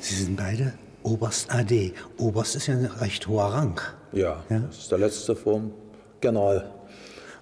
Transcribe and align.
Sie 0.00 0.14
sind 0.14 0.36
beide 0.36 0.72
Oberst 1.02 1.52
AD. 1.52 1.92
Oberst 2.18 2.56
ist 2.56 2.66
ja 2.66 2.74
ein 2.74 2.86
recht 2.86 3.26
hoher 3.26 3.52
Rang. 3.52 3.80
Ja, 4.12 4.42
ja? 4.48 4.58
das 4.60 4.78
ist 4.78 4.90
der 4.90 4.98
letzte 4.98 5.36
Form 5.36 5.72
General. 6.20 6.70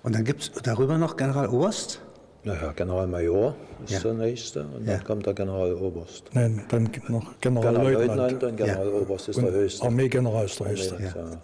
Und 0.02 0.14
dann 0.14 0.24
gibt 0.24 0.42
es 0.42 0.52
darüber 0.62 0.98
noch 0.98 1.16
Generaloberst? 1.16 2.00
Naja, 2.44 2.72
Generalmajor 2.72 3.56
ist 3.84 3.92
ja. 3.92 4.00
der 4.00 4.14
nächste 4.14 4.62
und 4.62 4.86
ja. 4.86 4.94
dann 4.94 5.04
kommt 5.04 5.26
der 5.26 5.34
Generaloberst. 5.34 6.30
Nein, 6.32 6.64
dann 6.68 6.90
gibt 6.90 7.10
noch 7.10 7.38
Generalleutnant. 7.40 8.42
und 8.42 8.56
Generaloberst 8.56 9.26
ja. 9.26 9.30
ist 9.32 9.42
der 9.42 9.52
höchste. 9.52 9.84
Armeegeneral 9.84 10.44
ist 10.44 10.60
der 10.60 10.68
höchste. 10.68 11.40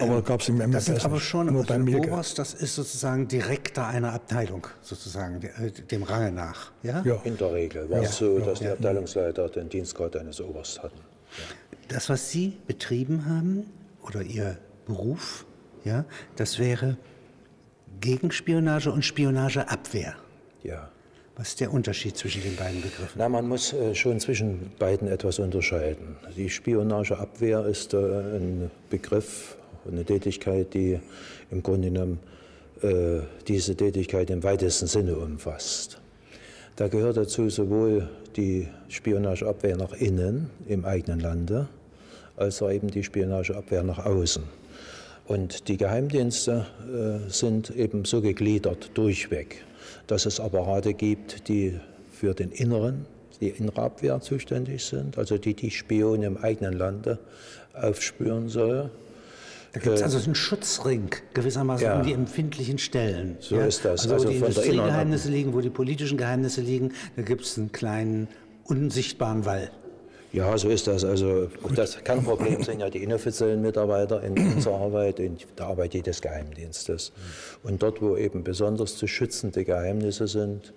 Aber 0.00 0.22
gab 0.22 0.40
es 0.40 0.48
im 0.48 0.56
MFS 0.58 0.86
Das 0.86 0.88
ist 0.88 1.04
aber 1.04 1.20
schon, 1.20 1.46
nur 1.46 1.62
also 1.62 1.74
beim 1.74 1.94
Oberst, 1.94 2.38
das 2.38 2.54
ist 2.54 2.74
sozusagen 2.74 3.28
Direktor 3.28 3.86
einer 3.86 4.12
Abteilung, 4.12 4.66
sozusagen, 4.82 5.42
äh, 5.42 5.70
dem 5.70 6.02
Range 6.02 6.32
nach. 6.32 6.72
Ja? 6.82 7.02
ja. 7.04 7.20
In 7.24 7.36
der 7.36 7.52
Regel 7.52 7.90
war 7.90 8.02
es 8.02 8.16
so, 8.16 8.38
dass 8.38 8.60
die 8.60 8.68
Abteilungsleiter 8.68 9.48
den 9.48 9.68
Dienstgrad 9.68 10.16
eines 10.16 10.40
Oberst 10.40 10.82
hatten. 10.82 11.00
Das, 11.88 12.08
was 12.08 12.30
Sie 12.30 12.56
betrieben 12.66 13.26
haben, 13.26 13.66
oder 14.02 14.22
Ihr 14.22 14.58
Beruf, 14.86 15.44
ja, 15.84 16.04
das 16.36 16.58
wäre 16.58 16.96
Gegenspionage 18.00 18.90
und 18.90 19.04
Spionageabwehr. 19.04 20.14
Ja. 20.62 20.90
Was 21.36 21.48
ist 21.48 21.60
der 21.60 21.72
Unterschied 21.72 22.18
zwischen 22.18 22.42
den 22.42 22.56
beiden 22.56 22.82
Begriffen? 22.82 23.12
Na, 23.16 23.28
man 23.28 23.48
muss 23.48 23.72
äh, 23.72 23.94
schon 23.94 24.20
zwischen 24.20 24.72
beiden 24.78 25.08
etwas 25.08 25.38
unterscheiden. 25.38 26.16
Die 26.36 26.50
Spionageabwehr 26.50 27.64
ist 27.64 27.94
äh, 27.94 27.96
ein 27.96 28.70
Begriff, 28.90 29.56
eine 29.86 30.04
Tätigkeit, 30.04 30.72
die 30.74 31.00
im 31.50 31.62
Grunde 31.62 31.90
genommen 31.90 32.18
äh, 32.82 33.20
diese 33.46 33.76
Tätigkeit 33.76 34.30
im 34.30 34.42
weitesten 34.42 34.86
Sinne 34.86 35.16
umfasst. 35.16 36.00
Da 36.76 36.88
gehört 36.88 37.16
dazu 37.16 37.50
sowohl 37.50 38.08
die 38.36 38.68
Spionageabwehr 38.88 39.76
nach 39.76 39.92
innen 39.92 40.50
im 40.66 40.84
eigenen 40.84 41.20
Lande, 41.20 41.68
als 42.36 42.62
auch 42.62 42.70
eben 42.70 42.90
die 42.90 43.04
Spionageabwehr 43.04 43.82
nach 43.82 44.04
außen. 44.04 44.44
Und 45.26 45.68
die 45.68 45.76
Geheimdienste 45.76 46.66
äh, 46.88 47.30
sind 47.30 47.70
eben 47.70 48.04
so 48.04 48.20
gegliedert 48.20 48.90
durchweg, 48.94 49.62
dass 50.06 50.26
es 50.26 50.40
Apparate 50.40 50.94
gibt, 50.94 51.48
die 51.48 51.78
für 52.10 52.34
den 52.34 52.50
inneren, 52.50 53.06
die 53.40 53.50
innere 53.50 53.82
Abwehr 53.82 54.20
zuständig 54.20 54.84
sind, 54.84 55.18
also 55.18 55.38
die 55.38 55.54
die 55.54 55.70
Spione 55.70 56.26
im 56.26 56.36
eigenen 56.36 56.74
Lande 56.74 57.18
aufspüren 57.74 58.48
soll. 58.48 58.90
Da 59.72 59.80
gibt 59.80 59.94
es 59.94 60.00
äh, 60.00 60.04
also 60.04 60.18
einen 60.18 60.34
Schutzring 60.34 61.10
gewissermaßen 61.34 61.86
ja. 61.86 61.98
um 61.98 62.02
die 62.04 62.12
empfindlichen 62.12 62.78
Stellen. 62.78 63.36
So 63.40 63.56
ja? 63.56 63.66
ist 63.66 63.84
das. 63.84 64.02
Also, 64.02 64.14
also 64.14 64.26
wo 64.26 64.30
die 64.30 64.36
Industriegeheimnisse 64.36 65.30
liegen, 65.30 65.54
wo 65.54 65.60
die 65.60 65.70
politischen 65.70 66.18
Geheimnisse 66.18 66.60
liegen, 66.60 66.92
da 67.16 67.22
gibt 67.22 67.42
es 67.42 67.56
einen 67.56 67.70
kleinen 67.72 68.28
unsichtbaren 68.64 69.44
Wall. 69.44 69.70
Ja, 70.32 70.56
so 70.56 70.68
ist 70.68 70.86
das. 70.86 71.04
Also 71.04 71.48
das 71.74 72.02
Kernproblem 72.04 72.62
sind 72.62 72.80
ja 72.80 72.88
die 72.88 73.02
inoffiziellen 73.02 73.60
Mitarbeiter 73.60 74.22
in 74.22 74.38
unserer 74.54 74.76
Arbeit, 74.76 75.18
in 75.18 75.36
der 75.58 75.66
Arbeit 75.66 75.94
jedes 75.94 76.20
Geheimdienstes. 76.20 77.12
Und 77.64 77.82
dort, 77.82 78.00
wo 78.00 78.16
eben 78.16 78.44
besonders 78.44 78.96
zu 78.96 79.08
schützende 79.08 79.64
Geheimnisse 79.64 80.28
sind, 80.28 80.72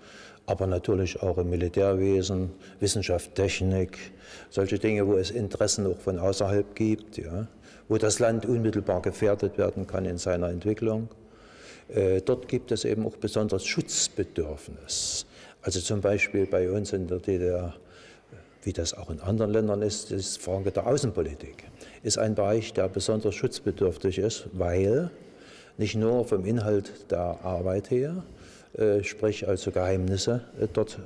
aber 0.45 0.67
natürlich 0.67 1.21
auch 1.21 1.37
im 1.37 1.51
Militärwesen, 1.51 2.51
Wissenschaft, 2.79 3.35
Technik, 3.35 3.97
solche 4.49 4.79
Dinge, 4.79 5.07
wo 5.07 5.13
es 5.13 5.31
Interessen 5.31 5.85
auch 5.87 5.99
von 5.99 6.19
außerhalb 6.19 6.75
gibt, 6.75 7.17
ja, 7.17 7.47
wo 7.93 7.99
das 7.99 8.17
Land 8.17 8.47
unmittelbar 8.47 9.03
gefährdet 9.03 9.59
werden 9.59 9.85
kann 9.85 10.05
in 10.05 10.17
seiner 10.17 10.49
Entwicklung. 10.49 11.09
Äh, 11.89 12.21
dort 12.21 12.47
gibt 12.47 12.71
es 12.71 12.85
eben 12.85 13.05
auch 13.05 13.17
besonders 13.17 13.67
Schutzbedürfnis. 13.67 15.27
Also 15.61 15.79
zum 15.79 16.01
Beispiel 16.01 16.47
bei 16.47 16.71
uns 16.71 16.91
in 16.91 17.05
der 17.05 17.19
DDR 17.19 17.75
wie 18.63 18.73
das 18.73 18.95
auch 18.95 19.11
in 19.11 19.19
anderen 19.19 19.51
Ländern 19.51 19.83
ist, 19.83 20.11
ist 20.11 20.41
Frage 20.41 20.71
der 20.71 20.87
Außenpolitik, 20.87 21.65
ist 22.01 22.17
ein 22.17 22.33
Bereich, 22.33 22.73
der 22.73 22.87
besonders 22.87 23.35
schutzbedürftig 23.35 24.17
ist, 24.17 24.47
weil 24.53 25.11
nicht 25.77 25.95
nur 25.95 26.25
vom 26.25 26.45
Inhalt 26.45 27.11
der 27.11 27.43
Arbeit 27.43 27.91
her, 27.91 28.23
äh, 28.75 29.03
sprich 29.03 29.47
also 29.47 29.69
Geheimnisse 29.69 30.41
äh, 30.59 30.67
dort 30.73 30.97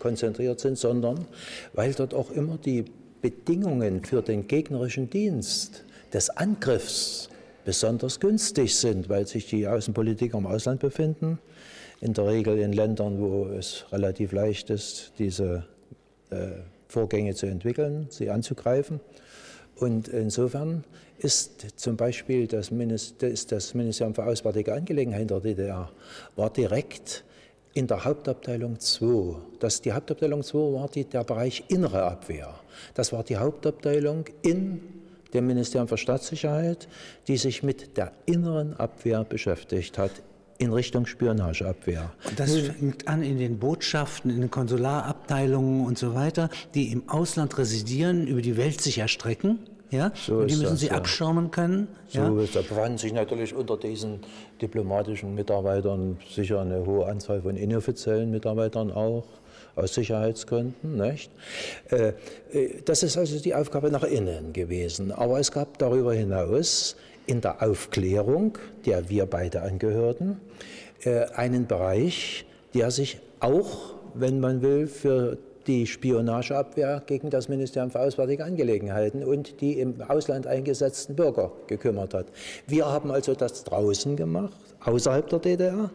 konzentriert 0.00 0.60
sind, 0.60 0.76
sondern 0.76 1.24
weil 1.72 1.94
dort 1.94 2.12
auch 2.12 2.30
immer 2.30 2.58
die 2.58 2.84
Bedingungen 3.20 4.04
für 4.04 4.22
den 4.22 4.46
gegnerischen 4.46 5.10
Dienst 5.10 5.84
des 6.12 6.30
Angriffs 6.30 7.28
besonders 7.64 8.20
günstig 8.20 8.76
sind, 8.76 9.08
weil 9.08 9.26
sich 9.26 9.46
die 9.46 9.66
Außenpolitiker 9.66 10.38
im 10.38 10.46
Ausland 10.46 10.80
befinden, 10.80 11.38
in 12.00 12.14
der 12.14 12.26
Regel 12.26 12.58
in 12.58 12.72
Ländern, 12.72 13.20
wo 13.20 13.46
es 13.46 13.84
relativ 13.92 14.32
leicht 14.32 14.70
ist, 14.70 15.12
diese 15.18 15.66
äh, 16.30 16.48
Vorgänge 16.88 17.34
zu 17.34 17.46
entwickeln, 17.46 18.06
sie 18.10 18.30
anzugreifen. 18.30 19.00
Und 19.76 20.08
insofern 20.08 20.84
ist 21.18 21.78
zum 21.78 21.96
Beispiel 21.96 22.46
das, 22.46 22.70
Minister, 22.70 23.28
ist 23.28 23.52
das 23.52 23.74
Ministerium 23.74 24.14
für 24.14 24.24
Auswärtige 24.24 24.72
Angelegenheiten 24.72 25.28
der 25.28 25.40
DDR 25.40 25.90
war 26.36 26.50
direkt 26.50 27.24
in 27.74 27.86
der 27.86 28.04
Hauptabteilung 28.04 28.80
2. 28.80 29.36
Das, 29.60 29.80
die 29.80 29.92
Hauptabteilung 29.92 30.42
2 30.42 30.58
war 30.72 30.88
die, 30.88 31.04
der 31.04 31.24
Bereich 31.24 31.64
innere 31.68 32.02
Abwehr. 32.04 32.54
Das 32.94 33.12
war 33.12 33.22
die 33.22 33.36
Hauptabteilung 33.36 34.24
in 34.42 34.80
dem 35.34 35.46
Ministerium 35.46 35.88
für 35.88 35.98
Staatssicherheit, 35.98 36.88
die 37.26 37.36
sich 37.36 37.62
mit 37.62 37.96
der 37.96 38.12
inneren 38.26 38.74
Abwehr 38.74 39.24
beschäftigt 39.24 39.98
hat, 39.98 40.10
in 40.58 40.72
Richtung 40.72 41.06
Spionageabwehr. 41.06 42.10
Und 42.28 42.40
das 42.40 42.56
fängt 42.56 43.06
an 43.06 43.22
in 43.22 43.38
den 43.38 43.58
Botschaften, 43.58 44.30
in 44.30 44.40
den 44.40 44.50
Konsularabteilungen 44.50 45.86
und 45.86 45.98
so 45.98 46.14
weiter, 46.14 46.50
die 46.74 46.90
im 46.90 47.08
Ausland 47.08 47.56
residieren, 47.58 48.26
über 48.26 48.42
die 48.42 48.56
Welt 48.56 48.80
sich 48.80 48.98
erstrecken. 48.98 49.60
Ja, 49.90 50.12
so 50.14 50.38
und 50.38 50.50
die 50.50 50.56
müssen 50.56 50.72
das, 50.72 50.80
sie 50.80 50.88
ja. 50.88 50.94
abschirmen 50.94 51.50
können. 51.50 51.88
So 52.08 52.18
ja. 52.18 52.40
ist, 52.42 52.54
da 52.54 52.60
befanden 52.60 52.98
sich 52.98 53.12
natürlich 53.12 53.54
unter 53.54 53.78
diesen 53.78 54.20
diplomatischen 54.60 55.34
Mitarbeitern 55.34 56.18
sicher 56.28 56.60
eine 56.60 56.84
hohe 56.84 57.06
Anzahl 57.06 57.40
von 57.40 57.56
inoffiziellen 57.56 58.30
Mitarbeitern 58.30 58.90
auch 58.90 59.24
aus 59.78 59.94
Sicherheitsgründen. 59.94 60.96
Nicht? 60.96 61.30
Äh, 61.90 62.12
äh, 62.52 62.80
das 62.84 63.02
ist 63.02 63.16
also 63.16 63.38
die 63.38 63.54
Aufgabe 63.54 63.90
nach 63.90 64.04
innen 64.04 64.52
gewesen. 64.52 65.12
Aber 65.12 65.38
es 65.38 65.52
gab 65.52 65.78
darüber 65.78 66.14
hinaus 66.14 66.96
in 67.26 67.40
der 67.40 67.62
Aufklärung, 67.62 68.58
der 68.86 69.08
wir 69.08 69.26
beide 69.26 69.62
angehörten, 69.62 70.40
äh, 71.04 71.26
einen 71.34 71.66
Bereich, 71.66 72.46
der 72.74 72.90
sich 72.90 73.18
auch, 73.40 73.94
wenn 74.14 74.40
man 74.40 74.62
will, 74.62 74.86
für 74.86 75.38
die 75.66 75.86
Spionageabwehr 75.86 77.02
gegen 77.06 77.28
das 77.28 77.48
Ministerium 77.48 77.90
für 77.90 78.00
Auswärtige 78.00 78.44
Angelegenheiten 78.44 79.22
und 79.22 79.60
die 79.60 79.78
im 79.78 80.00
Ausland 80.00 80.46
eingesetzten 80.46 81.14
Bürger 81.14 81.52
gekümmert 81.66 82.14
hat. 82.14 82.26
Wir 82.66 82.86
haben 82.86 83.10
also 83.10 83.34
das 83.34 83.64
draußen 83.64 84.16
gemacht, 84.16 84.56
außerhalb 84.80 85.28
der 85.28 85.38
DDR, 85.38 85.90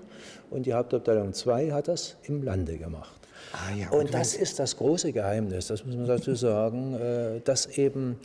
und 0.51 0.67
die 0.67 0.73
Hauptabteilung 0.73 1.33
2 1.33 1.71
hat 1.71 1.87
das 1.87 2.15
im 2.25 2.43
Lande 2.43 2.77
gemacht. 2.77 3.22
Ah, 3.53 3.75
ja, 3.75 3.89
und, 3.91 4.13
das 4.13 4.35
ist 4.35 4.59
das 4.59 4.75
große 4.75 5.13
Geheimnis, 5.13 5.67
das 5.67 5.85
muss 5.85 5.95
man 5.95 6.07
dazu 6.07 6.35
sagen, 6.35 6.95
äh, 6.95 7.39
dass 7.41 7.77
eben 7.77 8.19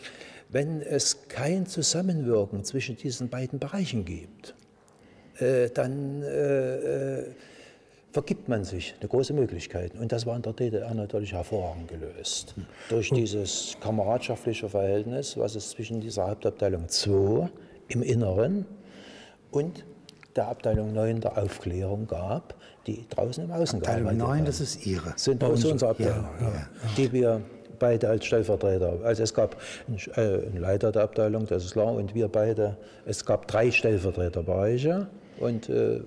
wenn 0.51 0.81
es 0.81 1.29
kein 1.29 1.67
Zusammenwirken 1.67 2.65
zwischen 2.65 2.97
diesen 2.97 3.29
beiden 3.29 3.59
Bereichen 3.59 4.05
gibt, 4.07 4.55
äh, 5.39 5.69
dann 5.69 6.23
äh, 6.23 7.25
vergibt 8.13 8.49
man 8.49 8.65
sich 8.65 8.95
eine 8.99 9.09
große 9.09 9.35
Möglichkeit. 9.35 9.95
Und 9.95 10.11
das 10.11 10.25
war 10.25 10.37
in 10.37 10.43
der 10.43 10.55
DDR 10.55 10.95
natürlich 10.95 11.33
hervorragend 11.35 11.89
gelöst. 11.89 12.55
Durch 12.89 13.11
dieses 13.11 13.77
kameradschaftliche 13.81 14.69
Verhältnis, 14.69 15.37
was 15.37 15.55
es 15.55 15.71
zwischen 15.71 16.01
dieser 16.01 16.29
Hauptabteilung 16.29 16.89
2 16.89 17.51
im 17.89 18.03
Inneren 18.03 18.65
und 19.51 19.85
der 20.39 20.49
Abteilung 20.49 20.93
9 20.93 21.21
der 21.21 21.37
Aufklärung 21.37 22.07
gab, 22.07 22.55
die 22.87 23.05
draußen 23.11 23.45
im 23.45 23.51
Außen 23.51 23.81
Abteilung 23.81 24.05
gearbeitet 24.05 24.19
9, 24.19 24.39
haben. 24.39 24.45
das 24.47 24.61
ist 24.61 24.87
Ihre. 24.87 25.13
Sind 25.17 25.41
bei 25.41 25.49
uns 25.49 25.65
unsere 25.65 25.91
Abteilung, 25.91 26.29
ja, 26.41 26.47
ja, 26.47 26.53
ja. 26.55 26.67
die 26.97 27.13
wir 27.13 27.41
beide 27.79 28.09
als 28.09 28.25
Stellvertreter. 28.25 29.01
Also 29.03 29.25
es 29.25 29.35
gab 29.35 29.57
äh, 30.15 30.21
einen 30.21 30.59
Leiter 30.59 30.93
der 30.93 31.03
Abteilung, 31.03 31.47
das 31.47 31.65
ist 31.65 31.73
klar, 31.73 31.93
und 31.93 32.15
wir 32.15 32.29
beide. 32.29 32.77
Es 33.05 33.25
gab 33.25 33.49
drei 33.49 33.71
Stellvertreterbereiche 33.71 35.09
und 35.41 35.69
äh, 35.69 36.01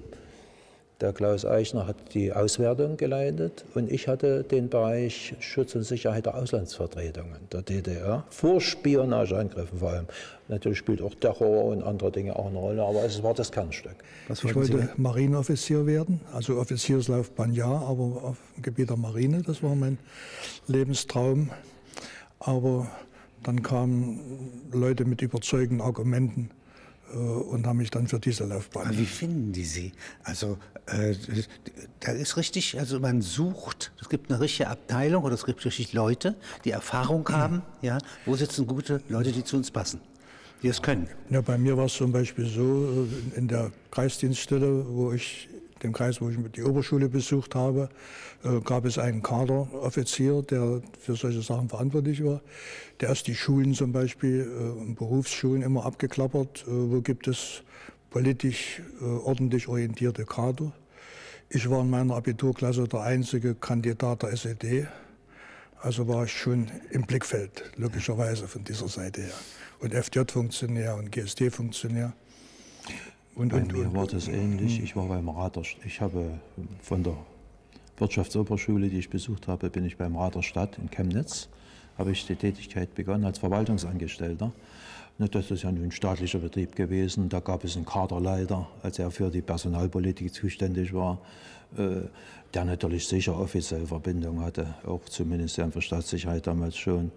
der 1.01 1.13
Klaus 1.13 1.45
Eichner 1.45 1.87
hat 1.87 2.13
die 2.13 2.31
Auswertung 2.31 2.97
geleitet 2.97 3.65
und 3.73 3.91
ich 3.91 4.07
hatte 4.07 4.43
den 4.43 4.69
Bereich 4.69 5.35
Schutz 5.39 5.75
und 5.75 5.83
Sicherheit 5.83 6.27
der 6.27 6.35
Auslandsvertretungen 6.35 7.39
der 7.51 7.63
DDR 7.63 8.23
vor 8.29 8.61
Spionageangriffen 8.61 9.79
vor 9.79 9.91
allem. 9.91 10.05
Natürlich 10.47 10.77
spielt 10.77 11.01
auch 11.01 11.15
Terror 11.15 11.65
und 11.65 11.83
andere 11.83 12.11
Dinge 12.11 12.35
auch 12.35 12.47
eine 12.47 12.57
Rolle, 12.57 12.83
aber 12.83 13.03
es 13.03 13.23
war 13.23 13.33
das 13.33 13.51
Kernstück. 13.51 13.95
Was 14.27 14.43
ich 14.43 14.53
wollte 14.53 14.77
Sie? 14.77 14.87
Marineoffizier 14.97 15.85
werden, 15.85 16.21
also 16.33 16.57
Offizierslaufbahn 16.57 17.53
ja, 17.53 17.67
aber 17.67 18.03
auf 18.23 18.37
dem 18.55 18.61
Gebiet 18.61 18.89
der 18.89 18.97
Marine, 18.97 19.41
das 19.41 19.63
war 19.63 19.75
mein 19.75 19.97
Lebenstraum. 20.67 21.49
Aber 22.39 22.87
dann 23.43 23.63
kamen 23.63 24.19
Leute 24.71 25.05
mit 25.05 25.21
überzeugenden 25.21 25.81
Argumenten 25.81 26.51
und 27.17 27.65
haben 27.67 27.77
mich 27.77 27.91
dann 27.91 28.07
für 28.07 28.19
diese 28.19 28.45
Laufbahn. 28.45 28.87
Aber 28.87 28.97
wie 28.97 29.05
finden 29.05 29.51
die 29.51 29.65
Sie? 29.65 29.91
Also 30.23 30.57
äh, 30.87 31.15
da 31.99 32.11
ist 32.11 32.37
richtig, 32.37 32.79
also 32.79 32.99
man 32.99 33.21
sucht, 33.21 33.91
es 34.01 34.09
gibt 34.09 34.31
eine 34.31 34.39
richtige 34.39 34.69
Abteilung 34.69 35.23
oder 35.23 35.35
es 35.35 35.45
gibt 35.45 35.63
richtig 35.65 35.93
Leute, 35.93 36.35
die 36.65 36.71
Erfahrung 36.71 37.27
haben. 37.29 37.61
Ja, 37.81 37.97
wo 38.25 38.35
sitzen 38.35 38.67
gute 38.67 39.01
Leute, 39.09 39.31
die 39.31 39.43
zu 39.43 39.57
uns 39.57 39.71
passen? 39.71 40.01
Die 40.63 40.67
es 40.67 40.81
können. 40.81 41.07
Ja, 41.29 41.41
bei 41.41 41.57
mir 41.57 41.75
war 41.75 41.85
es 41.85 41.93
zum 41.93 42.11
Beispiel 42.11 42.45
so, 42.45 43.07
äh, 43.35 43.37
in 43.37 43.47
der 43.47 43.71
Kreisdienststelle, 43.89 44.85
wo 44.87 45.11
ich 45.11 45.49
dem 45.83 45.93
Kreis, 45.93 46.21
wo 46.21 46.29
ich 46.29 46.37
die 46.55 46.63
Oberschule 46.63 47.09
besucht 47.09 47.55
habe, 47.55 47.89
äh, 48.43 48.59
gab 48.61 48.85
es 48.85 48.97
einen 48.97 49.21
Kaderoffizier, 49.21 50.41
der 50.43 50.81
für 50.99 51.15
solche 51.15 51.41
Sachen 51.41 51.69
verantwortlich 51.69 52.23
war. 52.23 52.41
Der 52.99 53.11
ist 53.11 53.27
die 53.27 53.35
Schulen 53.35 53.73
zum 53.73 53.91
Beispiel, 53.91 54.41
äh, 54.41 54.93
Berufsschulen 54.93 55.61
immer 55.61 55.85
abgeklappert. 55.85 56.63
Äh, 56.67 56.91
wo 56.91 57.01
gibt 57.01 57.27
es 57.27 57.63
politisch 58.09 58.81
ordentlich 59.23 59.69
orientierte 59.69 60.25
Kader? 60.25 60.73
Ich 61.47 61.69
war 61.69 61.79
in 61.79 61.89
meiner 61.89 62.15
Abiturklasse 62.15 62.85
der 62.85 63.03
einzige 63.03 63.55
Kandidat 63.55 64.23
der 64.23 64.33
SED. 64.33 64.87
Also 65.81 66.07
war 66.09 66.25
ich 66.25 66.33
schon 66.33 66.69
im 66.91 67.03
Blickfeld, 67.03 67.71
logischerweise 67.77 68.49
von 68.49 68.65
dieser 68.65 68.89
Seite 68.89 69.21
her. 69.21 69.33
Und 69.79 69.93
FJ-Funktionär 69.93 70.95
und 70.95 71.09
GSD-Funktionär. 71.11 72.13
Und, 73.35 73.49
Bei 73.49 73.57
und, 73.57 73.71
mir 73.71 73.87
und, 73.87 73.95
war 73.95 74.07
das 74.07 74.27
ähnlich. 74.27 74.77
Hm. 74.77 74.83
Ich 74.83 74.95
war 74.95 75.07
beim 75.07 75.29
Rat 75.29 75.57
ich 75.85 76.01
habe 76.01 76.39
von 76.81 77.03
der 77.03 77.15
Wirtschaftsoberschule, 77.97 78.89
die 78.89 78.99
ich 78.99 79.09
besucht 79.09 79.47
habe, 79.47 79.69
bin 79.69 79.85
ich 79.85 79.97
beim 79.97 80.15
Rat 80.15 80.35
der 80.35 80.41
Stadt 80.41 80.77
in 80.77 80.89
Chemnitz, 80.89 81.47
habe 81.97 82.11
ich 82.11 82.25
die 82.25 82.35
Tätigkeit 82.35 82.93
begonnen 82.95 83.25
als 83.25 83.39
Verwaltungsangestellter. 83.39 84.51
Das 85.17 85.51
ist 85.51 85.61
ja 85.61 85.71
nun 85.71 85.83
ein 85.83 85.91
staatlicher 85.91 86.39
Betrieb 86.39 86.75
gewesen. 86.75 87.29
Da 87.29 87.41
gab 87.41 87.63
es 87.63 87.75
einen 87.75 87.85
Kaderleiter, 87.85 88.67
als 88.81 88.97
er 88.97 89.11
für 89.11 89.29
die 89.29 89.41
Personalpolitik 89.43 90.33
zuständig 90.33 90.93
war, 90.93 91.19
äh, 91.77 92.07
der 92.55 92.65
natürlich 92.65 93.07
sicher 93.07 93.39
offiziell 93.39 93.85
Verbindung 93.85 94.41
hatte, 94.41 94.73
auch 94.83 95.05
zum 95.05 95.29
Ministerium 95.29 95.71
für 95.71 95.81
Staatssicherheit 95.81 96.47
damals 96.47 96.75
schon. 96.75 97.11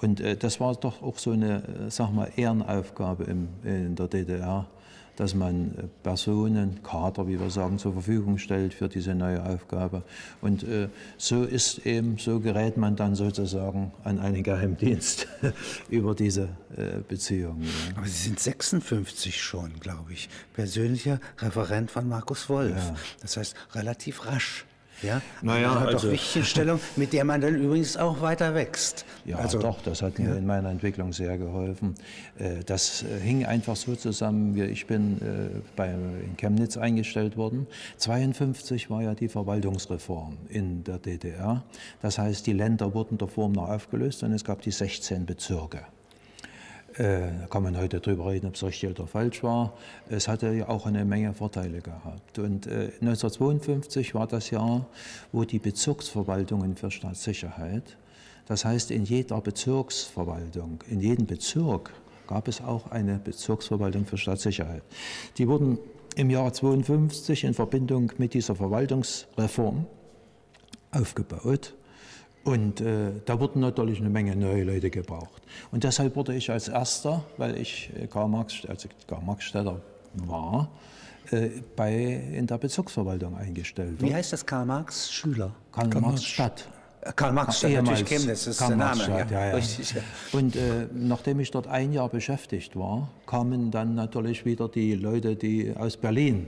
Und 0.00 0.20
äh, 0.20 0.36
das 0.36 0.58
war 0.58 0.74
doch 0.74 1.02
auch 1.02 1.18
so 1.18 1.32
eine, 1.32 1.58
äh, 1.58 1.90
sag 1.90 2.12
mal, 2.12 2.30
Ehrenaufgabe 2.34 3.24
in 3.24 3.94
der 3.94 4.08
DDR 4.08 4.66
dass 5.20 5.34
man 5.34 5.74
äh, 5.76 5.82
Personen, 6.02 6.82
Kader, 6.82 7.28
wie 7.28 7.38
wir 7.38 7.50
sagen, 7.50 7.78
zur 7.78 7.92
Verfügung 7.92 8.38
stellt 8.38 8.72
für 8.72 8.88
diese 8.88 9.14
neue 9.14 9.44
Aufgabe. 9.44 10.02
Und 10.40 10.62
äh, 10.62 10.88
so 11.18 11.44
ist 11.44 11.84
eben, 11.84 12.16
so 12.16 12.40
gerät 12.40 12.78
man 12.78 12.96
dann 12.96 13.14
sozusagen 13.14 13.92
an 14.02 14.18
einen 14.18 14.42
Geheimdienst 14.42 15.28
über 15.90 16.14
diese 16.14 16.48
äh, 16.74 17.00
Beziehung. 17.06 17.60
Ja. 17.60 17.98
Aber 17.98 18.06
Sie 18.06 18.28
sind 18.28 18.40
56 18.40 19.42
schon, 19.42 19.78
glaube 19.78 20.14
ich, 20.14 20.30
persönlicher 20.54 21.20
Referent 21.36 21.90
von 21.90 22.08
Markus 22.08 22.48
Wolf. 22.48 22.74
Ja. 22.74 22.94
Das 23.20 23.36
heißt, 23.36 23.54
relativ 23.74 24.24
rasch. 24.24 24.64
Ja, 25.02 25.22
naja, 25.40 25.80
hat 25.80 25.88
also, 25.88 26.06
doch 26.06 26.12
wichtige 26.12 26.44
Stellung, 26.44 26.80
mit 26.96 27.12
der 27.12 27.24
man 27.24 27.40
dann 27.40 27.54
übrigens 27.56 27.96
auch 27.96 28.20
weiter 28.20 28.54
wächst. 28.54 29.04
Ja, 29.24 29.36
also, 29.36 29.58
doch, 29.58 29.80
das 29.82 30.02
hat 30.02 30.18
mir 30.18 30.30
ja. 30.30 30.34
in 30.36 30.46
meiner 30.46 30.70
Entwicklung 30.70 31.12
sehr 31.12 31.38
geholfen. 31.38 31.94
Äh, 32.38 32.64
das 32.66 33.02
äh, 33.02 33.20
hing 33.20 33.46
einfach 33.46 33.76
so 33.76 33.94
zusammen, 33.94 34.56
ich 34.56 34.86
bin 34.86 35.20
äh, 35.20 35.60
bei, 35.76 35.90
in 35.90 36.36
Chemnitz 36.36 36.76
eingestellt 36.76 37.36
worden. 37.36 37.66
1952 37.94 38.90
war 38.90 39.02
ja 39.02 39.14
die 39.14 39.28
Verwaltungsreform 39.28 40.36
in 40.48 40.84
der 40.84 40.98
DDR. 40.98 41.64
Das 42.02 42.18
heißt, 42.18 42.46
die 42.46 42.52
Länder 42.52 42.94
wurden 42.94 43.16
der 43.16 43.28
Form 43.28 43.52
nach 43.52 43.68
aufgelöst 43.68 44.22
und 44.22 44.32
es 44.32 44.44
gab 44.44 44.62
die 44.62 44.70
16 44.70 45.24
Bezirke. 45.24 45.86
Äh, 47.00 47.32
da 47.40 47.46
kann 47.46 47.62
man 47.62 47.78
heute 47.78 47.98
drüber 47.98 48.26
reden, 48.30 48.48
ob 48.48 48.56
es 48.56 48.62
richtig 48.62 48.90
oder 48.90 49.06
falsch 49.06 49.42
war. 49.42 49.72
Es 50.10 50.28
hatte 50.28 50.52
ja 50.52 50.68
auch 50.68 50.84
eine 50.84 51.06
Menge 51.06 51.32
Vorteile 51.32 51.80
gehabt. 51.80 52.38
Und 52.38 52.66
äh, 52.66 52.90
1952 53.00 54.14
war 54.14 54.26
das 54.26 54.50
Jahr, 54.50 54.86
wo 55.32 55.44
die 55.44 55.58
Bezirksverwaltungen 55.58 56.76
für 56.76 56.90
Staatssicherheit, 56.90 57.96
das 58.46 58.66
heißt 58.66 58.90
in 58.90 59.04
jeder 59.04 59.40
Bezirksverwaltung, 59.40 60.84
in 60.90 61.00
jedem 61.00 61.24
Bezirk 61.24 61.90
gab 62.26 62.48
es 62.48 62.60
auch 62.60 62.90
eine 62.90 63.18
Bezirksverwaltung 63.18 64.04
für 64.04 64.18
Staatssicherheit. 64.18 64.82
Die 65.38 65.48
wurden 65.48 65.78
im 66.16 66.28
Jahr 66.28 66.48
1952 66.48 67.44
in 67.44 67.54
Verbindung 67.54 68.12
mit 68.18 68.34
dieser 68.34 68.56
Verwaltungsreform 68.56 69.86
aufgebaut 70.92 71.72
und 72.44 72.80
äh, 72.80 73.12
da 73.26 73.38
wurden 73.38 73.60
natürlich 73.60 74.00
eine 74.00 74.08
Menge 74.08 74.34
neue 74.34 74.64
Leute 74.64 74.90
gebraucht. 74.90 75.42
Und 75.72 75.84
deshalb 75.84 76.16
wurde 76.16 76.34
ich 76.34 76.50
als 76.50 76.68
Erster, 76.68 77.22
weil 77.36 77.56
ich 77.58 77.90
äh, 78.00 78.06
Karl 78.06 78.28
Marx, 78.28 78.64
also 78.66 78.88
Karl 79.06 79.22
Marx-Städter 79.22 79.80
war, 80.14 80.70
äh, 81.30 81.50
bei, 81.76 81.94
in 81.94 82.46
der 82.46 82.58
Bezirksverwaltung 82.58 83.36
eingestellt. 83.36 84.00
Wie 84.00 84.14
heißt 84.14 84.32
das 84.32 84.44
Karl 84.46 84.64
Marx? 84.64 85.12
Schüler? 85.12 85.54
Karl, 85.70 85.90
Karl 85.90 86.02
Marx 86.02 86.24
Stadt. 86.24 86.66
Äh, 87.02 87.12
Karl 87.14 87.32
Marx 87.32 87.58
Stadt, 87.58 87.72
natürlich 87.72 88.06
Chemnitz, 88.06 88.44
das 88.44 88.46
ist 88.46 88.58
Karl 88.58 88.70
der 88.70 88.76
Name. 88.78 89.02
Stadt, 89.02 89.30
ja. 89.30 89.40
Ja, 89.40 89.46
ja. 89.48 89.54
Richtig, 89.56 89.92
ja. 89.92 90.02
Und 90.32 90.56
äh, 90.56 90.88
nachdem 90.94 91.40
ich 91.40 91.50
dort 91.50 91.66
ein 91.66 91.92
Jahr 91.92 92.08
beschäftigt 92.08 92.74
war, 92.74 93.10
kamen 93.26 93.70
dann 93.70 93.94
natürlich 93.94 94.46
wieder 94.46 94.68
die 94.68 94.94
Leute, 94.94 95.36
die 95.36 95.74
aus 95.76 95.98
Berlin 95.98 96.46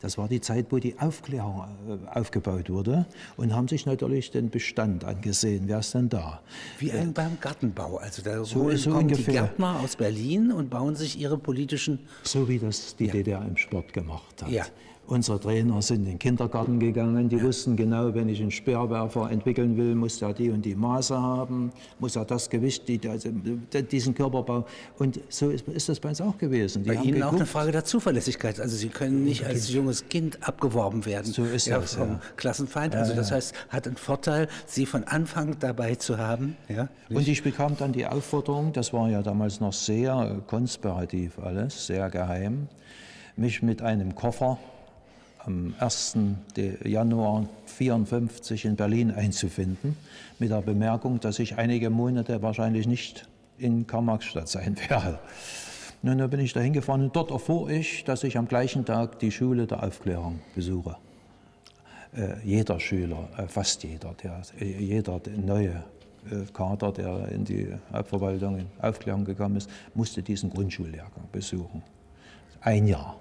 das 0.00 0.18
war 0.18 0.28
die 0.28 0.40
Zeit, 0.40 0.66
wo 0.70 0.78
die 0.78 0.98
Aufklärung 0.98 1.64
äh, 1.88 2.18
aufgebaut 2.18 2.70
wurde 2.70 3.06
und 3.36 3.54
haben 3.54 3.68
sich 3.68 3.86
natürlich 3.86 4.30
den 4.30 4.50
Bestand 4.50 5.04
angesehen. 5.04 5.64
Wer 5.66 5.80
ist 5.80 5.94
denn 5.94 6.08
da? 6.08 6.40
Wie 6.78 6.90
äh, 6.90 7.04
beim 7.06 7.38
Gartenbau. 7.40 7.98
Also 7.98 8.22
da 8.22 8.44
so, 8.44 8.70
so 8.76 8.90
kommen 8.90 9.04
ungefähr. 9.04 9.24
die 9.24 9.32
Gärtner 9.32 9.80
aus 9.80 9.96
Berlin 9.96 10.52
und 10.52 10.70
bauen 10.70 10.96
sich 10.96 11.18
ihre 11.18 11.38
politischen... 11.38 12.00
So 12.22 12.48
wie 12.48 12.58
das 12.58 12.96
die 12.96 13.06
ja. 13.06 13.12
DDR 13.12 13.44
im 13.44 13.56
Sport 13.56 13.92
gemacht 13.92 14.42
hat. 14.42 14.50
Ja. 14.50 14.64
Unsere 15.06 15.40
Trainer 15.40 15.82
sind 15.82 16.04
in 16.04 16.04
den 16.04 16.18
Kindergarten 16.18 16.78
gegangen, 16.78 17.28
die 17.28 17.42
wussten 17.42 17.76
genau, 17.76 18.14
wenn 18.14 18.28
ich 18.28 18.40
einen 18.40 18.52
Speerwerfer 18.52 19.30
entwickeln 19.30 19.76
will, 19.76 19.96
muss 19.96 20.22
er 20.22 20.32
die 20.32 20.48
und 20.48 20.64
die 20.64 20.76
Maße 20.76 21.20
haben, 21.20 21.72
muss 21.98 22.14
er 22.14 22.24
das 22.24 22.48
Gewicht, 22.48 22.86
die, 22.88 23.00
also 23.08 23.28
diesen 23.90 24.14
Körperbau. 24.14 24.64
Und 24.98 25.20
so 25.28 25.50
ist, 25.50 25.66
ist, 25.68 25.88
das 25.88 25.98
bei 25.98 26.10
uns 26.10 26.20
auch 26.20 26.38
gewesen. 26.38 26.84
Die 26.84 26.90
bei 26.90 26.94
Ihnen 26.94 27.14
geguckt. 27.14 27.24
auch 27.24 27.36
eine 27.36 27.46
Frage 27.46 27.72
der 27.72 27.84
Zuverlässigkeit. 27.84 28.60
Also 28.60 28.76
Sie 28.76 28.88
können 28.88 29.24
nicht 29.24 29.44
als 29.44 29.72
junges 29.72 30.08
Kind 30.08 30.38
abgeworben 30.46 31.04
werden 31.04 31.32
so 31.32 31.44
ist 31.44 31.66
ja, 31.66 31.80
das, 31.80 31.94
vom 31.94 32.08
ja. 32.08 32.20
Klassenfeind. 32.36 32.94
Also 32.94 33.14
das 33.14 33.32
heißt, 33.32 33.54
hat 33.70 33.88
einen 33.88 33.96
Vorteil, 33.96 34.48
Sie 34.66 34.86
von 34.86 35.04
Anfang 35.04 35.58
dabei 35.58 35.96
zu 35.96 36.18
haben. 36.18 36.56
Ja, 36.68 36.88
und 37.10 37.26
ich 37.26 37.42
bekam 37.42 37.76
dann 37.76 37.92
die 37.92 38.06
Aufforderung, 38.06 38.72
das 38.72 38.92
war 38.92 39.10
ja 39.10 39.20
damals 39.20 39.60
noch 39.60 39.72
sehr 39.72 40.40
konspirativ 40.46 41.38
alles, 41.40 41.86
sehr 41.86 42.08
geheim, 42.08 42.68
mich 43.36 43.62
mit 43.62 43.82
einem 43.82 44.14
Koffer 44.14 44.58
am 45.44 45.74
1. 45.78 46.16
Januar 46.84 47.46
1954 47.78 48.64
in 48.64 48.76
Berlin 48.76 49.10
einzufinden, 49.10 49.96
mit 50.38 50.50
der 50.50 50.62
Bemerkung, 50.62 51.20
dass 51.20 51.38
ich 51.38 51.58
einige 51.58 51.90
Monate 51.90 52.42
wahrscheinlich 52.42 52.86
nicht 52.86 53.28
in 53.58 53.86
Karl-Marx-Stadt 53.86 54.48
sein 54.48 54.76
werde. 54.88 55.18
Nun, 56.02 56.18
da 56.18 56.26
bin 56.26 56.40
ich 56.40 56.52
dahin 56.52 56.72
gefahren 56.72 57.02
und 57.02 57.16
dort 57.16 57.30
erfuhr 57.30 57.70
ich, 57.70 58.04
dass 58.04 58.24
ich 58.24 58.36
am 58.36 58.48
gleichen 58.48 58.84
Tag 58.84 59.20
die 59.20 59.30
Schule 59.30 59.66
der 59.66 59.84
Aufklärung 59.84 60.40
besuche. 60.54 60.96
Äh, 62.14 62.44
jeder 62.44 62.80
Schüler, 62.80 63.28
äh, 63.36 63.46
fast 63.46 63.84
jeder, 63.84 64.12
der, 64.22 64.42
äh, 64.60 64.64
jeder 64.64 65.20
der 65.20 65.38
neue 65.38 65.84
äh, 66.30 66.44
Kader, 66.52 66.92
der 66.92 67.28
in 67.28 67.44
die 67.44 67.68
Hauptverwaltung 67.92 68.58
in 68.58 68.66
Aufklärung 68.80 69.24
gekommen 69.24 69.56
ist, 69.56 69.70
musste 69.94 70.22
diesen 70.22 70.50
Grundschullehrgang 70.50 71.28
besuchen. 71.30 71.82
Ein 72.60 72.86
Jahr. 72.86 73.16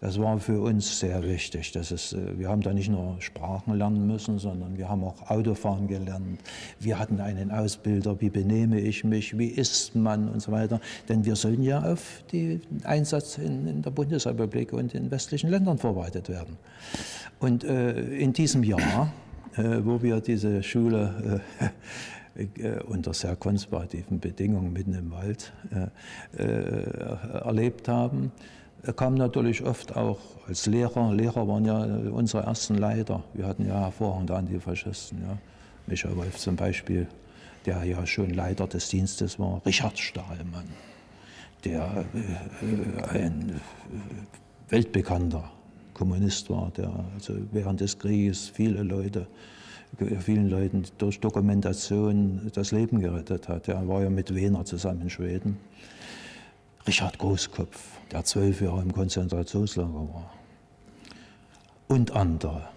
Das 0.00 0.18
war 0.18 0.38
für 0.38 0.60
uns 0.60 0.98
sehr 0.98 1.22
wichtig. 1.22 1.72
Das 1.72 1.90
ist, 1.90 2.12
äh, 2.12 2.38
wir 2.38 2.48
haben 2.48 2.60
da 2.60 2.72
nicht 2.72 2.90
nur 2.90 3.16
Sprachen 3.20 3.74
lernen 3.74 4.06
müssen, 4.06 4.38
sondern 4.38 4.76
wir 4.76 4.88
haben 4.88 5.04
auch 5.04 5.30
Autofahren 5.30 5.88
gelernt. 5.88 6.40
Wir 6.80 6.98
hatten 6.98 7.20
einen 7.20 7.50
Ausbilder, 7.50 8.20
wie 8.20 8.30
benehme 8.30 8.80
ich 8.80 9.04
mich, 9.04 9.38
wie 9.38 9.48
ist 9.48 9.94
man 9.94 10.28
und 10.28 10.40
so 10.40 10.52
weiter. 10.52 10.80
Denn 11.08 11.24
wir 11.24 11.36
sollen 11.36 11.62
ja 11.62 11.82
auf 11.82 12.22
den 12.32 12.60
Einsatz 12.84 13.38
in, 13.38 13.66
in 13.66 13.82
der 13.82 13.90
Bundesrepublik 13.90 14.72
und 14.72 14.94
in 14.94 15.10
westlichen 15.10 15.50
Ländern 15.50 15.78
vorbereitet 15.78 16.28
werden. 16.28 16.56
Und 17.40 17.64
äh, 17.64 17.92
in 18.16 18.32
diesem 18.32 18.62
Jahr, 18.62 19.12
äh, 19.56 19.80
wo 19.84 20.02
wir 20.02 20.20
diese 20.20 20.62
Schule 20.62 21.40
äh, 22.36 22.42
äh 22.62 22.80
unter 22.82 23.14
sehr 23.14 23.36
konservativen 23.36 24.18
Bedingungen 24.18 24.72
mitten 24.72 24.94
im 24.94 25.10
Wald 25.12 25.52
äh, 26.36 26.42
erlebt 26.42 27.88
haben, 27.88 28.32
er 28.86 28.92
kam 28.92 29.14
natürlich 29.14 29.62
oft 29.62 29.96
auch 29.96 30.18
als 30.46 30.66
Lehrer. 30.66 31.12
Lehrer 31.12 31.48
waren 31.48 31.64
ja 31.64 31.82
unsere 32.10 32.42
ersten 32.44 32.76
Leiter. 32.76 33.22
Wir 33.32 33.46
hatten 33.46 33.66
ja 33.66 33.80
hervorragende 33.80 34.36
Antifaschisten. 34.36 35.22
Ja. 35.22 35.38
Michael 35.86 36.16
Wolf 36.16 36.36
zum 36.36 36.56
Beispiel, 36.56 37.06
der 37.66 37.82
ja 37.84 38.06
schon 38.06 38.30
Leiter 38.30 38.66
des 38.66 38.88
Dienstes 38.88 39.38
war. 39.38 39.62
Richard 39.64 39.98
Stahlmann, 39.98 40.68
der 41.64 42.04
äh, 42.14 43.18
ein 43.18 43.50
äh, 43.50 44.72
weltbekannter 44.72 45.50
Kommunist 45.94 46.50
war, 46.50 46.70
der 46.76 46.92
also 47.14 47.34
während 47.52 47.80
des 47.80 47.98
Krieges 47.98 48.48
viele 48.48 48.82
Leute, 48.82 49.26
vielen 50.20 50.50
Leuten 50.50 50.82
durch 50.98 51.20
Dokumentation 51.20 52.50
das 52.52 52.72
Leben 52.72 53.00
gerettet 53.00 53.48
hat. 53.48 53.68
Er 53.68 53.86
war 53.86 54.02
ja 54.02 54.10
mit 54.10 54.34
Wehner 54.34 54.64
zusammen 54.64 55.02
in 55.02 55.10
Schweden. 55.10 55.56
Richard 56.86 57.18
Großkopf, 57.18 57.78
der 58.12 58.24
zwölf 58.24 58.60
Jahre 58.60 58.82
im 58.82 58.92
Konzentrationslager 58.92 59.92
war. 59.92 60.32
Und 61.88 62.12
andere. 62.12 62.68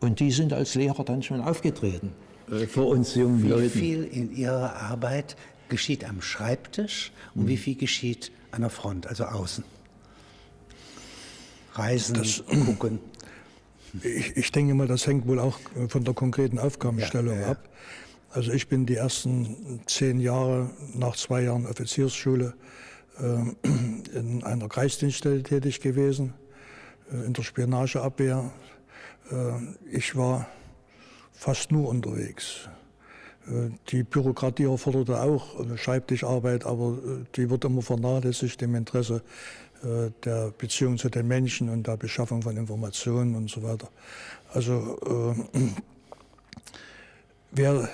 Und 0.00 0.20
die 0.20 0.30
sind 0.32 0.52
als 0.52 0.74
Lehrer 0.74 1.04
dann 1.04 1.22
schon 1.22 1.40
aufgetreten 1.40 2.12
äh, 2.50 2.66
vor 2.66 2.88
uns 2.88 3.14
jungen 3.14 3.42
Wie 3.42 3.48
Leuten. 3.48 3.70
viel 3.70 4.04
in 4.04 4.34
Ihrer 4.34 4.74
Arbeit 4.76 5.36
geschieht 5.68 6.04
am 6.04 6.20
Schreibtisch 6.20 7.12
und 7.34 7.48
wie 7.48 7.56
viel 7.56 7.76
geschieht 7.76 8.32
an 8.50 8.60
der 8.62 8.70
Front, 8.70 9.06
also 9.06 9.24
außen? 9.24 9.64
Reisen, 11.74 12.22
gucken. 12.66 12.98
Ich, 14.02 14.36
ich 14.36 14.52
denke 14.52 14.74
mal, 14.74 14.86
das 14.86 15.06
hängt 15.06 15.26
wohl 15.26 15.38
auch 15.38 15.58
äh, 15.76 15.88
von 15.88 16.04
der 16.04 16.14
konkreten 16.14 16.58
Aufgabenstellung 16.58 17.36
Ja, 17.36 17.40
ja, 17.42 17.50
ab. 17.52 17.68
Also 18.30 18.52
ich 18.52 18.68
bin 18.68 18.86
die 18.86 18.96
ersten 18.96 19.80
zehn 19.86 20.18
Jahre 20.18 20.70
nach 20.94 21.16
zwei 21.16 21.42
Jahren 21.42 21.66
Offiziersschule 21.66 22.54
in 24.14 24.42
einer 24.44 24.68
Kreisdienststelle 24.68 25.42
tätig 25.42 25.80
gewesen, 25.80 26.34
äh, 27.12 27.26
in 27.26 27.32
der 27.32 27.42
Spionageabwehr. 27.42 28.50
Äh, 29.30 29.96
Ich 29.96 30.16
war 30.16 30.46
fast 31.32 31.72
nur 31.72 31.88
unterwegs. 31.88 32.68
Äh, 33.46 33.70
Die 33.90 34.02
Bürokratie 34.02 34.64
erforderte 34.64 35.20
auch 35.20 35.64
Schreibtischarbeit, 35.76 36.64
aber 36.64 36.98
die 37.36 37.50
wird 37.50 37.64
immer 37.64 37.82
vernachlässigt 37.82 38.62
im 38.62 38.74
Interesse 38.74 39.22
der 40.24 40.52
Beziehung 40.56 40.96
zu 40.96 41.08
den 41.08 41.26
Menschen 41.26 41.68
und 41.68 41.88
der 41.88 41.96
Beschaffung 41.96 42.40
von 42.40 42.56
Informationen 42.56 43.34
und 43.34 43.50
so 43.50 43.64
weiter. 43.64 43.88
Also 44.54 44.96
äh, 45.04 45.58
wer, 47.50 47.88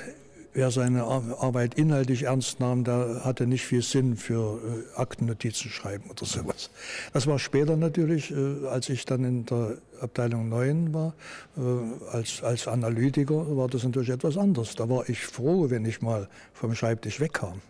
wer 0.59 0.73
seine 0.73 1.05
Ar- 1.05 1.37
Arbeit 1.39 1.75
inhaltlich 1.75 2.25
ernst 2.25 2.59
nahm, 2.59 2.83
der 2.83 3.25
hatte 3.25 3.47
nicht 3.47 3.65
viel 3.65 3.81
Sinn 3.81 4.17
für 4.17 4.59
äh, 4.59 4.99
Aktennotizen 5.01 5.71
schreiben 5.71 6.11
oder 6.11 6.27
sowas. 6.27 6.71
Das 7.13 7.29
war 7.29 7.39
später 7.39 7.77
natürlich, 7.77 8.33
äh, 8.33 8.67
als 8.67 8.89
ich 8.89 9.05
dann 9.05 9.23
in 9.23 9.47
der 9.47 9.79
Abteilung 10.01 10.49
9 10.49 10.93
war, 10.93 11.15
äh, 11.57 11.61
als, 12.11 12.43
als 12.43 12.67
Analytiker 12.67 13.57
war 13.57 13.69
das 13.69 13.85
natürlich 13.85 14.11
etwas 14.11 14.37
anders. 14.37 14.75
Da 14.75 14.89
war 14.91 15.09
ich 15.09 15.25
froh, 15.25 15.71
wenn 15.71 15.85
ich 15.85 16.03
mal 16.03 16.29
vom 16.55 16.75
Schreibtisch 16.75 17.21
wegkam 17.21 17.63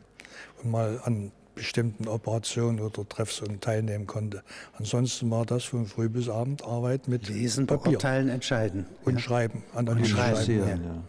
und 0.63 0.71
mal 0.71 0.99
an 1.05 1.31
bestimmten 1.59 2.09
Operationen 2.09 2.81
oder 2.81 3.07
Treffs 3.09 3.41
und 3.41 3.61
teilnehmen 3.61 4.07
konnte. 4.07 4.43
Ansonsten 4.79 5.31
war 5.31 5.45
das 5.45 5.65
von 5.65 5.87
früh 5.87 6.09
bis 6.09 6.29
Abend 6.29 6.65
Arbeit 6.65 7.09
mit 7.09 7.29
Lesen, 7.29 7.67
Papier 7.67 7.93
beurteilen, 7.93 8.29
entscheiden. 8.29 8.87
und 9.05 9.21
Schreiben, 9.21 9.65
Analyse 9.75 10.11
schreiben, 10.11 10.37
schreiben. 10.37 10.85
ja. 10.85 11.03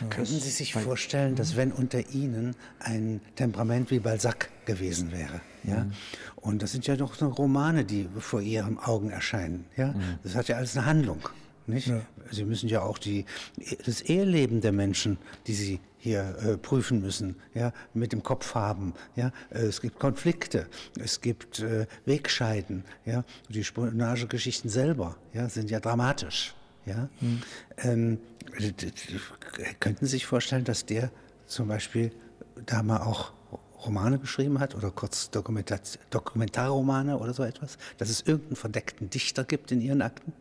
Ja. 0.00 0.06
Könnten 0.08 0.40
Sie 0.40 0.50
sich 0.50 0.74
vorstellen, 0.74 1.36
dass 1.36 1.54
wenn 1.54 1.70
unter 1.70 2.08
Ihnen 2.10 2.56
ein 2.80 3.20
Temperament 3.36 3.92
wie 3.92 4.00
Balzac 4.00 4.48
gewesen 4.66 5.12
wäre, 5.12 5.40
ja, 5.62 5.86
und 6.36 6.62
das 6.62 6.72
sind 6.72 6.88
ja 6.88 6.96
doch 6.96 7.14
so 7.14 7.28
Romane, 7.28 7.84
die 7.84 8.08
vor 8.18 8.40
Ihren 8.40 8.78
Augen 8.78 9.10
erscheinen, 9.10 9.66
ja, 9.76 9.94
das 10.24 10.34
hat 10.34 10.48
ja 10.48 10.56
alles 10.56 10.76
eine 10.76 10.86
Handlung, 10.86 11.20
nicht? 11.68 11.92
Sie 12.30 12.44
müssen 12.44 12.68
ja 12.68 12.82
auch 12.82 12.98
die, 12.98 13.24
das 13.84 14.00
Eheleben 14.02 14.60
der 14.60 14.72
Menschen, 14.72 15.18
die 15.46 15.54
Sie 15.54 15.80
hier 15.98 16.36
äh, 16.42 16.56
prüfen 16.58 17.00
müssen, 17.00 17.36
ja, 17.54 17.72
mit 17.94 18.10
dem 18.12 18.22
Kopf 18.24 18.54
haben, 18.56 18.92
ja, 19.14 19.30
Äh, 19.50 19.58
es 19.66 19.80
gibt 19.80 20.00
Konflikte, 20.00 20.66
es 21.00 21.20
gibt 21.20 21.60
äh, 21.60 21.86
Wegscheiden, 22.06 22.84
ja, 23.04 23.24
die 23.48 23.62
Spionagegeschichten 23.62 24.68
selber, 24.68 25.16
ja, 25.32 25.48
sind 25.48 25.70
ja 25.70 25.78
dramatisch. 25.78 26.54
Ja? 26.86 27.08
Ähm, 27.78 28.18
d- 28.58 28.72
d- 28.72 28.92
könnten 29.78 30.06
Sie 30.06 30.10
sich 30.12 30.26
vorstellen, 30.26 30.64
dass 30.64 30.84
der 30.86 31.12
zum 31.46 31.68
Beispiel 31.68 32.10
da 32.66 32.82
mal 32.82 33.02
auch 33.02 33.32
Romane 33.86 34.18
geschrieben 34.18 34.58
hat 34.58 34.74
oder 34.74 34.90
kurz 34.90 35.30
Dokumentat 35.30 36.00
Dokumentarromane 36.10 37.18
oder 37.18 37.32
so 37.34 37.44
etwas? 37.44 37.78
Dass 37.98 38.10
es 38.10 38.22
irgendeinen 38.22 38.56
verdeckten 38.56 39.10
Dichter 39.10 39.44
gibt 39.44 39.70
in 39.70 39.80
Ihren 39.80 40.02
Akten? 40.02 40.32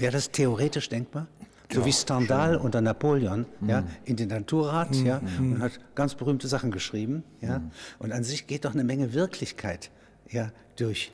Wäre 0.00 0.12
das 0.12 0.30
theoretisch 0.30 0.88
denkbar? 0.88 1.26
So 1.72 1.84
wie 1.84 1.92
Stendhal 1.92 2.56
unter 2.56 2.80
Napoleon, 2.80 3.46
ja, 3.64 3.84
Intendanturrat, 4.04 4.96
ja, 4.96 5.20
und 5.38 5.60
hat 5.60 5.78
ganz 5.94 6.16
berühmte 6.16 6.48
Sachen 6.48 6.72
geschrieben, 6.72 7.22
ja. 7.40 7.62
Und 8.00 8.10
an 8.12 8.24
sich 8.24 8.48
geht 8.48 8.64
doch 8.64 8.74
eine 8.74 8.82
Menge 8.82 9.14
Wirklichkeit, 9.14 9.92
ja, 10.28 10.50
durch 10.76 11.12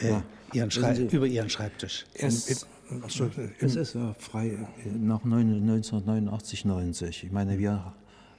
äh, 0.00 0.12
ihren 0.52 0.70
Schrei 0.70 0.96
über 0.96 1.26
Ihren 1.26 1.50
Schreibtisch. 1.50 2.06
Es, 2.14 2.66
Also, 3.02 3.28
es 3.58 3.74
ist 3.74 3.94
ja 3.94 4.14
frei 4.16 4.50
äh, 4.50 4.88
nach 4.96 5.24
1989, 5.24 6.64
90. 6.64 7.24
Ich 7.24 7.32
meine, 7.32 7.58
wir 7.58 7.92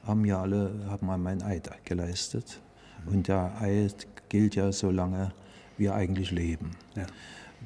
haben 0.03 0.23
ja 0.23 0.41
alle 0.41 0.71
haben 0.87 1.09
einmal 1.09 1.33
einen 1.33 1.43
Eid 1.43 1.69
geleistet. 1.83 2.61
Und 3.05 3.27
der 3.27 3.61
Eid 3.61 4.07
gilt 4.29 4.55
ja 4.55 4.71
so 4.71 4.89
lange 4.89 5.33
wir 5.77 5.93
eigentlich 5.95 6.31
leben. 6.31 6.71
Ja. 6.95 7.05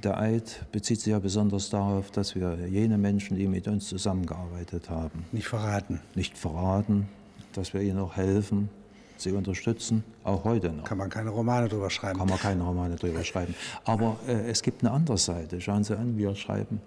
Der 0.03 0.19
Eid 0.19 0.65
bezieht 0.71 0.99
sich 1.01 1.11
ja 1.11 1.19
besonders 1.19 1.69
darauf, 1.69 2.09
dass 2.11 2.33
wir 2.35 2.57
jene 2.67 2.97
Menschen, 2.97 3.37
die 3.37 3.47
mit 3.47 3.67
uns 3.67 3.87
zusammengearbeitet 3.87 4.89
haben, 4.89 5.25
Nicht 5.31 5.47
verraten. 5.47 5.99
nicht 6.15 6.37
verraten, 6.37 7.07
dass 7.53 7.73
wir 7.73 7.81
ihnen 7.81 7.99
auch 7.99 8.15
helfen, 8.15 8.69
sie 9.17 9.31
unterstützen, 9.31 10.03
auch 10.23 10.43
heute 10.43 10.71
noch. 10.71 10.85
Kann 10.85 10.97
man 10.97 11.09
keine 11.09 11.29
Romane 11.29 11.67
drüber 11.67 11.89
schreiben. 11.91 12.17
Kann 12.17 12.29
man 12.29 12.39
keine 12.39 12.63
Romane 12.63 12.95
drüber 12.95 13.23
schreiben. 13.23 13.53
Aber 13.85 14.17
äh, 14.27 14.49
es 14.49 14.63
gibt 14.63 14.83
eine 14.83 14.91
andere 14.91 15.19
Seite. 15.19 15.61
Schauen 15.61 15.83
Sie 15.83 15.95
an, 15.95 16.17
wir 16.17 16.33
schreiben, 16.35 16.81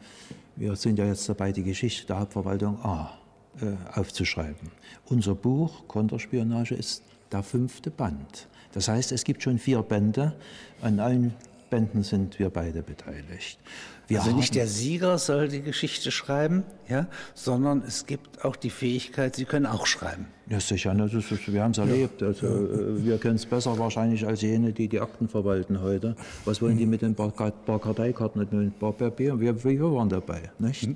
wir 0.56 0.74
sind 0.74 0.98
ja 0.98 1.04
jetzt 1.04 1.28
dabei, 1.28 1.52
die 1.52 1.62
Geschichte 1.62 2.06
der 2.06 2.18
Hauptverwaltung 2.18 2.78
A 2.84 3.12
äh, 3.60 3.74
aufzuschreiben. 3.98 4.72
Unser 5.06 5.36
Buch 5.36 5.86
Konterspionage 5.86 6.74
ist 6.74 7.02
der 7.30 7.44
fünfte 7.44 7.90
Band. 7.92 8.48
Das 8.72 8.88
heißt, 8.88 9.12
es 9.12 9.22
gibt 9.22 9.42
schon 9.44 9.58
vier 9.60 9.82
Bände. 9.82 10.34
An 10.82 10.98
allen 10.98 11.34
Bänden 11.74 12.04
sind 12.04 12.38
wir 12.38 12.50
beide 12.50 12.84
beteiligt. 12.84 13.58
Wir 14.08 14.20
Also 14.20 14.34
nicht 14.36 14.54
der 14.54 14.66
Sieger 14.66 15.18
soll 15.18 15.48
die 15.48 15.62
Geschichte 15.62 16.10
schreiben, 16.10 16.64
ja, 16.88 17.06
sondern 17.34 17.82
es 17.86 18.04
gibt 18.06 18.44
auch 18.44 18.56
die 18.56 18.68
Fähigkeit, 18.70 19.34
Sie 19.36 19.46
können 19.46 19.64
auch 19.66 19.86
schreiben. 19.86 20.26
Ja, 20.50 20.60
sicher, 20.60 20.92
ne, 20.92 21.08
das 21.10 21.30
ist, 21.32 21.50
wir 21.50 21.62
haben 21.62 21.70
es 21.70 21.78
erlebt. 21.78 22.22
Also, 22.22 22.46
äh, 22.46 23.02
wir 23.02 23.16
können 23.16 23.36
es 23.36 23.46
besser 23.46 23.78
wahrscheinlich 23.78 24.26
als 24.26 24.42
jene, 24.42 24.74
die 24.74 24.88
die 24.88 25.00
Akten 25.00 25.26
verwalten 25.26 25.80
heute. 25.80 26.14
Was 26.44 26.60
wollen 26.60 26.76
die 26.76 26.84
mit 26.84 27.00
den 27.00 27.14
paar, 27.14 27.32
Ka- 27.32 27.50
paar 27.50 27.80
Karteikarten 27.80 28.42
und 28.42 28.52
ein 28.52 28.70
paar 28.78 28.92
Papier? 28.92 29.40
Wir, 29.40 29.64
wir 29.64 29.80
waren 29.90 30.10
dabei. 30.10 30.50
Nicht? 30.58 30.86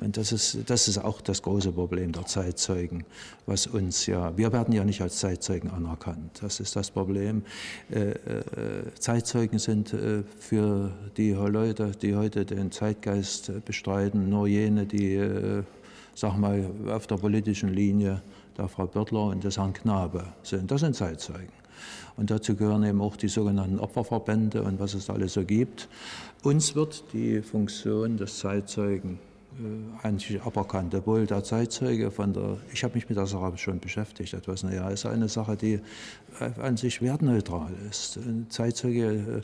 Und 0.00 0.16
das 0.16 0.32
ist, 0.32 0.60
das 0.64 0.88
ist 0.88 0.96
auch 0.96 1.20
das 1.20 1.42
große 1.42 1.72
Problem 1.72 2.12
der 2.12 2.24
Zeitzeugen, 2.24 3.04
was 3.44 3.66
uns 3.66 4.06
ja, 4.06 4.34
wir 4.38 4.50
werden 4.54 4.72
ja 4.72 4.82
nicht 4.82 5.02
als 5.02 5.18
Zeitzeugen 5.18 5.70
anerkannt. 5.70 6.38
Das 6.40 6.58
ist 6.60 6.74
das 6.74 6.90
Problem. 6.90 7.42
Äh, 7.90 8.12
äh, 8.12 8.14
Zeitzeugen 8.98 9.58
sind 9.58 9.94
für 10.38 10.90
die 11.18 11.32
Leute, 11.32 11.92
die 12.00 12.16
heute 12.16 12.45
den 12.50 12.70
Zeitgeist 12.70 13.48
äh, 13.48 13.60
bestreiten, 13.64 14.28
nur 14.28 14.46
jene, 14.46 14.86
die, 14.86 15.14
äh, 15.14 15.62
sag 16.14 16.36
mal, 16.36 16.70
auf 16.88 17.06
der 17.06 17.16
politischen 17.16 17.72
Linie 17.72 18.22
der 18.56 18.68
Frau 18.68 18.86
Börtler 18.86 19.24
und 19.24 19.44
des 19.44 19.58
Herrn 19.58 19.72
Knabe 19.72 20.24
sind. 20.42 20.70
Das 20.70 20.80
sind 20.80 20.96
Zeitzeugen. 20.96 21.52
Und 22.16 22.30
dazu 22.30 22.56
gehören 22.56 22.84
eben 22.84 23.02
auch 23.02 23.16
die 23.16 23.28
sogenannten 23.28 23.78
Opferverbände 23.78 24.62
und 24.62 24.80
was 24.80 24.94
es 24.94 25.06
da 25.06 25.12
alles 25.12 25.34
so 25.34 25.44
gibt. 25.44 25.88
Uns 26.42 26.74
wird 26.74 27.04
die 27.12 27.42
Funktion 27.42 28.16
des 28.16 28.38
Zeitzeugen 28.38 29.18
eigentlich 30.02 30.42
aberkannt, 30.42 30.94
obwohl 30.94 31.26
der 31.26 31.42
Zeitzeuge 31.42 32.10
von 32.10 32.32
der, 32.32 32.58
ich 32.72 32.84
habe 32.84 32.94
mich 32.94 33.08
mit 33.08 33.16
der 33.16 33.26
Sache 33.26 33.56
schon 33.56 33.80
beschäftigt, 33.80 34.34
etwas 34.34 34.62
näher, 34.62 34.90
ist 34.90 35.06
eine 35.06 35.28
Sache, 35.28 35.56
die 35.56 35.80
äh, 36.40 36.60
an 36.60 36.76
sich 36.76 37.00
wertneutral 37.00 37.72
ist. 37.88 38.18
Ein 38.18 38.46
Zeitzeuge 38.50 39.06
äh, 39.06 39.40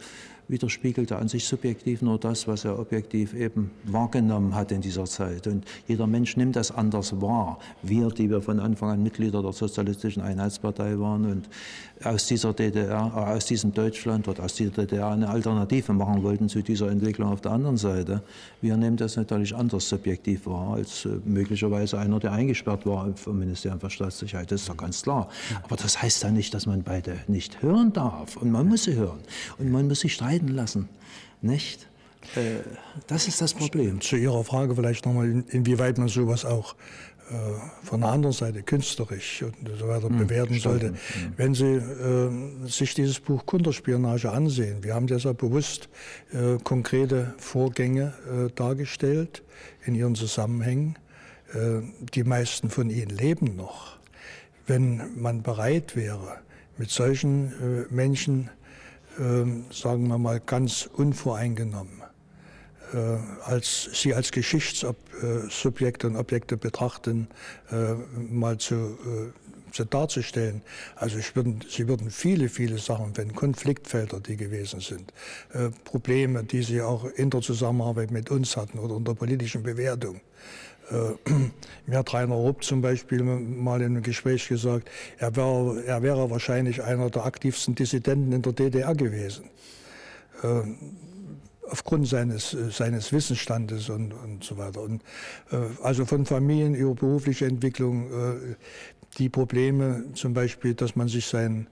widerspiegelte 0.48 1.16
an 1.16 1.28
sich 1.28 1.46
subjektiv 1.46 2.02
nur 2.02 2.18
das, 2.18 2.46
was 2.46 2.64
er 2.64 2.78
objektiv 2.78 3.34
eben 3.34 3.70
wahrgenommen 3.84 4.54
hat 4.54 4.70
in 4.70 4.80
dieser 4.80 5.04
Zeit. 5.04 5.46
Und 5.46 5.64
jeder 5.88 6.06
Mensch 6.06 6.36
nimmt 6.36 6.56
das 6.56 6.70
anders 6.70 7.20
wahr. 7.20 7.58
Wir, 7.82 8.08
die 8.08 8.28
wir 8.28 8.42
von 8.42 8.60
Anfang 8.60 8.90
an 8.90 9.02
Mitglieder 9.02 9.42
der 9.42 9.52
Sozialistischen 9.52 10.22
Einheitspartei 10.22 10.98
waren 10.98 11.24
und 11.24 11.48
aus 12.04 12.26
dieser 12.26 12.52
DDR, 12.52 13.12
äh, 13.14 13.36
aus 13.36 13.46
diesem 13.46 13.72
Deutschland 13.72 14.28
oder 14.28 14.44
aus 14.44 14.54
dieser 14.54 14.72
DDR 14.72 15.08
eine 15.08 15.28
Alternative 15.28 15.92
machen 15.92 16.22
wollten 16.22 16.48
zu 16.48 16.62
dieser 16.62 16.90
Entwicklung 16.90 17.32
auf 17.32 17.40
der 17.40 17.52
anderen 17.52 17.76
Seite, 17.76 18.22
wir 18.60 18.76
nehmen 18.76 18.96
das 18.96 19.16
natürlich 19.16 19.54
anders 19.54 19.88
subjektiv 19.88 20.01
wahr 20.46 20.74
als 20.74 21.04
äh, 21.04 21.08
möglicherweise 21.24 21.98
einer, 21.98 22.18
der 22.20 22.32
eingesperrt 22.32 22.86
war 22.86 23.14
vom 23.16 23.38
Ministerium 23.38 23.80
für 23.80 23.90
Staatssicherheit. 23.90 24.50
Das 24.50 24.62
ist 24.62 24.68
doch 24.68 24.76
ganz 24.76 25.02
klar. 25.02 25.28
Aber 25.62 25.76
das 25.76 26.00
heißt 26.02 26.22
ja 26.22 26.30
nicht, 26.30 26.52
dass 26.54 26.66
man 26.66 26.82
beide 26.82 27.16
nicht 27.28 27.62
hören 27.62 27.92
darf. 27.92 28.36
Und 28.36 28.50
man 28.50 28.68
muss 28.68 28.84
sie 28.84 28.94
hören. 28.94 29.20
Und 29.58 29.70
man 29.70 29.88
muss 29.88 30.00
sie 30.00 30.08
streiten 30.08 30.48
lassen. 30.48 30.88
Nicht? 31.40 31.88
Äh, 32.36 32.60
Das 33.08 33.26
ist 33.28 33.40
das 33.40 33.52
Problem. 33.54 34.00
Zu 34.00 34.16
Ihrer 34.16 34.44
Frage 34.44 34.74
vielleicht 34.76 35.04
nochmal, 35.06 35.28
in- 35.28 35.44
inwieweit 35.48 35.98
man 35.98 36.08
sowas 36.08 36.44
auch 36.44 36.74
von 37.82 38.00
der 38.00 38.10
anderen 38.10 38.32
Seite 38.32 38.62
künstlerisch 38.62 39.42
und 39.42 39.68
so 39.78 39.88
weiter 39.88 40.08
bewerten 40.08 40.58
sollte. 40.58 40.94
Wenn 41.36 41.54
Sie 41.54 41.74
äh, 41.74 42.30
sich 42.66 42.94
dieses 42.94 43.20
Buch 43.20 43.46
Kunterspionage 43.46 44.30
ansehen, 44.30 44.82
wir 44.82 44.94
haben 44.94 45.06
deshalb 45.06 45.38
bewusst 45.38 45.88
äh, 46.32 46.58
konkrete 46.62 47.34
Vorgänge 47.38 48.14
äh, 48.26 48.50
dargestellt 48.54 49.42
in 49.84 49.94
ihren 49.94 50.14
Zusammenhängen. 50.14 50.96
Äh, 51.54 51.82
die 52.14 52.24
meisten 52.24 52.70
von 52.70 52.90
ihnen 52.90 53.10
leben 53.10 53.56
noch. 53.56 53.98
Wenn 54.66 55.20
man 55.20 55.42
bereit 55.42 55.96
wäre, 55.96 56.38
mit 56.78 56.90
solchen 56.90 57.52
äh, 57.90 57.94
Menschen, 57.94 58.50
äh, 59.18 59.72
sagen 59.72 60.08
wir 60.08 60.18
mal, 60.18 60.40
ganz 60.40 60.88
unvoreingenommen, 60.92 62.00
äh, 62.00 62.11
als 63.44 63.88
sie 63.92 64.14
als 64.14 64.32
Geschichtssubjekte 64.32 66.06
und 66.06 66.16
Objekte 66.16 66.56
betrachten, 66.56 67.28
äh, 67.70 67.94
mal 68.30 68.58
zu 68.58 68.74
äh, 68.74 69.42
zu 69.72 69.84
darzustellen. 69.84 70.62
Also 70.96 71.18
würden, 71.34 71.60
Sie 71.68 71.88
würden 71.88 72.10
viele, 72.10 72.48
viele 72.48 72.78
Sachen 72.78 73.14
finden, 73.14 73.34
Konfliktfelder, 73.34 74.20
die 74.20 74.36
gewesen 74.36 74.80
sind, 74.80 75.12
äh, 75.52 75.70
Probleme, 75.84 76.44
die 76.44 76.62
Sie 76.62 76.82
auch 76.82 77.04
in 77.04 77.30
der 77.30 77.40
Zusammenarbeit 77.40 78.10
mit 78.10 78.30
uns 78.30 78.56
hatten 78.56 78.78
oder 78.78 78.96
in 78.96 79.04
der 79.04 79.14
politischen 79.14 79.62
Bewertung. 79.62 80.20
Äh, 80.90 81.30
mir 81.86 81.98
hat 81.98 82.12
Rainer 82.12 82.34
Rupp 82.34 82.62
zum 82.64 82.82
Beispiel 82.82 83.22
mal 83.22 83.80
in 83.80 83.92
einem 83.92 84.02
Gespräch 84.02 84.48
gesagt, 84.48 84.88
er 85.18 85.34
wäre, 85.36 85.82
er 85.84 86.02
wäre 86.02 86.30
wahrscheinlich 86.30 86.82
einer 86.82 87.10
der 87.10 87.24
aktivsten 87.24 87.74
Dissidenten 87.74 88.32
in 88.32 88.42
der 88.42 88.52
DDR 88.52 88.94
gewesen. 88.94 89.44
Äh, 91.62 91.70
aufgrund 91.70 92.08
seines, 92.08 92.54
äh, 92.54 92.70
seines 92.70 93.12
Wissensstandes 93.12 93.88
und, 93.88 94.12
und 94.12 94.44
so 94.44 94.58
weiter. 94.58 94.82
Und, 94.82 95.02
äh, 95.50 95.56
also 95.82 96.04
von 96.04 96.26
Familien 96.26 96.74
über 96.74 96.94
berufliche 96.94 97.46
Entwicklung, 97.46 98.10
äh, 98.10 98.56
die 99.18 99.28
Probleme, 99.28 100.04
zum 100.14 100.34
Beispiel, 100.34 100.74
dass 100.74 100.96
man 100.96 101.08
sich 101.08 101.26
seinen 101.26 101.66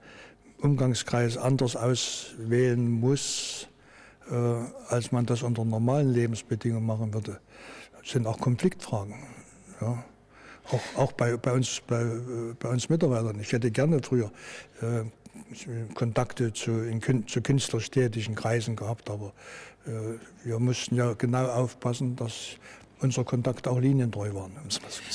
Umgangskreis 0.59 1.37
anders 1.37 1.75
auswählen 1.75 2.89
muss, 2.89 3.67
äh, 4.29 4.35
als 4.89 5.11
man 5.11 5.25
das 5.25 5.41
unter 5.41 5.65
normalen 5.65 6.11
Lebensbedingungen 6.11 6.85
machen 6.85 7.13
würde, 7.13 7.39
sind 8.03 8.27
auch 8.27 8.39
Konfliktfragen. 8.39 9.15
Ja. 9.79 10.03
Auch, 10.71 10.99
auch 10.99 11.11
bei, 11.13 11.35
bei, 11.37 11.51
uns, 11.51 11.81
bei, 11.85 12.05
bei 12.59 12.69
uns 12.69 12.87
Mitarbeitern. 12.87 13.39
Ich 13.39 13.51
hätte 13.51 13.71
gerne 13.71 13.99
früher 14.01 14.31
äh, 14.81 15.03
Kontakte 15.95 16.53
zu, 16.53 16.71
in, 16.83 17.01
zu 17.27 17.41
künstlerisch 17.41 17.89
tätigen 17.89 18.35
Kreisen 18.35 18.75
gehabt, 18.75 19.09
aber 19.09 19.27
äh, 19.27 19.31
wir 20.43 20.59
mussten 20.59 20.95
ja 20.95 21.13
genau 21.13 21.45
aufpassen, 21.45 22.15
dass 22.15 22.57
unser 23.01 23.23
Kontakt 23.23 23.67
auch 23.67 23.79
linientreu 23.79 24.33
waren. 24.33 24.51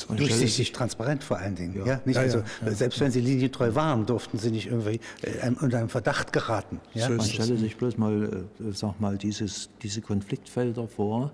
Und 0.09 0.19
durchsichtig, 0.19 0.73
transparent 0.73 1.23
vor 1.23 1.39
allen 1.39 1.55
Dingen. 1.55 1.77
Ja. 1.77 1.87
ja? 1.87 2.01
Nicht? 2.05 2.17
Ja, 2.17 2.23
also, 2.23 2.43
ja, 2.65 2.73
Selbst 2.73 3.01
wenn 3.01 3.11
sie 3.11 3.21
linientreu 3.21 3.75
waren, 3.75 4.07
durften 4.07 4.39
sie 4.39 4.51
nicht 4.51 4.67
irgendwie 4.67 5.01
äh, 5.23 5.51
unter 5.61 5.79
einen 5.79 5.89
Verdacht 5.89 6.33
geraten. 6.33 6.81
Ja? 6.95 7.07
So 7.07 7.15
Man 7.15 7.27
stelle 7.27 7.57
sich 7.57 7.77
bloß 7.77 7.97
mal, 7.97 8.25
äh, 8.25 8.73
sag 8.73 9.01
mal 9.01 9.17
dieses, 9.17 9.71
diese 9.83 10.01
Konfliktfelder 10.01 10.89
vor, 10.89 11.33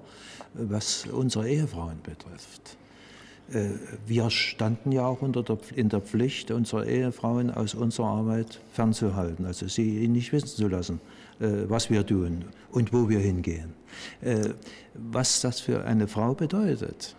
was 0.55 1.07
unsere 1.07 1.49
Ehefrauen 1.49 2.01
betrifft. 2.03 2.77
Äh, 3.53 3.71
wir 4.07 4.31
standen 4.31 4.93
ja 4.93 5.07
auch 5.07 5.21
der, 5.23 5.59
in 5.75 5.89
der 5.89 6.01
Pflicht, 6.01 6.51
unsere 6.51 6.87
Ehefrauen 6.87 7.51
aus 7.51 7.75
unserer 7.75 8.09
Arbeit 8.09 8.61
fernzuhalten, 8.73 9.47
also 9.47 9.69
sie 9.69 10.07
nicht 10.09 10.33
wissen 10.33 10.49
zu 10.49 10.69
lassen, 10.69 11.01
was 11.69 11.91
wir 11.91 12.07
tun 12.07 12.45
und 12.71 12.93
wo 12.93 13.09
wir 13.09 13.19
hingehen. 13.19 13.75
Was 14.95 15.41
das 15.41 15.61
für 15.61 15.85
eine 15.85 16.07
Frau 16.09 16.35
bedeutet, 16.35 17.17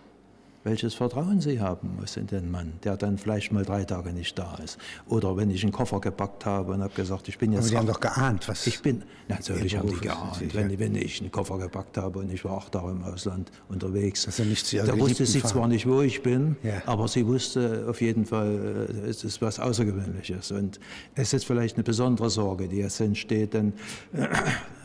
welches 0.64 0.94
Vertrauen 0.94 1.42
sie 1.42 1.60
haben 1.60 1.96
muss 2.00 2.16
in 2.16 2.26
den 2.26 2.50
Mann, 2.50 2.72
der 2.82 2.96
dann 2.96 3.18
vielleicht 3.18 3.52
mal 3.52 3.64
drei 3.64 3.84
Tage 3.84 4.12
nicht 4.12 4.38
da 4.38 4.56
ist. 4.64 4.78
Oder 5.06 5.36
wenn 5.36 5.50
ich 5.50 5.62
einen 5.62 5.72
Koffer 5.72 6.00
gepackt 6.00 6.46
habe 6.46 6.72
und 6.72 6.82
habe 6.82 6.94
gesagt, 6.94 7.28
ich 7.28 7.38
bin 7.38 7.52
jetzt. 7.52 7.60
Aber 7.60 7.68
Sie 7.68 7.76
haben 7.76 7.86
doch 7.86 8.00
geahnt, 8.00 8.48
was. 8.48 8.66
Ich 8.66 8.80
bin. 8.80 9.02
Natürlich 9.28 9.76
haben 9.76 9.90
die 9.90 10.00
geahnt. 10.00 10.36
Sich, 10.36 10.54
wenn, 10.54 10.70
ja. 10.70 10.78
wenn, 10.78 10.96
ich 10.96 11.20
einen 11.20 11.30
Koffer 11.30 11.58
gepackt 11.58 11.98
habe 11.98 12.18
und 12.18 12.32
ich 12.32 12.44
war 12.44 12.56
acht 12.56 12.72
Tage 12.72 12.90
im 12.90 13.04
Ausland 13.04 13.52
unterwegs. 13.68 14.26
Ja 14.38 14.44
nicht 14.44 14.66
zu 14.66 14.76
da 14.78 14.98
wusste 14.98 15.26
sie 15.26 15.42
zwar 15.42 15.68
nicht, 15.68 15.86
wo 15.86 16.00
ich 16.00 16.22
bin, 16.22 16.56
ja. 16.62 16.82
aber 16.86 17.08
sie 17.08 17.26
wusste 17.26 17.86
auf 17.88 18.00
jeden 18.00 18.24
Fall, 18.24 18.88
äh, 19.04 19.08
es 19.08 19.22
ist 19.22 19.42
was 19.42 19.60
Außergewöhnliches. 19.60 20.50
Und 20.50 20.80
es 21.14 21.34
ist 21.34 21.44
vielleicht 21.44 21.76
eine 21.76 21.84
besondere 21.84 22.30
Sorge, 22.30 22.68
die 22.68 22.76
jetzt 22.76 23.00
entsteht, 23.00 23.52
denn 23.52 23.74
äh, 24.12 24.28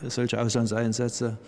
solche 0.08 0.40
Auslandseinsätze 0.40 1.38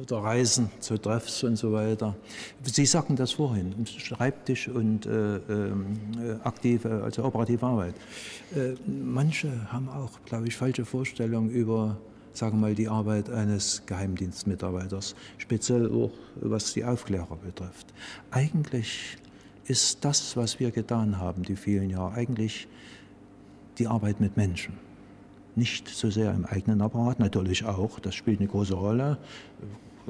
oder 0.00 0.18
Reisen 0.18 0.70
zu 0.80 0.98
Treffs 0.98 1.42
und 1.44 1.56
so 1.56 1.72
weiter. 1.72 2.14
Sie 2.62 2.86
sagten 2.86 3.16
das 3.16 3.32
vorhin, 3.32 3.86
Schreibtisch 3.86 4.68
und 4.68 5.06
äh, 5.06 5.36
äh, 5.36 5.40
aktive, 6.44 7.02
also 7.02 7.24
operative 7.24 7.66
Arbeit. 7.66 7.94
Äh, 8.54 8.74
manche 8.86 9.50
haben 9.72 9.88
auch, 9.88 10.10
glaube 10.24 10.48
ich, 10.48 10.56
falsche 10.56 10.84
Vorstellungen 10.84 11.50
über 11.50 11.96
sagen 12.34 12.56
wir 12.58 12.68
mal, 12.68 12.74
die 12.74 12.88
Arbeit 12.88 13.28
eines 13.28 13.82
Geheimdienstmitarbeiters, 13.84 15.14
speziell 15.36 15.90
auch 15.90 16.12
was 16.36 16.72
die 16.72 16.82
Aufklärer 16.82 17.36
betrifft. 17.36 17.92
Eigentlich 18.30 19.18
ist 19.66 20.02
das, 20.02 20.34
was 20.34 20.58
wir 20.58 20.70
getan 20.70 21.18
haben, 21.18 21.42
die 21.42 21.56
vielen 21.56 21.90
Jahre, 21.90 22.14
eigentlich 22.14 22.68
die 23.76 23.86
Arbeit 23.86 24.18
mit 24.18 24.38
Menschen 24.38 24.78
nicht 25.54 25.88
so 25.88 26.10
sehr 26.10 26.32
im 26.32 26.44
eigenen 26.44 26.80
Apparat, 26.80 27.18
natürlich 27.18 27.64
auch, 27.64 27.98
das 28.00 28.14
spielt 28.14 28.40
eine 28.40 28.48
große 28.48 28.74
Rolle. 28.74 29.18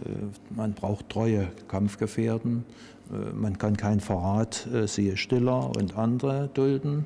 Äh, 0.04 0.54
man 0.54 0.72
braucht 0.72 1.08
treue 1.10 1.48
Kampfgefährten, 1.68 2.64
äh, 3.10 3.32
man 3.34 3.58
kann 3.58 3.76
keinen 3.76 4.00
Verrat, 4.00 4.66
äh, 4.72 4.86
siehe 4.86 5.16
Stiller 5.16 5.74
und 5.76 5.96
andere, 5.96 6.48
dulden. 6.54 7.04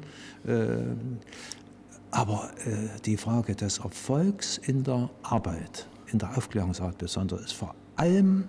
Aber 2.12 2.51
die 3.05 3.16
Frage 3.16 3.57
des 3.57 3.79
Erfolgs 3.79 4.59
in 4.59 4.85
der 4.85 5.11
Arbeit, 5.25 5.88
in 6.12 6.20
der 6.20 6.37
Aufklärungsarbeit 6.38 6.99
besonders, 6.99 7.40
ist 7.40 7.53
vor 7.53 7.75
allem 7.96 8.44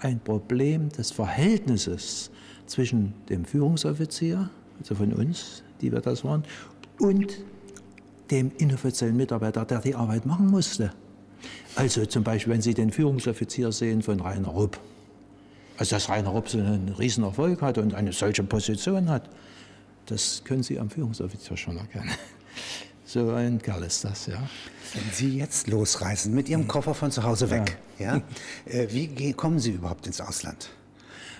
ein 0.00 0.18
Problem 0.18 0.88
des 0.88 1.12
Verhältnisses 1.12 2.32
zwischen 2.66 3.14
dem 3.28 3.44
Führungsoffizier, 3.44 4.50
also 4.80 4.96
von 4.96 5.12
uns, 5.12 5.62
die 5.80 5.92
wir 5.92 6.00
das 6.00 6.24
waren, 6.24 6.42
und 6.98 7.44
dem 8.30 8.52
inoffiziellen 8.58 9.16
Mitarbeiter, 9.16 9.64
der 9.64 9.80
die 9.80 9.94
Arbeit 9.94 10.26
machen 10.26 10.48
musste. 10.48 10.92
Also 11.74 12.06
zum 12.06 12.24
Beispiel, 12.24 12.54
wenn 12.54 12.62
Sie 12.62 12.74
den 12.74 12.90
Führungsoffizier 12.90 13.70
sehen 13.72 14.02
von 14.02 14.20
Rainer 14.20 14.48
Rupp. 14.48 14.78
Also 15.76 15.96
dass 15.96 16.08
Rainer 16.08 16.30
Rupp 16.30 16.48
so 16.48 16.58
einen 16.58 16.88
Riesenerfolg 16.98 17.60
hat 17.60 17.78
und 17.78 17.94
eine 17.94 18.12
solche 18.12 18.42
Position 18.42 19.10
hat, 19.10 19.28
das 20.06 20.42
können 20.44 20.62
Sie 20.62 20.78
am 20.78 20.90
Führungsoffizier 20.90 21.56
schon 21.56 21.76
erkennen. 21.76 22.10
So 23.08 23.30
ein 23.30 23.62
Kerl 23.62 23.84
ist 23.84 24.04
das, 24.04 24.26
ja. 24.26 24.42
Wenn 24.92 25.12
Sie 25.12 25.38
jetzt 25.38 25.68
losreisen 25.68 26.34
mit 26.34 26.48
Ihrem 26.48 26.66
Koffer 26.66 26.92
von 26.92 27.12
zu 27.12 27.22
Hause 27.22 27.50
weg, 27.50 27.78
ja. 28.00 28.16
ja 28.16 28.22
äh, 28.66 28.88
wie 28.90 29.32
kommen 29.32 29.60
Sie 29.60 29.70
überhaupt 29.70 30.08
ins 30.08 30.20
Ausland? 30.20 30.70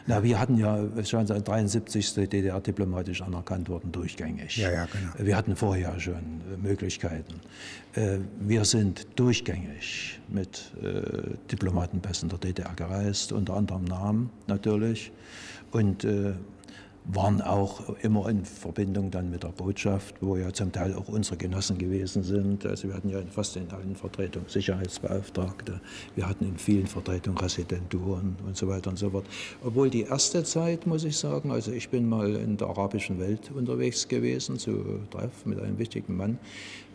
Na, 0.09 0.23
wir 0.23 0.38
hatten 0.38 0.57
ja 0.57 0.87
schon 1.05 1.27
seit 1.27 1.49
73. 1.49 2.14
DDR 2.14 2.61
diplomatisch 2.61 3.23
anerkannt 3.23 3.69
worden, 3.69 3.90
durchgängig. 3.90 4.57
Ja, 4.57 4.71
ja, 4.71 4.87
genau. 4.87 5.27
Wir 5.27 5.37
hatten 5.37 5.57
vorher 5.57 5.99
schon 5.99 6.14
äh, 6.14 6.57
Möglichkeiten. 6.62 7.40
Äh, 7.95 8.19
wir 8.40 8.64
sind 8.64 9.07
durchgängig 9.16 10.21
mit 10.29 10.73
äh, 10.83 11.37
Diplomatenpässen 11.51 12.29
der 12.29 12.38
DDR 12.38 12.75
gereist, 12.75 13.33
unter 13.33 13.55
anderem 13.55 13.85
Namen 13.85 14.31
natürlich. 14.47 15.11
Und 15.73 16.07
waren 17.09 17.40
auch 17.40 17.88
immer 18.03 18.29
in 18.29 18.45
Verbindung 18.45 19.11
dann 19.11 19.31
mit 19.31 19.45
der 19.45 19.49
Botschaft, 19.49 20.16
wo 20.21 20.37
ja 20.37 20.53
zum 20.53 20.73
Teil 20.73 20.95
auch 20.95 21.09
unsere 21.09 21.37
Genossen 21.37 21.79
gewesen 21.79 22.23
sind. 22.23 22.66
Also 22.66 22.88
wir 22.88 22.95
hatten 22.95 23.09
ja 23.09 23.21
fast 23.31 23.57
in 23.57 23.71
allen 23.71 23.95
Vertretungen 23.95 24.49
Sicherheitsbeauftragte, 24.49 25.81
wir 26.16 26.29
hatten 26.29 26.47
in 26.47 26.59
vielen 26.59 26.87
Vertretungen 26.87 27.38
Residenturen 27.38 28.37
und 28.45 28.57
so 28.57 28.66
weiter 28.69 28.90
und 28.90 28.99
so 28.99 29.11
fort. 29.11 29.27
Obwohl 29.64 29.88
die 29.88 30.03
erste 30.03 30.42
Zeit, 30.42 30.87
muss 30.87 31.05
ich 31.05 31.16
sagen, 31.16 31.53
also 31.53 31.71
ich 31.71 31.88
bin 31.90 32.09
mal 32.09 32.35
in 32.35 32.57
der 32.57 32.69
arabischen 32.69 33.21
Welt 33.21 33.53
unterwegs 33.55 34.09
gewesen, 34.09 34.59
zu 34.59 35.01
Treff 35.11 35.47
mit 35.47 35.61
einem 35.61 35.79
wichtigen 35.79 36.16
Mann, 36.16 36.38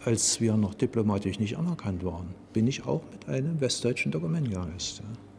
als 0.03 0.41
wir 0.41 0.57
noch 0.57 0.73
diplomatisch 0.73 1.39
nicht 1.39 1.57
anerkannt 1.57 2.03
waren, 2.03 2.33
bin 2.53 2.67
ich 2.67 2.85
auch 2.85 3.01
mit 3.11 3.29
einem 3.29 3.61
westdeutschen 3.61 4.11
Dokument 4.11 4.49
gereist. 4.49 4.99
Ja. 4.99 5.30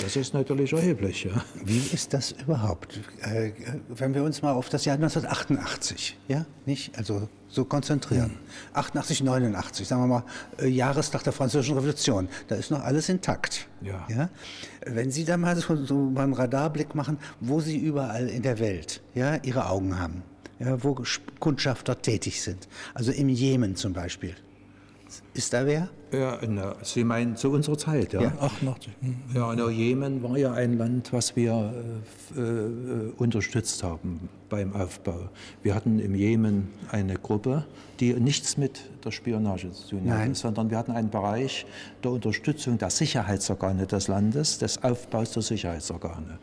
Das 0.00 0.16
ist 0.16 0.34
natürlich 0.34 0.72
erheblich. 0.72 1.24
Ja. 1.24 1.44
Wie 1.62 1.78
ist 1.92 2.14
das 2.14 2.32
überhaupt? 2.32 3.00
Äh, 3.20 3.52
wenn 3.88 4.14
wir 4.14 4.22
uns 4.22 4.42
mal 4.42 4.52
auf 4.52 4.68
das 4.68 4.84
Jahr 4.84 4.96
1988, 4.96 6.18
ja, 6.28 6.46
nicht? 6.64 6.96
Also 6.96 7.28
so 7.48 7.64
konzentrieren. 7.64 8.30
Hm. 8.30 8.38
88, 8.74 9.22
89, 9.22 9.86
sagen 9.86 10.02
wir 10.02 10.06
mal, 10.06 10.24
äh, 10.58 10.68
Jahrestag 10.68 11.22
der 11.24 11.32
Französischen 11.32 11.76
Revolution. 11.76 12.28
Da 12.48 12.56
ist 12.56 12.70
noch 12.70 12.82
alles 12.82 13.08
intakt. 13.08 13.68
Ja. 13.80 14.06
ja? 14.08 14.30
Wenn 14.86 15.10
Sie 15.10 15.24
da 15.24 15.36
mal 15.36 15.56
so, 15.56 15.76
so 15.76 15.94
mal 15.94 16.22
einen 16.22 16.32
Radarblick 16.32 16.94
machen, 16.94 17.18
wo 17.40 17.60
Sie 17.60 17.76
überall 17.76 18.28
in 18.28 18.42
der 18.42 18.58
Welt 18.58 19.02
ja, 19.14 19.36
Ihre 19.42 19.68
Augen 19.68 19.98
haben, 19.98 20.22
ja, 20.58 20.82
wo 20.82 20.96
Kundschafter 21.40 22.00
tätig 22.00 22.42
sind, 22.42 22.68
also 22.94 23.12
im 23.12 23.28
Jemen 23.28 23.76
zum 23.76 23.92
Beispiel. 23.92 24.34
Ist 25.34 25.52
da 25.52 25.66
wer? 25.66 25.88
Ja, 26.12 26.38
na, 26.46 26.76
Sie 26.82 27.02
meinen 27.02 27.36
zu 27.36 27.50
unserer 27.50 27.76
Zeit, 27.76 28.12
ja? 28.12 28.22
Ja. 28.22 28.32
88. 28.38 28.92
hm. 29.00 29.16
Ja, 29.34 29.54
na, 29.56 29.68
Jemen 29.68 30.22
war 30.22 30.36
ja 30.38 30.52
ein 30.52 30.78
Land, 30.78 31.12
was 31.12 31.34
wir 31.34 31.74
äh, 32.36 32.40
äh, 32.40 33.12
unterstützt 33.16 33.82
haben 33.82 34.28
beim 34.48 34.74
Aufbau. 34.74 35.28
Wir 35.62 35.74
hatten 35.74 35.98
im 35.98 36.14
Jemen 36.14 36.68
eine 36.90 37.14
Gruppe, 37.14 37.64
die 37.98 38.14
nichts 38.14 38.56
mit 38.56 38.82
der 39.04 39.10
Spionage 39.10 39.72
zu 39.72 39.88
tun 39.90 40.10
hatte, 40.10 40.18
Nein. 40.20 40.34
sondern 40.34 40.70
wir 40.70 40.78
hatten 40.78 40.92
einen 40.92 41.10
Bereich 41.10 41.66
der 42.02 42.12
Unterstützung 42.12 42.78
der 42.78 42.90
Sicherheitsorgane 42.90 43.86
des 43.86 44.08
Landes, 44.08 44.58
des 44.58 44.82
Aufbaus 44.82 45.32
der 45.32 45.42
Sicherheitsorgane. 45.42 46.38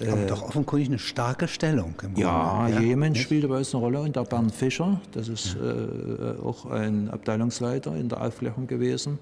Aber 0.00 0.26
doch 0.26 0.42
offenkundig 0.42 0.88
eine 0.88 0.98
starke 0.98 1.46
Stellung 1.46 1.94
im 2.02 2.16
Ja, 2.16 2.66
Grunde. 2.66 2.82
Jemen 2.82 3.14
spielte 3.14 3.48
bei 3.48 3.58
uns 3.58 3.74
eine 3.74 3.84
Rolle 3.84 4.00
und 4.00 4.16
der 4.16 4.24
Bernd 4.24 4.52
Fischer, 4.52 5.00
das 5.12 5.28
ist 5.28 5.56
äh, 5.56 6.42
auch 6.44 6.66
ein 6.66 7.08
Abteilungsleiter 7.10 7.94
in 7.94 8.08
der 8.08 8.20
Aufklärung 8.20 8.66
gewesen, 8.66 9.18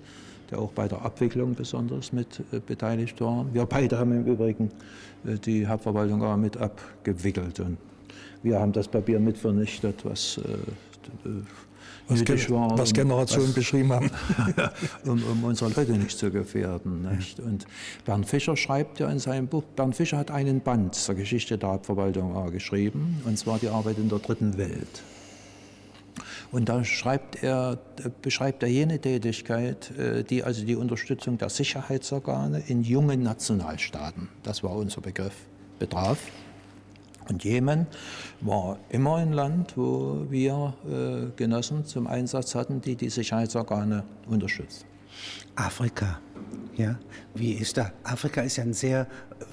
der 0.51 0.59
auch 0.59 0.73
bei 0.73 0.89
der 0.89 1.03
Abwicklung 1.03 1.55
besonders 1.55 2.13
mit 2.13 2.41
äh, 2.53 2.61
beteiligt 2.67 3.21
war. 3.21 3.45
Wir 3.53 3.67
beide 3.67 3.99
haben 3.99 4.13
im 4.13 4.25
Übrigen 4.25 4.71
äh, 5.27 5.37
die 5.39 5.67
Hauptverwaltung 5.67 6.23
auch 6.23 6.37
mit 6.37 6.57
abgewickelt 6.57 7.61
und 7.61 7.77
wir 8.43 8.59
haben 8.59 8.73
das 8.73 8.89
Papier 8.89 9.21
mit 9.21 9.39
vernichtet, 9.39 10.05
was, 10.05 10.39
äh, 10.39 11.29
Was, 12.13 12.25
Gen 12.25 12.51
war. 12.51 12.79
was 12.79 12.93
Generationen 12.93 13.53
beschrieben 13.55 13.93
haben. 13.93 14.11
um, 15.05 15.23
um 15.23 15.45
unsere 15.45 15.71
Leute 15.71 15.93
nicht 15.93 16.17
zu 16.17 16.31
gefährden. 16.31 17.03
Nicht? 17.17 17.41
Und 17.41 17.67
Bernd 18.05 18.27
Fischer 18.27 18.57
schreibt 18.57 19.01
ja 19.01 19.09
in 19.11 19.19
seinem 19.19 19.47
Buch, 19.47 19.63
Bernd 19.77 19.97
Fischer 19.97 20.19
hat 20.19 20.31
einen 20.31 20.61
Band 20.61 20.95
zur 20.95 21.15
Geschichte 21.15 21.59
der 21.59 21.71
Hauptverwaltung 21.71 22.37
A 22.37 22.51
geschrieben, 22.51 23.21
und 23.25 23.39
zwar 23.39 23.59
die 23.59 23.69
Arbeit 23.69 23.99
in 23.99 24.09
der 24.09 24.19
dritten 24.19 24.57
Welt. 24.57 25.03
Und 26.53 26.69
da 26.69 26.85
schreibt 26.85 27.43
er, 27.43 27.79
beschreibt 28.21 28.63
er 28.63 28.69
jene 28.69 29.01
Tätigkeit, 29.01 29.91
äh, 29.99 30.23
die 30.23 30.45
also 30.45 30.65
die 30.65 30.77
Unterstützung 30.77 31.39
der 31.39 31.49
Sicherheitsorgane 31.49 32.63
in 32.67 32.83
jungen 32.83 33.23
Nationalstaaten, 33.23 34.29
das 34.43 34.63
war 34.63 34.77
unser 34.77 35.01
Begriff, 35.01 35.35
betraf. 35.79 36.19
Und 37.29 37.45
Jemen 37.45 37.87
war 38.41 38.79
immer 38.91 39.17
ein 39.17 39.33
Land, 39.33 39.77
wo 39.77 40.27
wir 40.29 40.75
äh, 40.89 41.31
Genossen 41.37 41.85
zum 41.85 42.07
Einsatz 42.07 42.55
hatten, 42.55 42.81
die 42.81 42.97
die 42.97 43.11
Sicherheitsorgane 43.11 44.05
unterstützen. 44.29 44.85
Afrika. 45.57 46.19
Ja, 46.77 46.99
wie 47.35 47.53
ist 47.53 47.77
da? 47.77 47.93
Afrika 48.03 48.41
ist 48.41 48.57
ja 48.57 48.65
ein 48.65 48.73
sehr, 48.73 49.07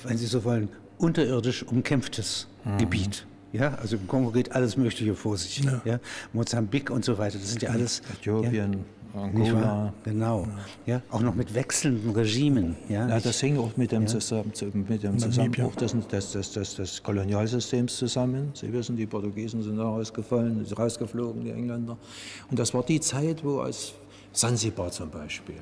wenn 0.03 0.17
Sie 0.17 0.25
so 0.25 0.43
wollen, 0.43 0.69
unterirdisch 0.97 1.63
umkämpftes 1.63 2.47
Mhm. 2.65 2.77
Gebiet. 2.77 3.25
Ja, 3.51 3.75
also 3.75 3.95
im 3.95 4.07
Kongo 4.07 4.31
geht 4.31 4.51
alles 4.51 4.77
Mögliche 4.77 5.15
vor 5.15 5.37
sich. 5.37 5.61
Ja. 5.85 5.99
Mosambik 6.33 6.89
und 6.91 7.03
so 7.03 7.17
weiter, 7.17 7.37
das 7.39 7.49
sind 7.49 7.61
ja 7.63 7.69
alles. 7.69 8.01
Äthiopien, 8.19 8.73
ja? 8.73 8.79
Angola. 9.15 9.93
Genau. 10.03 10.47
Ja, 10.85 11.01
auch 11.11 11.21
noch 11.21 11.33
mit 11.35 11.53
wechselnden 11.53 12.11
Regimen. 12.11 12.75
Ja, 12.89 13.07
Ja, 13.07 13.19
das 13.19 13.39
hing 13.39 13.57
auch 13.57 13.75
mit 13.77 13.91
dem, 13.91 14.05
zusammen, 14.07 14.53
zu- 14.53 14.65
mit 14.73 15.01
dem. 15.03 15.17
Zusammenbruch 15.17 15.75
des, 15.75 15.95
des, 16.07 16.31
des, 16.31 16.51
des, 16.53 16.75
des 16.75 17.03
Kolonialsystems 17.03 17.97
zusammen. 17.97 18.51
Sie 18.53 18.71
wissen, 18.71 18.95
die 18.95 19.05
Portugiesen 19.07 19.63
sind 19.63 19.77
da 19.77 19.83
rausgefallen, 19.83 20.65
rausgeflogen, 20.77 21.43
die 21.43 21.51
Engländer. 21.51 21.97
Und 22.51 22.59
das 22.59 22.73
war 22.73 22.83
die 22.83 22.99
Zeit, 22.99 23.43
wo 23.43 23.59
als 23.61 23.93
Sansibar 24.31 24.91
zum 24.91 25.09
Beispiel, 25.09 25.55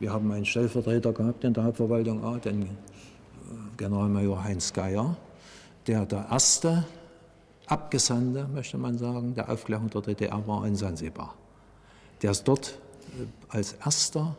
wir 0.00 0.12
haben 0.12 0.30
einen 0.32 0.44
Stellvertreter 0.44 1.12
gehabt 1.12 1.44
in 1.44 1.54
der 1.54 1.64
Hauptverwaltung 1.64 2.24
A, 2.24 2.38
den 2.38 2.62
äh, 2.62 2.66
Generalmajor 3.76 4.42
Heinz 4.42 4.72
Geier, 4.72 5.16
der 5.86 6.04
der 6.04 6.26
erste 6.30 6.84
Abgesandte, 7.66 8.46
möchte 8.52 8.78
man 8.78 8.98
sagen, 8.98 9.34
der 9.34 9.48
Aufklärung 9.50 9.90
der 9.90 10.00
DDR 10.02 10.42
war 10.46 10.66
in 10.66 10.74
Sansibar. 10.74 11.34
Der 12.22 12.30
es 12.32 12.42
dort 12.42 12.78
als 13.48 13.74
erster 13.84 14.36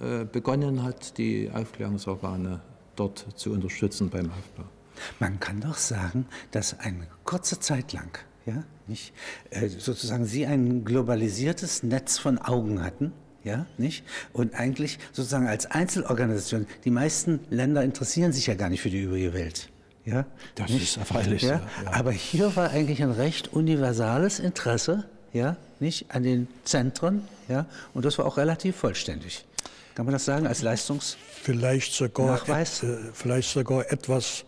äh, 0.00 0.24
begonnen 0.24 0.82
hat, 0.82 1.18
die 1.18 1.50
Aufklärungsorgane 1.52 2.60
dort 2.96 3.26
zu 3.36 3.52
unterstützen 3.52 4.10
beim 4.10 4.26
Aufbau. 4.30 4.64
Man 5.20 5.38
kann 5.40 5.60
doch 5.60 5.76
sagen, 5.76 6.26
dass 6.50 6.78
eine 6.80 7.06
kurze 7.24 7.60
Zeit 7.60 7.92
lang, 7.92 8.18
ja, 8.46 8.64
nicht, 8.86 9.12
äh, 9.50 9.68
sozusagen 9.68 10.24
Sie 10.24 10.46
ein 10.46 10.84
globalisiertes 10.84 11.82
Netz 11.82 12.18
von 12.18 12.38
Augen 12.38 12.82
hatten, 12.82 13.12
ja, 13.44 13.66
nicht, 13.76 14.04
und 14.32 14.54
eigentlich 14.54 14.98
sozusagen 15.12 15.46
als 15.46 15.66
Einzelorganisation, 15.66 16.66
die 16.84 16.90
meisten 16.90 17.40
Länder 17.50 17.82
interessieren 17.82 18.32
sich 18.32 18.46
ja 18.46 18.54
gar 18.54 18.68
nicht 18.68 18.80
für 18.82 18.90
die 18.90 19.02
übrige 19.02 19.32
Welt. 19.34 19.68
Ja, 20.04 20.24
Das 20.54 20.70
nicht? 20.70 20.82
ist 20.82 20.96
erfreulich, 20.96 21.42
ja, 21.42 21.60
ja. 21.84 21.92
Aber 21.92 22.12
hier 22.12 22.56
war 22.56 22.70
eigentlich 22.70 23.02
ein 23.02 23.10
recht 23.10 23.52
universales 23.52 24.40
Interesse, 24.40 25.04
ja, 25.32 25.56
nicht 25.80 26.10
an 26.10 26.22
den 26.22 26.48
Zentren, 26.64 27.22
ja, 27.48 27.66
und 27.94 28.04
das 28.04 28.18
war 28.18 28.26
auch 28.26 28.36
relativ 28.36 28.76
vollständig. 28.76 29.44
Kann 29.94 30.06
man 30.06 30.12
das 30.12 30.24
sagen 30.24 30.46
als 30.46 30.62
Leistungs? 30.62 31.16
Vielleicht 31.42 31.92
sogar, 31.92 32.26
Nachweis? 32.26 32.82
et, 32.82 32.88
äh, 32.88 32.96
vielleicht 33.12 33.50
sogar 33.50 33.90
etwas 33.90 34.44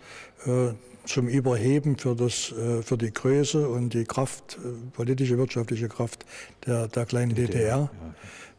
äh, 0.47 0.75
zum 1.07 1.29
Überheben 1.29 1.99
für, 1.99 2.15
das, 2.15 2.53
äh, 2.53 2.83
für 2.83 2.97
die 2.97 3.13
Größe 3.13 3.69
und 3.69 3.95
die 3.95 4.05
Kraft, 4.05 4.59
äh, 4.59 4.69
politische, 4.93 5.37
wirtschaftliche 5.39 5.89
Kraft 5.89 6.25
der, 6.67 6.89
der 6.89 7.05
kleinen 7.07 7.35
DDR. 7.35 7.91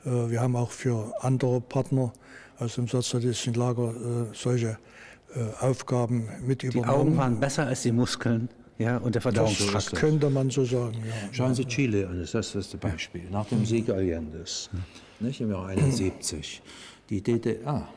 Äh, 0.06 0.10
wir 0.30 0.42
haben 0.42 0.56
auch 0.56 0.72
für 0.72 1.14
andere 1.22 1.62
Partner 1.62 2.12
aus 2.60 2.76
dem 2.76 2.88
sozialistischen 2.88 3.54
Lager 3.54 3.92
äh, 3.92 4.36
solche 4.36 4.78
Aufgaben 5.62 6.28
mit 6.46 6.62
Die 6.62 6.68
übernommen. 6.68 6.90
Augen 6.90 7.18
waren 7.18 7.40
besser 7.40 7.66
als 7.66 7.84
die 7.84 7.94
Muskeln, 7.94 8.50
ja, 8.82 8.98
und 8.98 9.16
der 9.16 9.22
das 9.22 9.34
Verdauungstrakt. 9.34 9.94
könnte 9.96 10.30
man 10.30 10.50
so 10.50 10.66
sagen, 10.66 10.98
ja. 11.08 11.14
Schauen 11.32 11.56
Sie 11.56 11.66
Chile 11.66 12.08
an, 12.08 12.20
das 12.20 12.30
ist 12.30 12.36
das 12.36 12.52
beste 12.54 12.78
Beispiel. 12.78 13.24
Nach 13.32 13.46
dem 13.46 13.66
Sieg 13.66 13.90
Allendes, 13.90 14.70
nicht, 15.20 15.40
im 15.42 15.52
Jahr 15.52 15.68
71, 15.68 16.62
die 17.10 17.22
DDR, 17.22 17.88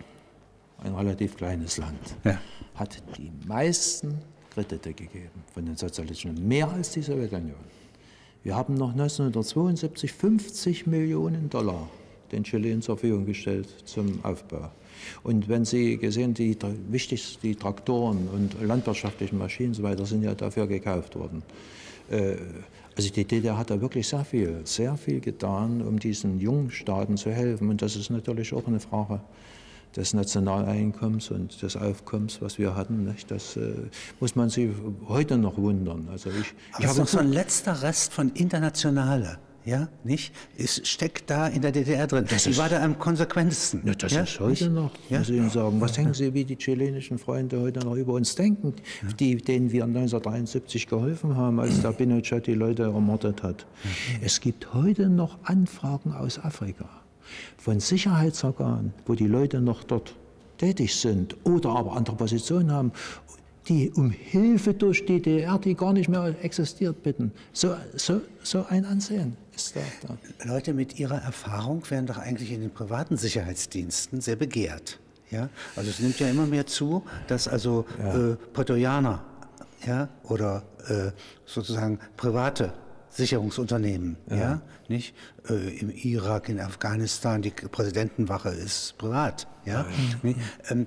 ein 0.83 0.95
relativ 0.95 1.37
kleines 1.37 1.79
Land, 1.79 2.17
Ja. 2.25 2.39
hat 2.75 3.03
die 3.19 3.31
meisten 3.47 4.19
Kredite 4.51 4.93
gegeben 4.93 5.43
von 5.53 5.65
den 5.67 5.77
Sozialisten, 5.77 6.47
mehr 6.47 6.69
als 6.71 6.91
die 6.93 7.03
Sowjetunion. 7.03 7.57
Wir 8.43 8.55
haben 8.55 8.75
noch 8.75 8.91
1972 8.93 10.13
50 10.13 10.87
Millionen 10.87 11.49
Dollar 11.49 11.89
den 12.31 12.45
Chilen 12.45 12.83
zur 12.83 12.97
Verfügung 12.99 13.25
gestellt 13.25 13.69
zum 13.87 14.23
Aufbau. 14.25 14.71
Und 15.23 15.49
wenn 15.49 15.65
Sie 15.65 15.99
gesehen, 15.99 16.35
die 16.35 16.57
wichtigsten 16.89 17.41
die 17.43 17.55
Traktoren 17.55 18.29
und 18.33 18.61
landwirtschaftlichen 18.63 19.39
Maschinen 19.39 19.71
und 19.71 19.75
so 19.75 19.83
weiter 19.83 20.07
sind 20.07 20.23
ja 20.23 20.35
dafür 20.35 20.67
gekauft 20.67 21.17
worden. 21.17 21.43
Äh, 22.11 22.37
Also 22.97 23.11
die 23.11 23.25
DDR 23.25 23.59
hat 23.59 23.71
da 23.71 23.81
wirklich 23.81 24.07
sehr 24.07 24.25
viel, 24.25 24.61
sehr 24.65 24.97
viel 24.97 25.21
getan, 25.21 25.83
um 25.83 25.99
diesen 25.99 26.39
jungen 26.39 26.71
Staaten 26.71 27.17
zu 27.17 27.31
helfen. 27.33 27.69
Und 27.69 27.83
das 27.83 27.97
ist 27.97 28.09
natürlich 28.11 28.53
auch 28.53 28.67
eine 28.69 28.79
Frage 28.79 29.21
des 29.97 30.15
Nationaleinkommens 30.15 31.31
und 31.31 31.61
des 31.61 31.77
Aufkommens, 31.77 32.41
was 32.41 32.59
wir 32.59 32.77
hatten. 32.77 33.05
Nicht? 33.05 33.31
Das 33.31 33.57
äh, 33.57 33.73
muss 34.21 34.37
man 34.37 34.49
sich 34.49 34.71
heute 35.09 35.37
noch 35.37 35.57
wundern. 35.57 36.09
Also 36.11 36.31
ich, 36.31 36.55
ich 36.79 36.87
habe 36.87 37.01
noch 37.01 37.09
so 37.09 37.19
ein 37.19 37.33
letzter 37.33 37.83
Rest 37.83 38.13
von 38.13 38.31
Internationale, 38.31 39.39
ja, 39.65 39.89
nicht? 40.05 40.33
Es 40.59 40.87
steckt 40.87 41.31
da 41.31 41.47
in 41.47 41.63
der 41.63 41.73
DDR 41.73 42.07
drin. 42.07 42.27
Die 42.29 42.57
war 42.59 42.69
da 42.69 42.83
am 42.83 42.99
konsequentesten. 42.99 43.81
Ja, 43.85 43.95
das 43.95 44.13
ja? 44.13 44.23
ist 44.23 44.39
heute 44.39 44.69
noch, 44.69 44.91
Ja? 45.09 45.21
muss 45.21 45.31
ich 45.31 45.37
Ihnen 45.37 45.51
sagen. 45.51 45.81
Was 45.81 45.93
denken 45.93 46.13
Sie, 46.13 46.35
wie 46.35 46.45
die 46.45 46.57
chilenischen 46.57 47.19
Freunde 47.19 47.61
heute 47.61 47.81
noch 47.81 47.95
über 47.97 48.13
uns 48.13 48.35
denken, 48.35 48.75
die, 49.19 49.37
denen 49.37 49.73
wir 49.73 49.85
1973 49.85 50.87
geholfen 50.87 51.37
haben, 51.37 51.61
als 51.61 51.81
der 51.81 51.93
Pinochet 51.93 52.47
die 52.47 52.55
Leute 52.55 52.83
ermordet 52.83 53.43
hat? 53.43 53.67
Es 54.23 54.41
gibt 54.41 54.75
heute 54.75 55.09
noch 55.09 55.39
Anfragen 55.45 56.13
aus 56.13 56.39
Afrika 56.39 56.89
von 57.57 57.81
Sicherheitsorganen, 57.81 58.93
wo 59.07 59.15
die 59.15 59.27
Leute 59.27 59.63
noch 59.63 59.83
dort 59.85 60.15
tätig 60.59 60.95
sind 60.95 61.37
oder 61.45 61.71
aber 61.71 61.97
andere 61.97 62.17
Positionen 62.17 62.71
haben, 62.71 62.93
die 63.67 63.91
um 63.93 64.11
Hilfe 64.11 64.75
durch 64.75 65.07
die 65.07 65.23
DDR, 65.23 65.59
die 65.59 65.75
gar 65.75 65.95
nicht 65.95 66.11
mehr 66.11 66.35
existiert, 66.43 67.03
bitten. 67.03 67.33
So, 67.55 67.75
so, 67.97 68.21
so 68.43 68.67
ein 68.69 68.85
Ansehen 68.85 69.39
ist 69.55 69.77
da. 69.77 69.81
da. 70.07 70.19
Leute 70.45 70.75
mit 70.75 70.99
ihrer 70.99 71.23
Erfahrung 71.23 71.89
werden 71.91 72.07
doch 72.07 72.19
eigentlich 72.19 72.53
in 72.53 72.61
den 72.61 72.73
privaten 72.73 73.17
Sicherheitsdiensten 73.17 74.21
sehr 74.21 74.37
begehrt. 74.37 74.99
Ja? 75.31 75.49
Also 75.77 75.91
es 75.91 75.99
nimmt 76.01 76.19
ja 76.21 76.29
immer 76.29 76.47
mehr 76.47 76.67
zu, 76.67 77.05
dass 77.27 77.49
also 77.49 77.87
äh, 77.99 78.37
Portoianer 78.53 79.25
ja, 79.87 80.09
oder 80.23 80.63
äh, 80.89 81.11
sozusagen 81.45 81.99
private 82.17 82.73
Sicherungsunternehmen, 83.11 84.17
ja. 84.29 84.61
nicht? 84.89 85.15
Äh, 85.49 85.79
Im 85.79 85.91
Irak, 85.91 86.49
in 86.49 86.61
Afghanistan, 86.61 87.43
die 87.43 87.51
Präsidentenwache 87.51 88.49
ist 88.49 88.99
privat, 88.99 89.47
ja. 89.65 89.87
Nee, 90.23 90.35
ähm, 90.69 90.87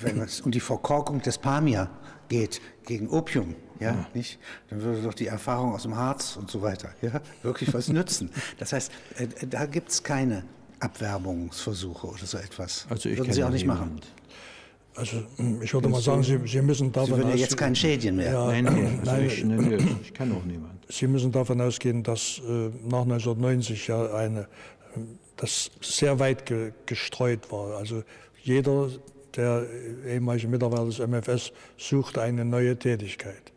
wenn 0.00 0.20
es 0.22 0.40
um 0.40 0.50
die 0.50 0.60
Verkorkung 0.60 1.20
des 1.20 1.38
Pamir 1.38 1.90
geht 2.28 2.60
gegen 2.86 3.08
Opium, 3.08 3.54
ja, 3.80 4.06
nicht? 4.14 4.38
Dann 4.70 4.80
würde 4.82 5.02
doch 5.02 5.14
die 5.14 5.26
Erfahrung 5.26 5.74
aus 5.74 5.82
dem 5.82 5.96
Harz 5.96 6.36
und 6.36 6.50
so 6.50 6.62
weiter, 6.62 6.90
ja, 7.02 7.20
wirklich 7.42 7.72
was 7.74 7.88
nützen. 7.88 8.30
Das 8.58 8.72
heißt, 8.72 8.92
äh, 9.18 9.46
da 9.46 9.66
gibt 9.66 9.90
es 9.90 10.02
keine 10.02 10.44
Abwerbungsversuche 10.80 12.06
oder 12.06 12.26
so 12.26 12.38
etwas. 12.38 12.86
Also 12.88 13.08
ich 13.08 13.18
Würden 13.18 13.32
Sie 13.32 13.44
auch 13.44 13.50
nicht 13.50 13.66
machen. 13.66 14.00
Also 14.96 15.24
ich 15.60 15.74
würde 15.74 15.88
mal 15.88 16.00
sagen, 16.00 16.22
Sie, 16.22 16.38
Sie 16.46 16.62
müssen 16.62 16.86
Sie 16.86 16.92
davon 16.92 17.10
würden 17.10 17.22
ja 17.22 17.26
ausgehen, 17.26 17.40
jetzt 17.40 17.56
kein 17.56 17.74
Schädchen 17.74 18.16
mehr. 18.16 18.32
Ja, 18.32 18.46
Nein, 18.46 18.64
nein, 18.64 18.98
also 19.00 19.10
nein, 19.10 19.26
ich, 19.26 19.44
nein, 19.44 19.98
ich 20.02 20.14
kenne 20.14 20.34
auch 20.34 20.44
niemanden. 20.44 20.78
Sie 20.88 21.06
müssen 21.08 21.32
davon 21.32 21.60
ausgehen, 21.60 22.02
dass 22.02 22.38
äh, 22.38 22.70
nach 22.84 23.02
1990 23.02 23.88
ja 23.88 24.14
eine 24.14 24.46
das 25.36 25.70
sehr 25.80 26.18
weit 26.20 26.46
ge 26.46 26.72
gestreut 26.86 27.50
war. 27.50 27.76
Also 27.76 28.04
jeder 28.42 28.88
der 29.34 29.66
ehemalige 30.06 30.46
Mitarbeiter 30.46 30.84
des 30.86 31.00
MFS 31.00 31.52
suchte 31.76 32.22
eine 32.22 32.44
neue 32.44 32.78
Tätigkeit. 32.78 33.52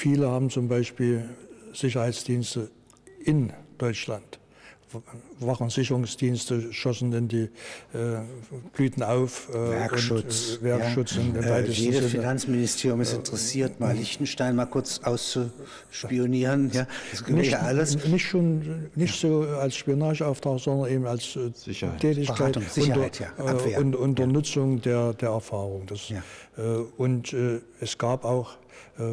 Viele 0.00 0.30
haben 0.30 0.48
zum 0.48 0.66
Beispiel 0.66 1.28
Sicherheitsdienste 1.74 2.70
in 3.22 3.52
Deutschland 3.76 4.40
Wach- 5.40 5.60
und 5.60 5.70
Sicherungsdienste 5.70 6.72
schossen 6.72 7.12
in 7.12 7.28
die 7.28 7.42
äh, 7.92 8.22
Blüten 8.72 9.02
auf. 9.02 9.50
Äh, 9.50 9.52
Werkschutz. 9.52 10.52
Und, 10.56 10.60
äh, 10.60 10.70
Werkschutz 10.70 11.16
ja. 11.16 11.20
im 11.20 11.36
äh, 11.36 11.60
Jedes 11.66 11.76
Sinne. 11.76 12.08
Finanzministerium 12.08 13.02
ist 13.02 13.12
interessiert, 13.12 13.78
mal 13.78 13.94
Liechtenstein 13.94 14.56
mal 14.56 14.64
kurz 14.64 15.00
auszuspionieren. 15.00 16.70
Ja, 16.72 16.86
das 17.10 17.28
nicht, 17.28 17.52
ja 17.52 17.58
alles. 17.58 18.02
Nicht, 18.06 18.26
schon, 18.26 18.88
nicht 18.94 19.20
so 19.20 19.42
als 19.42 19.76
Spionageauftrag, 19.76 20.58
sondern 20.58 20.90
eben 20.90 21.06
als 21.06 21.36
äh, 21.36 21.50
Sicherheit. 21.54 22.00
Tätigkeit 22.00 22.38
Beratung, 22.38 22.62
Sicherheit, 22.70 23.20
unter, 23.20 23.44
ja. 23.44 23.52
Abwehr. 23.52 23.78
und, 23.80 23.96
unter 23.96 24.22
ja. 24.22 24.28
Nutzung 24.32 24.80
der, 24.80 25.12
der 25.12 25.28
Erfahrung. 25.28 25.84
Das, 25.84 26.08
ja. 26.08 26.22
Äh, 26.56 26.62
und 26.96 27.36
es 27.80 27.98
gab 27.98 28.24
auch 28.24 28.56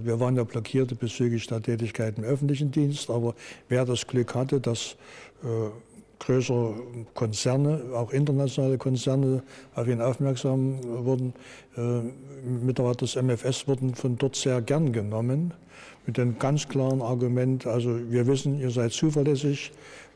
wir 0.04 0.20
waren 0.20 0.36
ja 0.36 0.44
blockiert 0.44 0.98
bezüglich 1.00 1.48
der 1.48 1.62
Tätigkeit 1.62 2.18
im 2.18 2.24
öffentlichen 2.24 2.72
Dienst, 2.72 3.10
aber 3.10 3.36
wer 3.70 3.86
das 3.86 4.06
Glück 4.08 4.36
hatte, 4.36 4.60
dass 4.60 4.96
äh, 5.44 5.70
größere 6.20 6.76
Konzerne, 7.14 7.82
auch 7.94 8.12
internationale 8.12 8.78
Konzerne, 8.78 9.44
auf 9.76 9.88
ihn 9.88 10.02
aufmerksam 10.02 10.80
wurden. 10.84 11.34
Äh, 11.78 12.02
Mitarbeiter 12.66 13.06
des 13.06 13.16
MFS 13.16 13.68
wurden 13.68 13.94
von 13.94 14.18
dort 14.18 14.36
sehr 14.36 14.62
gern 14.62 14.92
genommen, 14.92 15.54
mit 16.06 16.18
dem 16.18 16.40
ganz 16.40 16.68
klaren 16.68 17.02
Argument, 17.02 17.68
also 17.68 18.00
wir 18.10 18.26
wissen, 18.28 18.60
ihr 18.60 18.72
seid 18.72 18.94
zuverlässig, 18.94 19.72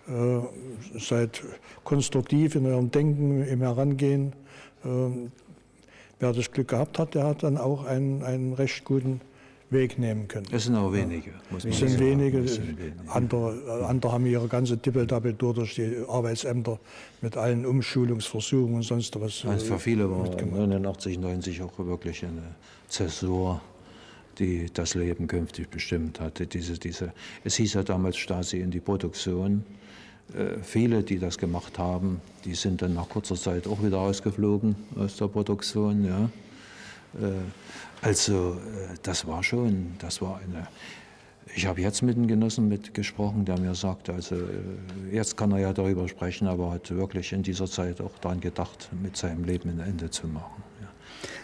äh, 0.08 1.00
seid 1.00 1.44
konstruktiv 1.84 2.56
in 2.56 2.66
eurem 2.66 2.90
Denken, 2.92 3.46
im 3.46 3.62
Herangehen. 3.62 4.34
Wer 6.20 6.34
das 6.34 6.52
Glück 6.52 6.70
gehabt 6.70 6.98
hat, 6.98 7.14
der 7.14 7.26
hat 7.26 7.44
dann 7.44 7.58
auch 7.58 7.86
einen, 7.86 8.24
einen 8.24 8.54
recht 8.54 8.84
guten 8.84 9.22
Weg 9.72 9.98
nehmen 9.98 10.28
können. 10.28 10.48
Es 10.52 10.66
sind 10.66 10.76
auch 10.76 10.92
wenige. 10.92 11.32
Muss 11.50 11.64
es 11.64 11.80
sind 11.80 11.98
wenige. 12.00 12.40
Es 12.40 12.56
sind 12.56 12.78
wenige. 12.78 12.94
Andere, 13.08 13.86
andere 13.88 14.12
haben 14.12 14.26
ihre 14.26 14.48
ganze 14.48 14.78
Dippeldappel 14.78 15.34
durch 15.34 15.76
die 15.76 16.04
Arbeitsämter 16.08 16.80
mit 17.22 17.38
allen 17.38 17.66
Umschulungsversuchen 17.66 18.76
und 18.76 18.84
sonst 18.84 19.20
was. 19.20 19.46
Also 19.46 19.66
für 19.66 19.80
viele 19.80 20.10
war 20.12 20.28
89, 20.28 21.20
90 21.20 21.62
auch 21.62 21.78
wirklich 21.80 22.24
eine 22.24 22.56
Zäsur, 22.90 23.62
die 24.40 24.68
das 24.74 24.94
Leben 24.96 25.28
künftig 25.28 25.70
bestimmt 25.70 26.20
hatte. 26.20 26.48
Diese, 26.48 26.78
diese, 26.78 27.14
es 27.44 27.56
hieß 27.56 27.74
ja 27.76 27.84
damals 27.84 28.18
Stasi 28.18 28.60
in 28.60 28.72
die 28.72 28.82
Produktion. 28.82 29.64
Äh, 30.34 30.62
viele, 30.64 31.04
die 31.04 31.20
das 31.20 31.38
gemacht 31.38 31.80
haben, 31.80 32.22
die 32.44 32.56
sind 32.56 32.82
dann 32.82 32.94
nach 32.94 33.08
kurzer 33.08 33.36
Zeit 33.36 33.68
auch 33.68 33.82
wieder 33.84 34.00
ausgeflogen 34.00 34.76
aus 34.98 35.16
der 35.16 35.28
Produktion. 35.28 36.06
Ja. 36.06 36.30
Äh, 37.20 37.34
also 38.02 38.54
äh, 38.54 38.96
das 39.04 39.28
war 39.28 39.44
schon, 39.44 39.96
das 40.00 40.22
war 40.22 40.40
eine. 40.40 40.68
Ich 41.54 41.66
habe 41.66 41.82
jetzt 41.82 42.02
mit 42.02 42.16
einem 42.16 42.28
Genossen 42.28 42.70
mitgesprochen, 42.70 43.44
der 43.44 43.60
mir 43.60 43.76
sagte, 43.76 44.14
also 44.14 44.36
äh, 44.36 44.50
jetzt 45.12 45.36
kann 45.36 45.52
er 45.52 45.60
ja 45.60 45.74
darüber 45.74 46.08
sprechen, 46.08 46.48
aber 46.48 46.72
hat 46.72 46.90
wirklich 46.92 47.34
in 47.34 47.44
dieser 47.44 47.68
Zeit 47.68 48.00
auch 48.00 48.18
daran 48.20 48.40
gedacht, 48.40 48.90
mit 49.02 49.18
seinem 49.18 49.44
Leben 49.44 49.70
ein 49.70 49.80
Ende 49.80 50.10
zu 50.10 50.28
machen. 50.28 50.64
Ja. 50.82 50.88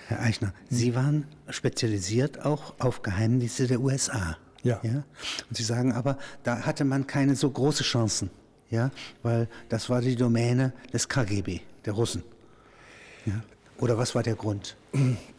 Herr 0.07 0.21
Eichner, 0.21 0.53
Sie 0.69 0.95
waren 0.95 1.25
spezialisiert 1.49 2.45
auch 2.45 2.73
auf 2.79 3.01
Geheimnisse 3.01 3.67
der 3.67 3.81
USA. 3.81 4.37
Ja. 4.63 4.79
ja. 4.81 5.03
Und 5.49 5.57
Sie 5.57 5.63
sagen 5.63 5.91
aber, 5.91 6.17
da 6.43 6.61
hatte 6.65 6.85
man 6.85 7.05
keine 7.05 7.35
so 7.35 7.49
große 7.49 7.83
Chancen, 7.83 8.29
ja, 8.69 8.91
weil 9.23 9.47
das 9.69 9.89
war 9.89 10.01
die 10.01 10.15
Domäne 10.15 10.73
des 10.93 11.07
KGB, 11.07 11.59
der 11.85 11.93
Russen. 11.93 12.23
Ja. 13.25 13.41
Oder 13.79 13.97
was 13.97 14.15
war 14.15 14.23
der 14.23 14.35
Grund? 14.35 14.77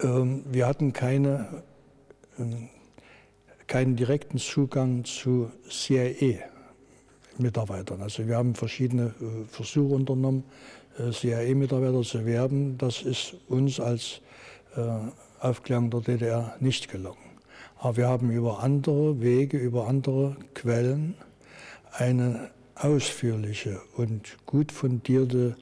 Ähm, 0.00 0.42
wir 0.50 0.66
hatten 0.66 0.92
keine, 0.92 1.62
ähm, 2.38 2.68
keinen 3.66 3.96
direkten 3.96 4.36
Zugang 4.38 5.04
zu 5.04 5.50
CIA-Mitarbeitern. 5.68 8.00
Also 8.02 8.26
wir 8.26 8.36
haben 8.36 8.54
verschiedene 8.54 9.14
äh, 9.20 9.44
Versuche 9.48 9.94
unternommen, 9.94 10.44
äh, 10.98 11.10
CIA-Mitarbeiter 11.10 12.02
zu 12.02 12.26
werben. 12.26 12.76
Das 12.78 13.02
ist 13.02 13.36
uns 13.48 13.80
als 13.80 14.20
äh, 14.76 14.80
Aufklärung 15.40 15.90
der 15.90 16.00
DDR 16.00 16.56
nicht 16.60 16.90
gelungen. 16.90 17.18
Aber 17.78 17.96
wir 17.96 18.08
haben 18.08 18.30
über 18.30 18.62
andere 18.62 19.20
Wege, 19.20 19.58
über 19.58 19.86
andere 19.86 20.36
Quellen 20.54 21.14
eine 21.92 22.50
ausführliche 22.74 23.80
und 23.96 24.36
gut 24.44 24.72
fundierte 24.72 25.56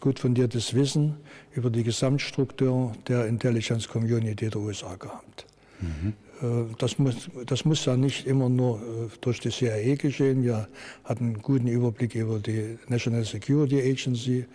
gut 0.00 0.18
fundiertes 0.18 0.74
Wissen 0.74 1.16
über 1.52 1.68
die 1.68 1.82
Gesamtstruktur 1.82 2.92
der 3.08 3.26
Intelligence 3.26 3.86
Community 3.86 4.48
der 4.48 4.60
USA 4.60 4.94
gehabt. 4.94 5.44
Mhm. 5.80 6.14
Äh, 6.40 6.74
das, 6.78 6.98
muss, 6.98 7.28
das 7.46 7.64
muss 7.64 7.84
ja 7.84 7.96
nicht 7.96 8.26
immer 8.26 8.48
nur 8.48 8.78
äh, 8.78 9.08
durch 9.20 9.40
die 9.40 9.50
CIA 9.50 9.96
geschehen. 9.96 10.42
Wir 10.42 10.68
hatten 11.04 11.24
einen 11.24 11.42
guten 11.42 11.68
Überblick 11.68 12.14
über 12.14 12.38
die 12.38 12.78
National 12.88 13.24
Security 13.24 13.80
Agency, 13.80 14.46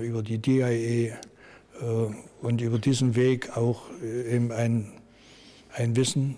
über 0.00 0.22
die 0.22 0.38
DIA 0.38 1.18
und 2.40 2.62
über 2.62 2.78
diesen 2.78 3.14
Weg 3.14 3.54
auch 3.58 3.90
eben 4.02 4.50
ein, 4.50 4.90
ein 5.74 5.94
Wissen 5.96 6.36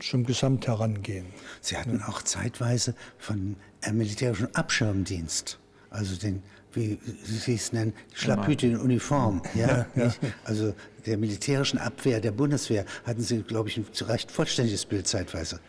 zum 0.00 0.26
Gesamtherangehen. 0.26 1.26
Sie 1.60 1.76
hatten 1.76 2.02
auch 2.02 2.22
zeitweise 2.22 2.96
von 3.16 3.54
militärischen 3.92 4.52
Abschirmdienst, 4.56 5.60
also 5.90 6.16
den 6.16 6.42
wie 6.74 6.98
Sie 7.22 7.54
es 7.54 7.72
nennen, 7.72 7.92
Schlapphüte 8.14 8.66
in 8.66 8.76
Uniform. 8.76 9.42
Ja? 9.54 9.86
ja. 9.94 10.12
Also 10.44 10.74
der 11.06 11.16
militärischen 11.16 11.78
Abwehr 11.78 12.20
der 12.20 12.32
Bundeswehr 12.32 12.84
hatten 13.04 13.22
Sie, 13.22 13.42
glaube 13.42 13.68
ich, 13.68 13.78
ein 13.78 13.86
recht 14.06 14.30
vollständiges 14.30 14.84
Bild 14.84 15.06
zeitweise. 15.06 15.60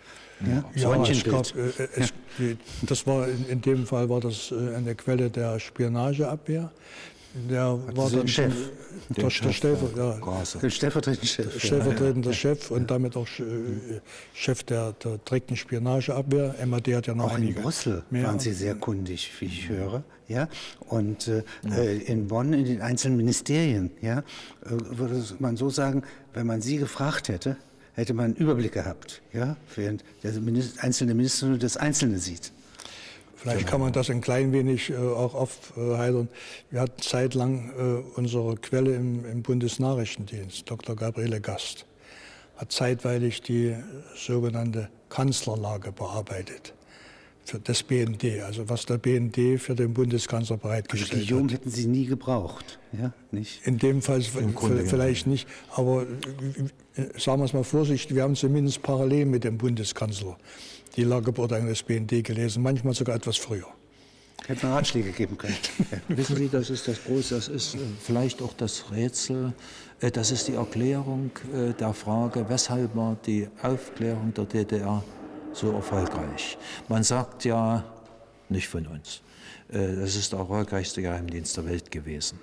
Ja, 0.45 0.63
ja 0.75 1.03
es 1.03 1.23
gab, 1.23 1.55
äh, 1.55 1.87
es, 1.95 2.13
die, 2.37 2.57
das 2.81 3.05
war 3.05 3.27
in, 3.27 3.47
in, 3.47 3.61
dem 3.61 3.85
Fall 3.85 4.09
war 4.09 4.19
das 4.19 4.51
äh, 4.51 4.75
eine 4.75 4.95
Quelle 4.95 5.29
der 5.29 5.59
Spionageabwehr. 5.59 6.71
Der 7.33 7.79
war 7.95 8.09
dann 8.09 8.27
Chef. 8.27 8.53
Der, 9.09 9.23
der, 9.23 9.29
Chef, 9.29 9.55
Stellver, 9.55 9.89
ja, 9.97 10.43
der 10.61 10.69
stellvertretende 10.69 11.27
Chef. 11.27 11.63
Stellvertretender 11.63 12.33
Chef 12.33 12.71
und 12.71 12.91
damit 12.91 13.15
auch 13.15 13.27
äh, 13.39 13.99
Chef 14.33 14.63
der, 14.63 14.93
der 14.93 15.17
direkten 15.17 15.55
Spionageabwehr. 15.55 16.55
MAD 16.65 16.95
hat 16.95 17.07
ja 17.07 17.13
noch 17.13 17.31
auch 17.31 17.37
in 17.37 17.53
Brüssel 17.53 18.03
mehr. 18.09 18.27
waren 18.27 18.39
Sie 18.39 18.53
sehr 18.53 18.75
kundig, 18.75 19.31
wie 19.39 19.45
ich 19.45 19.69
höre. 19.69 20.03
Ja? 20.27 20.47
Und 20.87 21.27
äh, 21.27 21.43
ja. 21.63 21.75
Äh, 21.75 21.97
in 21.97 22.27
Bonn, 22.27 22.53
in 22.53 22.65
den 22.65 22.81
einzelnen 22.81 23.17
Ministerien, 23.17 23.91
ja, 24.01 24.19
äh, 24.19 24.23
würde 24.69 25.23
man 25.39 25.57
so 25.57 25.69
sagen, 25.69 26.03
wenn 26.33 26.47
man 26.47 26.61
Sie 26.61 26.77
gefragt 26.77 27.29
hätte, 27.29 27.57
hätte 27.93 28.13
man 28.13 28.25
einen 28.25 28.35
Überblick 28.35 28.73
gehabt, 28.73 29.21
ja? 29.33 29.57
während 29.75 30.03
der 30.23 30.33
einzelne 30.79 31.13
Minister 31.13 31.47
nur 31.47 31.57
das 31.57 31.77
Einzelne 31.77 32.17
sieht. 32.17 32.51
Vielleicht 33.41 33.65
kann 33.65 33.81
man 33.81 33.91
das 33.91 34.11
ein 34.11 34.21
klein 34.21 34.53
wenig 34.53 34.91
äh, 34.91 34.97
auch 34.97 35.33
aufheitern. 35.33 36.29
Wir 36.69 36.81
hatten 36.81 37.01
zeitlang 37.01 37.71
äh, 37.71 38.19
unsere 38.19 38.55
Quelle 38.55 38.93
im, 38.93 39.25
im, 39.25 39.41
Bundesnachrichtendienst, 39.41 40.69
Dr. 40.69 40.95
Gabriele 40.95 41.41
Gast, 41.41 41.87
hat 42.57 42.71
zeitweilig 42.71 43.41
die 43.41 43.75
sogenannte 44.15 44.89
Kanzlerlage 45.09 45.91
bearbeitet 45.91 46.75
für 47.43 47.59
das 47.59 47.81
BND, 47.81 48.41
also 48.45 48.69
was 48.69 48.85
der 48.85 48.99
BND 48.99 49.59
für 49.59 49.73
den 49.73 49.95
Bundeskanzler 49.95 50.57
bereitgestellt 50.57 51.11
also 51.11 51.23
die 51.23 51.29
Jungen 51.29 51.49
hätten 51.49 51.69
Sie 51.71 51.87
nie 51.87 52.05
gebraucht, 52.05 52.79
ja? 52.91 53.11
Nicht? 53.31 53.65
In 53.65 53.79
dem 53.79 54.03
Fall 54.03 54.21
vielleicht 54.21 55.25
nicht, 55.25 55.47
aber 55.71 56.03
äh, 56.03 57.19
sagen 57.19 57.41
wir 57.41 57.45
es 57.45 57.53
mal 57.53 57.63
vorsichtig, 57.63 58.15
wir 58.15 58.21
haben 58.23 58.35
zumindest 58.35 58.83
parallel 58.83 59.25
mit 59.25 59.43
dem 59.43 59.57
Bundeskanzler 59.57 60.37
die 60.95 61.03
Lagebeurteilung 61.03 61.67
des 61.67 61.83
BND 61.83 62.23
gelesen, 62.23 62.63
manchmal 62.63 62.93
sogar 62.93 63.15
etwas 63.15 63.37
früher. 63.37 63.67
Hätte 64.47 64.65
man 64.65 64.75
Ratschläge 64.75 65.11
geben 65.11 65.37
können. 65.37 65.55
Wissen 66.07 66.35
Sie, 66.35 66.49
das 66.49 66.69
ist 66.69 66.87
das 66.87 67.03
Große, 67.03 67.35
das 67.35 67.47
ist 67.47 67.75
äh, 67.75 67.79
vielleicht 67.99 68.41
auch 68.41 68.53
das 68.53 68.85
Rätsel, 68.91 69.53
äh, 69.99 70.09
das 70.09 70.31
ist 70.31 70.47
die 70.47 70.55
Erklärung 70.55 71.31
äh, 71.53 71.73
der 71.73 71.93
Frage, 71.93 72.45
weshalb 72.49 72.95
war 72.95 73.15
die 73.25 73.47
Aufklärung 73.61 74.33
der 74.33 74.45
DDR 74.45 75.03
so 75.53 75.71
erfolgreich. 75.71 76.57
Man 76.87 77.03
sagt 77.03 77.45
ja, 77.45 77.83
nicht 78.49 78.67
von 78.67 78.87
uns, 78.87 79.21
das 79.67 80.15
ist 80.15 80.31
der 80.31 80.39
erfolgreichste 80.39 81.01
Geheimdienst 81.01 81.55
der 81.55 81.65
Welt 81.65 81.91
gewesen. 81.91 82.39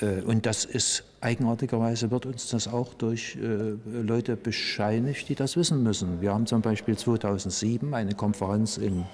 Äh, 0.00 0.22
und 0.22 0.46
das 0.46 0.64
ist 0.64 1.04
eigenartigerweise 1.20 2.10
wird 2.10 2.26
uns 2.26 2.48
das 2.48 2.66
auch 2.66 2.94
durch 2.94 3.36
äh, 3.36 4.02
Leute 4.02 4.36
bescheinigt, 4.36 5.28
die 5.28 5.34
das 5.34 5.56
wissen 5.56 5.82
müssen. 5.82 6.20
Wir 6.20 6.32
haben 6.32 6.46
zum 6.46 6.62
Beispiel 6.62 6.96
2007 6.96 7.92
eine 7.92 8.14
Konferenz 8.14 8.78
in, 8.78 9.04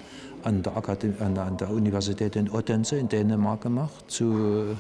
an, 0.44 0.62
der 0.62 0.76
Akademie, 0.76 1.16
an, 1.20 1.36
an, 1.36 1.56
der 1.56 1.70
Universität 1.70 2.36
in 2.36 2.48
Odense 2.48 2.96
in 2.96 3.08
Dänemark 3.08 3.62
gemacht 3.62 4.04
zu 4.08 4.76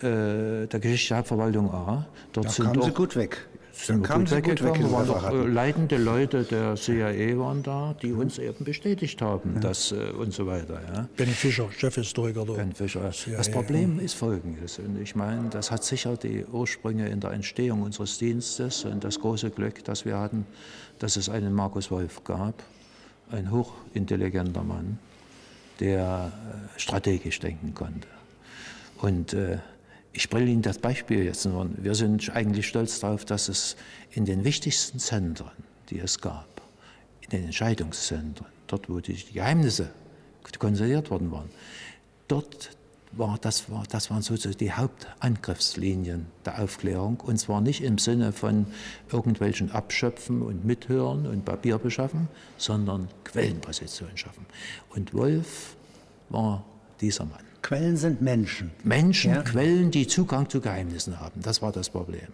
äh, 0.00 0.66
der 0.66 0.80
Geschichte 0.80 1.08
der 1.08 1.18
Hauptverwaltung 1.18 1.70
A. 1.70 2.06
Dort 2.32 2.46
da 2.46 2.50
sind 2.50 2.66
kamen 2.66 2.82
Sie 2.82 2.92
gut 2.92 3.16
weg. 3.16 3.46
Sind 3.72 4.02
kamen 4.02 4.24
gut 4.24 4.28
Sie 4.28 4.42
gut 4.42 4.62
weggekommen. 4.62 4.82
weg, 4.82 4.92
waren 4.92 5.06
Sie 5.06 5.12
doch, 5.12 5.30
äh, 5.30 5.46
leitende 5.46 5.96
Leute 5.98 6.44
der 6.44 6.74
CIA 6.76 7.38
waren 7.38 7.62
da, 7.62 7.94
die 8.02 8.12
uns 8.12 8.38
eben 8.38 8.64
bestätigt 8.64 9.20
haben, 9.22 9.60
dass 9.60 9.92
äh, 9.92 10.10
und 10.10 10.32
so 10.32 10.46
weiter. 10.46 10.80
Ja. 10.94 11.08
Ben 11.16 11.28
Fischer, 11.28 11.68
Chefhistoriker 11.76 12.44
der 12.44 12.54
Ben 12.54 12.72
Fischer. 12.72 13.10
CIA, 13.10 13.36
Das 13.36 13.50
Problem 13.50 14.00
ist 14.00 14.14
folgendes, 14.14 14.78
und 14.78 15.00
ich 15.00 15.14
meine, 15.14 15.48
das 15.50 15.70
hat 15.70 15.84
sicher 15.84 16.16
die 16.16 16.44
Ursprünge 16.44 17.08
in 17.08 17.20
der 17.20 17.32
Entstehung 17.32 17.82
unseres 17.82 18.18
Dienstes 18.18 18.84
und 18.84 19.04
das 19.04 19.20
große 19.20 19.50
Glück, 19.50 19.84
das 19.84 20.04
wir 20.04 20.18
hatten, 20.18 20.46
dass 20.98 21.16
es 21.16 21.28
einen 21.28 21.52
Markus 21.54 21.90
Wolf 21.90 22.24
gab, 22.24 22.62
ein 23.30 23.50
hochintelligenter 23.50 24.62
Mann, 24.62 24.98
der 25.78 26.32
äh, 26.76 26.78
strategisch 26.78 27.40
denken 27.40 27.74
konnte. 27.74 28.08
Und 28.98 29.32
äh, 29.32 29.58
ich 30.12 30.28
bringe 30.28 30.50
Ihnen 30.50 30.62
das 30.62 30.78
Beispiel 30.78 31.24
jetzt 31.24 31.44
nur. 31.46 31.68
Wir 31.76 31.94
sind 31.94 32.30
eigentlich 32.34 32.66
stolz 32.66 33.00
darauf, 33.00 33.24
dass 33.24 33.48
es 33.48 33.76
in 34.10 34.24
den 34.24 34.44
wichtigsten 34.44 34.98
Zentren, 34.98 35.50
die 35.88 36.00
es 36.00 36.20
gab, 36.20 36.48
in 37.20 37.30
den 37.30 37.44
Entscheidungszentren, 37.44 38.46
dort 38.66 38.88
wo 38.88 39.00
die 39.00 39.14
Geheimnisse 39.32 39.90
konserviert 40.58 41.10
worden 41.10 41.30
waren, 41.30 41.48
dort 42.26 42.70
war 43.12 43.38
das, 43.40 43.70
war, 43.70 43.84
das 43.88 44.10
waren 44.10 44.22
sozusagen 44.22 44.58
die 44.58 44.72
Hauptangriffslinien 44.72 46.26
der 46.44 46.62
Aufklärung. 46.62 47.20
Und 47.20 47.38
zwar 47.38 47.60
nicht 47.60 47.82
im 47.82 47.98
Sinne 47.98 48.32
von 48.32 48.66
irgendwelchen 49.10 49.70
Abschöpfen 49.72 50.42
und 50.42 50.64
Mithören 50.64 51.26
und 51.26 51.44
Papier 51.44 51.78
beschaffen, 51.78 52.28
sondern 52.56 53.08
Quellenpositionen 53.24 54.16
schaffen. 54.16 54.46
Und 54.90 55.12
Wolf 55.12 55.76
war 56.28 56.64
dieser 57.00 57.24
Mann. 57.24 57.49
Quellen 57.62 57.96
sind 57.96 58.22
Menschen. 58.22 58.70
Menschen, 58.84 59.32
Ja. 59.34 59.42
Quellen, 59.42 59.90
die 59.90 60.06
Zugang 60.06 60.48
zu 60.48 60.60
Geheimnissen 60.60 61.20
haben. 61.20 61.40
Das 61.42 61.62
war 61.62 61.72
das 61.72 61.90
Problem. 61.90 62.28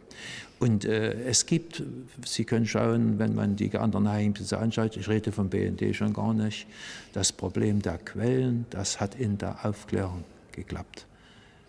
Und 0.58 0.84
äh, 0.84 1.12
es 1.24 1.44
gibt, 1.46 1.82
Sie 2.24 2.44
können 2.44 2.66
schauen, 2.66 3.18
wenn 3.18 3.34
man 3.34 3.56
die 3.56 3.76
anderen 3.76 4.04
Geheimnisse 4.04 4.58
anschaut, 4.58 4.96
ich 4.96 5.08
rede 5.08 5.32
vom 5.32 5.50
BND 5.50 5.94
schon 5.94 6.12
gar 6.14 6.32
nicht, 6.32 6.66
das 7.12 7.32
Problem 7.32 7.82
der 7.82 7.98
Quellen, 7.98 8.64
das 8.70 9.00
hat 9.00 9.14
in 9.16 9.36
der 9.36 9.64
Aufklärung 9.66 10.24
geklappt. 10.52 11.06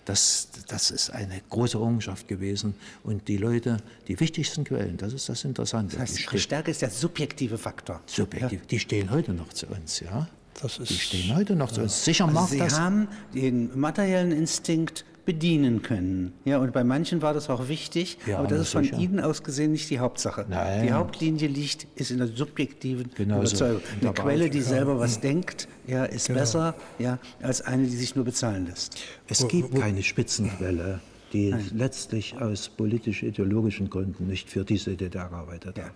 Das, 0.05 0.47
das 0.69 0.89
ist 0.89 1.09
eine 1.09 1.41
große 1.49 1.77
Errungenschaft 1.77 2.29
gewesen. 2.29 2.75
Und 3.03 3.27
die 3.27 3.35
Leute, 3.35 3.75
die 4.07 4.17
wichtigsten 4.17 4.63
Quellen, 4.63 4.95
das 4.95 5.11
ist 5.11 5.27
das 5.27 5.43
Interessante. 5.43 5.97
Das 5.97 6.13
die, 6.13 6.19
heißt, 6.19 6.29
stehen, 6.29 6.39
Stärke 6.39 6.71
ist 6.71 6.81
der 6.81 6.89
subjektive 6.91 7.57
Faktor. 7.57 7.99
subjektiv, 8.05 8.65
die 8.67 8.79
stehen 8.79 9.11
heute 9.11 9.33
noch 9.33 9.49
zu 9.49 9.67
uns. 9.67 9.99
Ja? 9.99 10.29
Das 10.61 10.79
ist, 10.79 10.89
Die 10.89 10.95
stehen 10.95 11.35
heute 11.35 11.55
noch 11.55 11.71
zu 11.71 11.81
uns. 11.81 12.03
Sicher 12.03 12.25
Also 12.25 12.39
mag 12.39 12.49
Sie 12.49 12.57
das. 12.57 12.79
haben 12.79 13.07
den 13.33 13.77
materiellen 13.79 14.31
Instinkt 14.31 15.05
bedienen 15.25 15.81
können. 15.81 16.31
Ja, 16.45 16.57
und 16.57 16.71
bei 16.71 16.83
manchen 16.85 17.21
war 17.21 17.33
das 17.33 17.49
auch 17.49 17.67
wichtig, 17.67 18.17
Ja, 18.25 18.39
aber 18.39 18.47
das 18.47 18.61
ist 18.61 18.71
von 18.71 18.85
sicher. 18.85 18.97
Ihnen 18.97 19.19
aus 19.19 19.43
gesehen 19.43 19.73
nicht 19.73 19.89
die 19.89 19.99
Hauptsache. 19.99 20.45
Nein. 20.49 20.87
Die 20.87 20.93
Hauptlinie 20.93 21.47
liegt, 21.49 21.85
ist 21.95 22.11
in 22.11 22.19
der 22.19 22.27
subjektiven 22.27 23.11
Genau 23.13 23.35
so. 23.35 23.39
Überzeugung. 23.41 23.81
Und 24.01 24.05
Eine 24.05 24.13
Quelle, 24.13 24.49
die 24.49 24.61
selber 24.61 24.97
was 24.99 25.19
denkt, 25.19 25.67
ja, 25.85 26.05
ist 26.05 26.27
Genau. 26.27 26.39
besser 26.39 26.75
ja, 26.97 27.19
als 27.41 27.61
eine, 27.61 27.83
die 27.83 27.95
sich 27.97 28.15
nur 28.15 28.23
bezahlen 28.23 28.67
lässt. 28.67 28.97
Es 29.27 29.45
gibt 29.49 29.75
keine 29.75 30.01
Spitzenquelle, 30.01 31.01
die 31.33 31.53
letztlich 31.75 32.39
aus 32.39 32.69
politisch-ideologischen 32.69 33.89
Gründen 33.89 34.27
nicht 34.27 34.49
für 34.49 34.63
diese 34.63 34.95
DDR 34.95 35.27
gearbeitet 35.27 35.77
hat. 35.77 35.91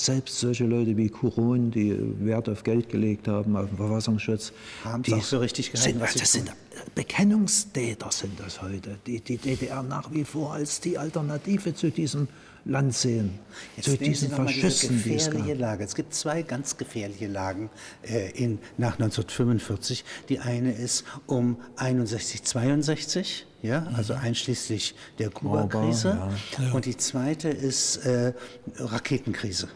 Selbst 0.00 0.38
solche 0.38 0.64
Leute 0.64 0.96
wie 0.96 1.08
Kuron, 1.08 1.70
die 1.70 1.96
Wert 2.20 2.48
auf 2.48 2.62
Geld 2.62 2.88
gelegt 2.88 3.26
haben, 3.28 3.56
auf 3.56 3.68
den 3.68 3.76
Verfassungsschutz, 3.76 4.52
Haben's 4.84 5.06
die 5.06 5.14
auch 5.14 5.22
für 5.22 5.40
richtig 5.40 5.72
gehalten, 5.72 5.92
sind, 5.92 6.00
was 6.00 6.12
sie 6.12 6.18
das 6.20 6.32
sind 6.32 6.52
Bekennungstäter 6.94 8.10
sind 8.10 8.38
das 8.38 8.62
heute, 8.62 8.98
die 9.06 9.20
die 9.20 9.36
DDR 9.36 9.82
nach 9.82 10.12
wie 10.12 10.24
vor 10.24 10.54
als 10.54 10.80
die 10.80 10.96
Alternative 10.96 11.74
zu 11.74 11.90
diesem 11.90 12.28
Land 12.64 12.94
sehen, 12.94 13.38
zu 13.80 13.90
nehmen 13.90 13.98
Sie 13.98 14.04
diesen 14.04 14.28
diese 14.28 14.36
Faschisten, 14.36 15.02
die 15.02 15.14
es 15.14 15.26
gefährliche 15.26 15.52
gab. 15.52 15.60
Lage. 15.60 15.84
Es 15.84 15.94
gibt 15.94 16.14
zwei 16.14 16.42
ganz 16.42 16.76
gefährliche 16.76 17.26
Lagen 17.26 17.70
äh, 18.02 18.30
in, 18.32 18.58
nach 18.76 18.94
1945. 18.94 20.04
Die 20.28 20.38
eine 20.38 20.72
ist 20.72 21.04
um 21.26 21.56
61, 21.76 22.42
62, 22.42 23.46
ja, 23.62 23.86
also 23.94 24.14
einschließlich 24.14 24.94
der 25.18 25.30
Kuba-Krise. 25.30 26.18
ja. 26.58 26.72
Und 26.72 26.84
die 26.84 26.96
zweite 26.96 27.48
ist 27.48 27.98
äh, 27.98 28.34
Raketenkrise. 28.76 29.68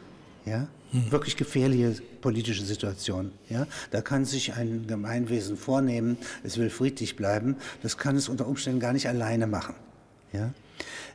Ja? 0.45 0.69
Wirklich 0.93 1.37
gefährliche 1.37 2.03
politische 2.21 2.65
Situation. 2.65 3.33
Ja? 3.49 3.67
Da 3.91 4.03
kann 4.03 4.25
sich 4.25 4.55
ein 4.55 4.87
Gemeinwesen 4.87 5.57
vornehmen, 5.57 6.19
es 6.43 6.59
will 6.59 6.69
friedlich 6.69 7.17
bleiben. 7.17 7.57
Das 7.83 7.97
kann 7.97 8.17
es 8.17 8.29
unter 8.29 8.47
Umständen 8.47 8.81
gar 8.81 8.93
nicht 8.93 9.09
alleine 9.09 9.47
machen. 9.47 9.75
Ja? 10.33 10.53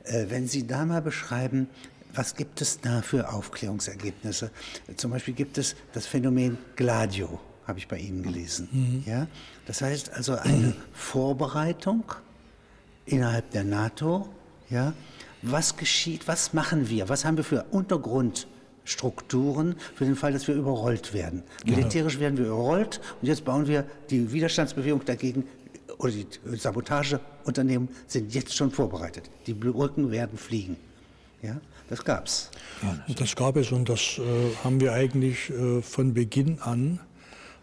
Äh, 0.03 0.25
wenn 0.29 0.47
Sie 0.47 0.65
da 0.65 0.85
mal 0.85 1.01
beschreiben, 1.01 1.67
was 2.13 2.35
gibt 2.35 2.61
es 2.61 2.79
da 2.81 3.03
für 3.03 3.31
Aufklärungsergebnisse? 3.31 4.49
Zum 4.95 5.11
Beispiel 5.11 5.35
gibt 5.35 5.57
es 5.59 5.75
das 5.93 6.07
Phänomen 6.07 6.57
Gladio, 6.75 7.39
habe 7.67 7.77
ich 7.77 7.87
bei 7.87 7.99
Ihnen 7.99 8.23
gelesen. 8.23 9.03
Ja? 9.05 9.27
Das 9.67 9.81
heißt 9.81 10.11
also 10.13 10.35
eine 10.35 10.73
Vorbereitung 10.93 12.03
innerhalb 13.05 13.51
der 13.51 13.63
NATO. 13.63 14.27
Ja? 14.71 14.93
Was 15.43 15.77
geschieht, 15.77 16.27
was 16.27 16.53
machen 16.53 16.89
wir, 16.89 17.09
was 17.09 17.25
haben 17.25 17.37
wir 17.37 17.43
für 17.43 17.65
Untergrundstrukturen 18.87 19.75
für 19.95 20.05
den 20.05 20.15
Fall, 20.15 20.33
dass 20.33 20.47
wir 20.47 20.55
überrollt 20.55 21.13
werden? 21.13 21.43
Militärisch 21.65 22.19
werden 22.19 22.37
wir 22.37 22.45
überrollt 22.45 23.01
und 23.21 23.27
jetzt 23.27 23.43
bauen 23.43 23.67
wir 23.67 23.85
die 24.09 24.31
Widerstandsbewegung 24.31 25.03
dagegen 25.05 25.43
oder 25.99 26.11
die 26.11 26.27
Sabotageunternehmen 26.55 27.89
sind 28.07 28.33
jetzt 28.33 28.55
schon 28.55 28.71
vorbereitet. 28.71 29.29
Die 29.45 29.53
Brücken 29.53 30.11
werden 30.11 30.37
fliegen. 30.37 30.77
Ja, 31.41 31.59
das 31.89 32.03
gab's. 32.03 32.49
Das 33.15 33.35
gab 33.35 33.57
es 33.57 33.71
und 33.71 33.89
das 33.89 34.19
äh, 34.19 34.21
haben 34.63 34.79
wir 34.79 34.93
eigentlich 34.93 35.49
äh, 35.49 35.81
von 35.81 36.13
Beginn 36.13 36.59
an, 36.61 36.99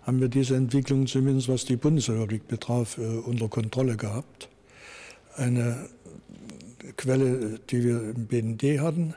haben 0.03 0.21
wir 0.21 0.29
diese 0.29 0.57
Entwicklung 0.57 1.07
zumindest 1.07 1.49
was 1.49 1.65
die 1.65 1.77
Bundesrepublik 1.77 2.47
betraf, 2.47 2.99
äh, 2.99 3.01
unter 3.01 3.49
Kontrolle 3.49 3.97
gehabt. 3.97 4.49
Eine 5.37 5.89
Quelle, 6.97 7.59
die 7.71 7.83
wir 7.83 8.15
im 8.15 8.27
BND 8.27 8.81
hatten, 8.81 9.15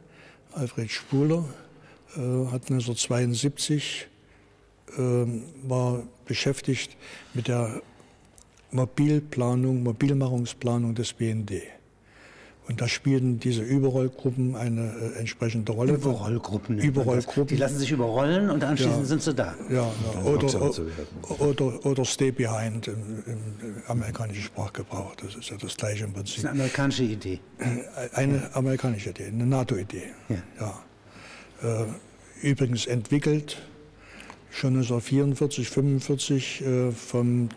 Alfred 0.53 0.89
Spuler, 0.89 1.45
äh, 2.15 2.19
hat 2.51 2.63
1972 2.71 4.07
ähm, 4.97 5.43
war 5.63 6.03
beschäftigt 6.25 6.95
mit 7.33 7.47
der 7.47 7.81
Mobilplanung, 8.71 9.83
Mobilmachungsplanung 9.83 10.95
des 10.95 11.13
BND. 11.13 11.61
Und 12.69 12.81
da 12.81 12.87
spielten 12.89 13.39
diese 13.39 13.61
Überrollgruppen 13.61 14.57
eine 14.57 14.93
äh, 15.15 15.19
entsprechende 15.19 15.71
Rolle. 15.71 15.93
Überrollgruppen. 15.93 16.75
das. 16.77 16.85
Überrollgruppen. 16.85 17.47
Die 17.47 17.55
lassen 17.55 17.77
sich 17.77 17.91
überrollen 17.91 18.49
und 18.49 18.61
anschließend 18.61 18.99
Ja. 19.03 19.05
sind 19.05 19.21
sie 19.23 19.33
da. 19.33 19.55
Ja, 19.69 19.89
ja. 20.15 20.21
Oder, 20.23 20.71
oder, 21.39 21.85
oder 21.85 22.03
Stay 22.05 22.31
Behind 22.31 22.89
im, 22.89 23.23
im 23.25 23.37
amerikanischen 23.87 24.41
Sprachgebrauch. 24.43 25.15
Das 25.15 25.35
ist 25.35 25.49
ja 25.49 25.55
das 25.55 25.77
gleiche 25.77 26.03
im 26.03 26.09
Das 26.13 26.23
Prinzip. 26.23 26.37
ist 26.39 26.45
eine 26.45 26.51
amerikanische 26.59 27.03
Idee. 27.03 27.39
Eine 28.13 28.49
amerikanische 28.53 29.11
Idee, 29.11 29.27
eine 29.27 29.45
NATO-Idee. 29.45 30.03
Ja. 30.59 30.83
Äh, 31.61 31.85
übrigens 32.47 32.85
entwickelt 32.85 33.57
schon 34.51 34.75
1944, 34.75 35.69
45 35.69 36.61
äh, 36.61 36.91
vom 36.91 37.49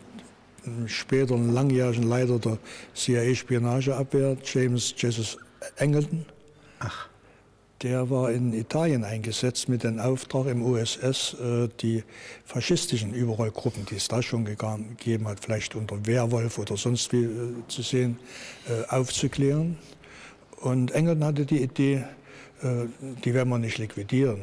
äh, 0.64 0.88
späteren 0.88 1.52
langjährigen 1.52 2.04
Leiter 2.04 2.38
der 2.38 2.58
CIA-Spionageabwehr, 2.94 4.36
James 4.42 4.94
Jesus 4.96 5.38
Angleton. 5.78 6.24
Ach, 6.78 7.08
Der 7.82 8.08
war 8.08 8.30
in 8.30 8.54
Italien 8.54 9.04
eingesetzt 9.04 9.68
mit 9.68 9.84
dem 9.84 9.98
Auftrag 9.98 10.46
im 10.46 10.62
USS, 10.62 11.36
die 11.80 12.02
faschistischen 12.44 13.12
Überrollgruppen, 13.12 13.84
die 13.86 13.96
es 13.96 14.08
da 14.08 14.22
schon 14.22 14.46
gegeben 14.46 15.28
hat, 15.28 15.40
vielleicht 15.40 15.74
unter 15.74 16.06
Werwolf 16.06 16.58
oder 16.58 16.76
sonst 16.78 17.12
wie 17.12 17.28
zu 17.68 17.82
sehen, 17.82 18.18
aufzuklären. 18.88 19.76
Und 20.60 20.90
England 20.92 21.24
hatte 21.24 21.46
die 21.46 21.62
Idee, 21.62 22.04
die 22.62 23.34
werden 23.34 23.48
wir 23.48 23.58
nicht 23.58 23.78
liquidieren. 23.78 24.40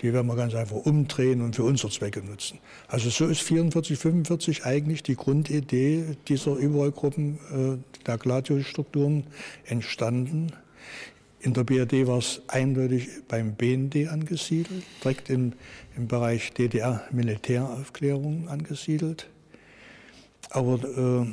Die 0.00 0.12
werden 0.12 0.28
wir 0.28 0.36
ganz 0.36 0.54
einfach 0.54 0.76
umdrehen 0.76 1.40
und 1.40 1.56
für 1.56 1.64
unsere 1.64 1.90
Zwecke 1.90 2.22
nutzen. 2.22 2.60
Also 2.86 3.10
so 3.10 3.26
ist 3.26 3.42
44, 3.42 3.98
45 3.98 4.64
eigentlich 4.64 5.02
die 5.02 5.16
Grundidee 5.16 6.16
dieser 6.28 6.54
Überrollgruppen, 6.54 7.38
äh, 7.50 8.04
der 8.06 8.18
Gladio-Strukturen 8.18 9.24
entstanden. 9.64 10.52
In 11.40 11.52
der 11.52 11.64
BRD 11.64 12.06
war 12.06 12.18
es 12.18 12.42
eindeutig 12.48 13.08
beim 13.28 13.54
BND 13.54 14.08
angesiedelt, 14.08 14.84
direkt 15.02 15.30
im, 15.30 15.52
im 15.96 16.06
Bereich 16.06 16.52
DDR-Militäraufklärung 16.52 18.48
angesiedelt. 18.48 19.28
Aber 20.50 20.74
äh, 20.74 21.26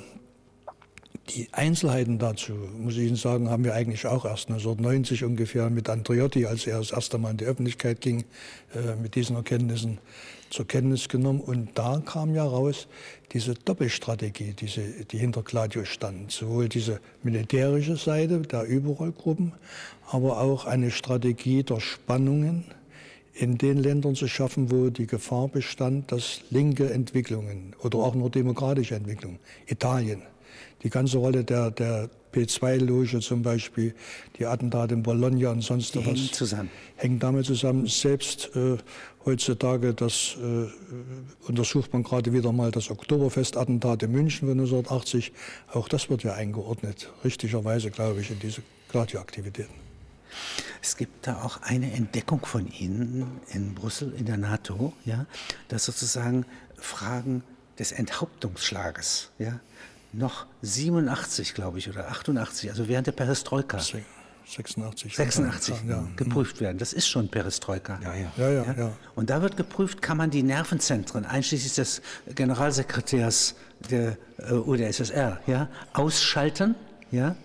Die 1.30 1.48
Einzelheiten 1.52 2.20
dazu, 2.20 2.54
muss 2.78 2.94
ich 2.98 3.08
Ihnen 3.08 3.16
sagen, 3.16 3.50
haben 3.50 3.64
wir 3.64 3.74
eigentlich 3.74 4.06
auch 4.06 4.26
erst 4.26 4.50
1990 4.50 5.24
ungefähr 5.24 5.72
mit 5.72 5.90
Andreotti, 5.90 6.46
als 6.46 6.68
er 6.68 6.78
das 6.78 6.92
erste 6.92 7.18
Mal 7.18 7.32
in 7.32 7.38
die 7.38 7.46
Öffentlichkeit 7.46 8.00
ging, 8.00 8.26
äh, 8.76 8.96
mit 9.02 9.16
diesen 9.16 9.36
Erkenntnissen 9.36 9.98
zur 10.52 10.68
Kenntnis 10.68 11.10
genommen. 11.10 11.42
Und 11.42 11.70
da 11.74 12.00
kam 12.06 12.36
ja 12.36 12.46
raus 12.46 12.88
diese 13.32 13.56
Doppelstrategie, 13.56 14.54
diese, 14.54 14.82
die 14.82 15.18
hinter 15.18 15.42
Gladio 15.42 15.84
stand. 15.84 16.32
Sowohl 16.32 16.70
diese 16.70 17.00
militärische 17.24 17.98
Seite 17.98 18.42
der 18.42 18.64
Überrollgruppen, 18.64 19.54
aber 20.12 20.40
auch 20.40 20.66
eine 20.66 20.92
Strategie 20.92 21.64
der 21.64 21.80
Spannungen 21.80 22.66
in 23.34 23.58
den 23.58 23.80
Ländern 23.80 24.14
zu 24.14 24.28
schaffen, 24.28 24.72
wo 24.72 24.90
die 24.92 25.08
Gefahr 25.08 25.48
bestand, 25.48 26.12
dass 26.12 26.42
linke 26.52 26.92
Entwicklungen 26.94 27.76
oder 27.82 27.98
auch 27.98 28.16
nur 28.16 28.30
demokratische 28.30 28.96
Entwicklungen, 28.96 29.40
Italien, 29.66 30.22
die 30.86 30.92
ganze 30.92 31.18
Rolle 31.18 31.44
der, 31.44 31.72
der 31.72 32.10
P2-Loge 32.32 33.20
zum 33.20 33.42
Beispiel, 33.42 33.96
die 34.38 34.46
Attentate 34.46 34.94
in 34.94 35.02
Bologna 35.02 35.50
und 35.50 35.62
sonst 35.62 35.96
die 35.96 36.00
was. 36.00 36.06
Hängen 36.06 36.32
zusammen. 36.32 36.70
Hängen 36.96 37.20
damit 37.20 37.48
zusammen. 37.48 37.88
Selbst 37.88 38.56
äh, 38.56 38.78
heutzutage, 39.26 39.96
das 39.96 40.38
äh, 40.40 40.68
untersucht 41.48 41.92
man 41.92 42.04
gerade 42.04 42.32
wieder 42.34 42.52
mal 42.52 42.70
das 42.70 42.92
Oktoberfest-Attentat 42.92 44.04
in 44.04 44.12
München 44.12 44.48
von 44.48 44.60
1980. 44.60 45.34
Auch 45.74 45.88
das 45.90 46.12
wird 46.12 46.24
ja 46.24 46.34
eingeordnet, 46.34 47.10
richtigerweise, 47.24 47.90
glaube 47.90 48.22
ich, 48.22 48.30
in 48.30 48.38
diese 48.38 48.62
Gladio-Aktivitäten. 48.92 49.74
Es 50.84 50.98
gibt 50.98 51.26
da 51.26 51.42
auch 51.42 51.64
eine 51.64 51.92
Entdeckung 51.94 52.46
von 52.46 52.68
Ihnen 52.68 53.42
in 53.52 53.74
Brüssel, 53.74 54.14
in 54.20 54.26
der 54.26 54.38
NATO, 54.38 54.94
ja, 55.04 55.26
dass 55.70 55.86
sozusagen 55.86 56.46
Fragen 56.78 57.42
des 57.80 57.92
Enthauptungsschlages, 57.92 59.32
ja, 59.40 59.60
noch 60.18 60.46
87, 60.62 61.54
glaube 61.54 61.80
ich, 61.80 61.90
oder 61.90 62.10
88, 62.10 62.70
also 62.70 62.88
während 62.88 63.08
der 63.08 63.12
Perestroika. 63.12 63.80
86. 64.48 65.16
86 65.16 65.76
ja. 65.88 66.08
geprüft 66.16 66.62
werden. 66.62 66.78
Das 66.78 66.94
ist 66.94 67.08
schon 67.08 67.30
Perestroika. 67.30 68.00
Ja 68.04 68.14
ja. 68.14 68.32
Ja, 68.38 68.52
ja, 68.52 68.76
ja. 68.78 68.92
Und 69.16 69.32
da 69.32 69.42
wird 69.42 69.58
geprüft, 69.58 70.02
kann 70.02 70.18
man 70.18 70.30
die 70.30 70.44
Nervenzentren, 70.44 71.26
einschließlich 71.26 71.74
des 71.74 72.02
Generalsekretärs 72.36 73.56
der 73.90 74.18
äh, 74.38 74.54
UdSSR, 74.54 75.40
ja, 75.48 75.70
ausschalten, 75.94 76.76
ja, 77.12 77.36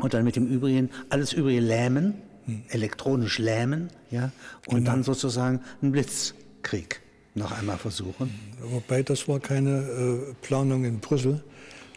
und 0.00 0.14
dann 0.14 0.24
mit 0.24 0.36
dem 0.36 0.46
Übrigen, 0.46 0.90
alles 1.08 1.32
Übrige 1.32 1.60
lähmen, 1.60 2.14
hm. 2.44 2.62
elektronisch 2.68 3.38
lähmen, 3.38 3.88
ja, 4.10 4.30
und 4.66 4.78
genau. 4.78 4.90
dann 4.90 5.02
sozusagen 5.02 5.60
einen 5.80 5.92
Blitzkrieg 5.92 7.00
noch 7.34 7.52
einmal 7.52 7.78
versuchen. 7.78 8.32
Wobei 8.60 9.02
das 9.02 9.26
war 9.28 9.40
keine 9.40 9.70
äh, 9.70 10.34
Planung 10.42 10.84
in 10.84 11.00
Brüssel, 11.00 11.42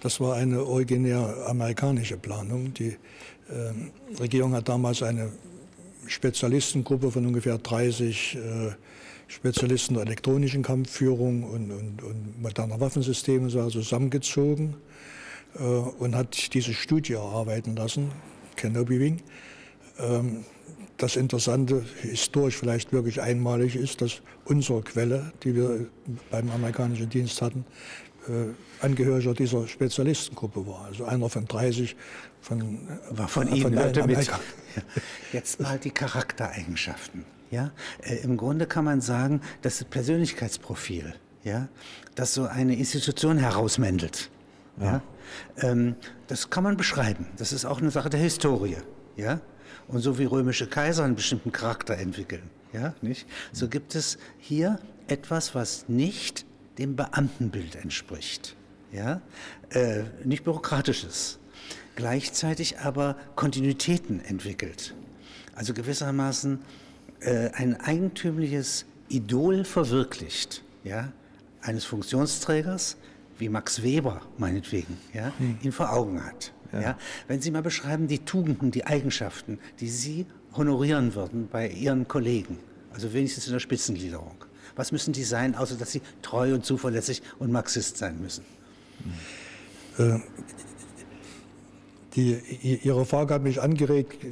das 0.02 0.20
war 0.20 0.36
eine 0.36 0.64
originär 0.64 1.46
amerikanische 1.48 2.18
Planung. 2.18 2.74
Die 2.74 2.90
äh, 3.50 4.18
Regierung 4.20 4.54
hat 4.54 4.70
damals 4.70 5.02
eine 5.04 5.32
Spezialistengruppe 6.06 7.12
von 7.12 7.26
ungefähr 7.26 7.58
30 7.58 8.36
äh, 8.36 8.72
Spezialisten 9.28 9.96
der 9.96 10.04
elektronischen 10.04 10.64
Kampfführung 10.64 11.44
und, 11.44 11.72
und, 11.72 12.04
und 12.04 12.42
moderner 12.42 12.80
Waffensysteme 12.80 13.50
zusammengezogen 13.50 14.76
äh, 15.60 15.64
und 15.64 16.16
hat 16.16 16.54
diese 16.54 16.74
Studie 16.74 17.14
erarbeiten 17.14 17.76
lassen, 17.76 18.12
Kenobi 18.56 19.00
Wing. 19.00 19.22
Ähm, 20.00 20.46
das 20.98 21.16
Interessante, 21.16 21.86
historisch 22.02 22.56
vielleicht 22.56 22.92
wirklich 22.92 23.22
einmalig 23.22 23.76
ist, 23.76 24.02
dass 24.02 24.22
unsere 24.46 24.82
Quelle, 24.82 25.32
die 25.44 25.56
wir 25.56 25.88
beim 26.32 26.50
amerikanischen 26.50 27.10
Dienst 27.10 27.42
hatten, 27.42 27.66
Angehöriger 28.82 29.34
dieser 29.34 29.68
Spezialistengruppe 29.68 30.68
war. 30.68 30.86
Also 30.86 31.06
einer 31.06 31.30
von 31.30 31.46
30 31.46 31.96
von, 32.42 32.88
war 33.10 33.28
von, 33.28 33.48
Ihnen. 33.48 33.74
Von 33.74 34.06
mit. 34.06 34.28
Ja. 34.28 34.40
Jetzt 35.34 35.60
mal 35.60 35.80
die 35.80 35.92
Charaktereigenschaften. 35.92 37.26
Ja? 37.52 37.72
Äh, 38.02 38.18
Im 38.18 38.38
Grunde 38.38 38.68
kann 38.68 38.86
man 38.86 39.02
sagen, 39.02 39.42
dass 39.62 39.80
das 39.80 39.88
Persönlichkeitsprofil, 39.88 41.16
ja, 41.44 41.68
das 42.16 42.34
so 42.34 42.46
eine 42.46 42.76
Institution 42.76 43.38
herausmändelt. 43.38 44.30
Ja. 44.80 44.86
ja? 44.86 45.02
Ähm, 45.70 45.96
das 46.28 46.50
kann 46.50 46.64
man 46.64 46.78
beschreiben. 46.78 47.28
Das 47.38 47.52
ist 47.52 47.66
auch 47.66 47.80
eine 47.80 47.92
Sache 47.92 48.10
der 48.10 48.20
Historie. 48.20 48.78
Ja? 49.16 49.42
Und 49.88 50.02
so 50.02 50.20
wie 50.20 50.26
römische 50.26 50.68
Kaiser 50.68 51.04
einen 51.04 51.16
bestimmten 51.16 51.52
Charakter 51.52 51.98
entwickeln, 51.98 52.50
ja, 52.74 52.94
nicht? 53.02 53.26
so 53.54 53.70
gibt 53.70 53.96
es 53.96 54.18
hier 54.38 54.80
etwas, 55.08 55.56
was 55.56 55.88
nicht 55.88 56.46
dem 56.78 56.96
Beamtenbild 56.96 57.76
entspricht. 57.76 58.56
Ja? 58.92 59.22
Äh, 59.70 60.04
nicht 60.24 60.44
bürokratisches, 60.44 61.40
gleichzeitig 61.96 62.80
aber 62.80 63.16
Kontinuitäten 63.36 64.24
entwickelt. 64.24 64.94
Also 65.56 65.74
gewissermaßen 65.74 66.60
äh, 67.20 67.50
ein 67.54 67.80
eigentümliches 67.80 68.86
Idol 69.10 69.64
verwirklicht, 69.64 70.64
ja? 70.84 71.12
eines 71.62 71.86
Funktionsträgers, 71.86 72.98
wie 73.40 73.50
Max 73.50 73.84
Weber 73.84 74.22
meinetwegen, 74.38 74.98
ja? 75.14 75.32
Hm. 75.38 75.58
ihn 75.62 75.72
vor 75.72 75.92
Augen 75.92 76.24
hat. 76.24 76.54
Ja. 76.72 76.82
ja. 76.82 76.98
Wenn 77.28 77.42
Sie 77.42 77.52
mal 77.52 77.62
beschreiben 77.62 78.08
die 78.08 78.20
Tugenden, 78.20 78.72
die 78.72 78.86
Eigenschaften, 78.86 79.60
die 79.80 79.90
Sie 79.90 80.26
honorieren 80.56 81.16
würden 81.16 81.48
bei 81.52 81.70
Ihren 81.70 82.08
Kollegen, 82.08 82.58
also 82.92 83.14
wenigstens 83.14 83.48
in 83.48 83.54
der 83.54 83.60
Spitzengliederung. 83.60 84.36
Was 84.78 84.94
müssen 84.94 85.12
die 85.12 85.24
sein, 85.24 85.56
außer 85.56 85.76
dass 85.76 85.92
sie 85.92 86.02
treu 86.22 86.54
und 86.54 86.66
zuverlässig 86.66 87.22
und 87.40 87.52
Marxist 87.52 87.98
sein 87.98 88.22
müssen? 88.22 88.46
Äh, 89.98 90.20
die, 92.16 92.80
Ihre 92.84 93.06
Frage 93.06 93.34
hat 93.34 93.44
mich 93.44 93.62
angeregt, 93.62 94.26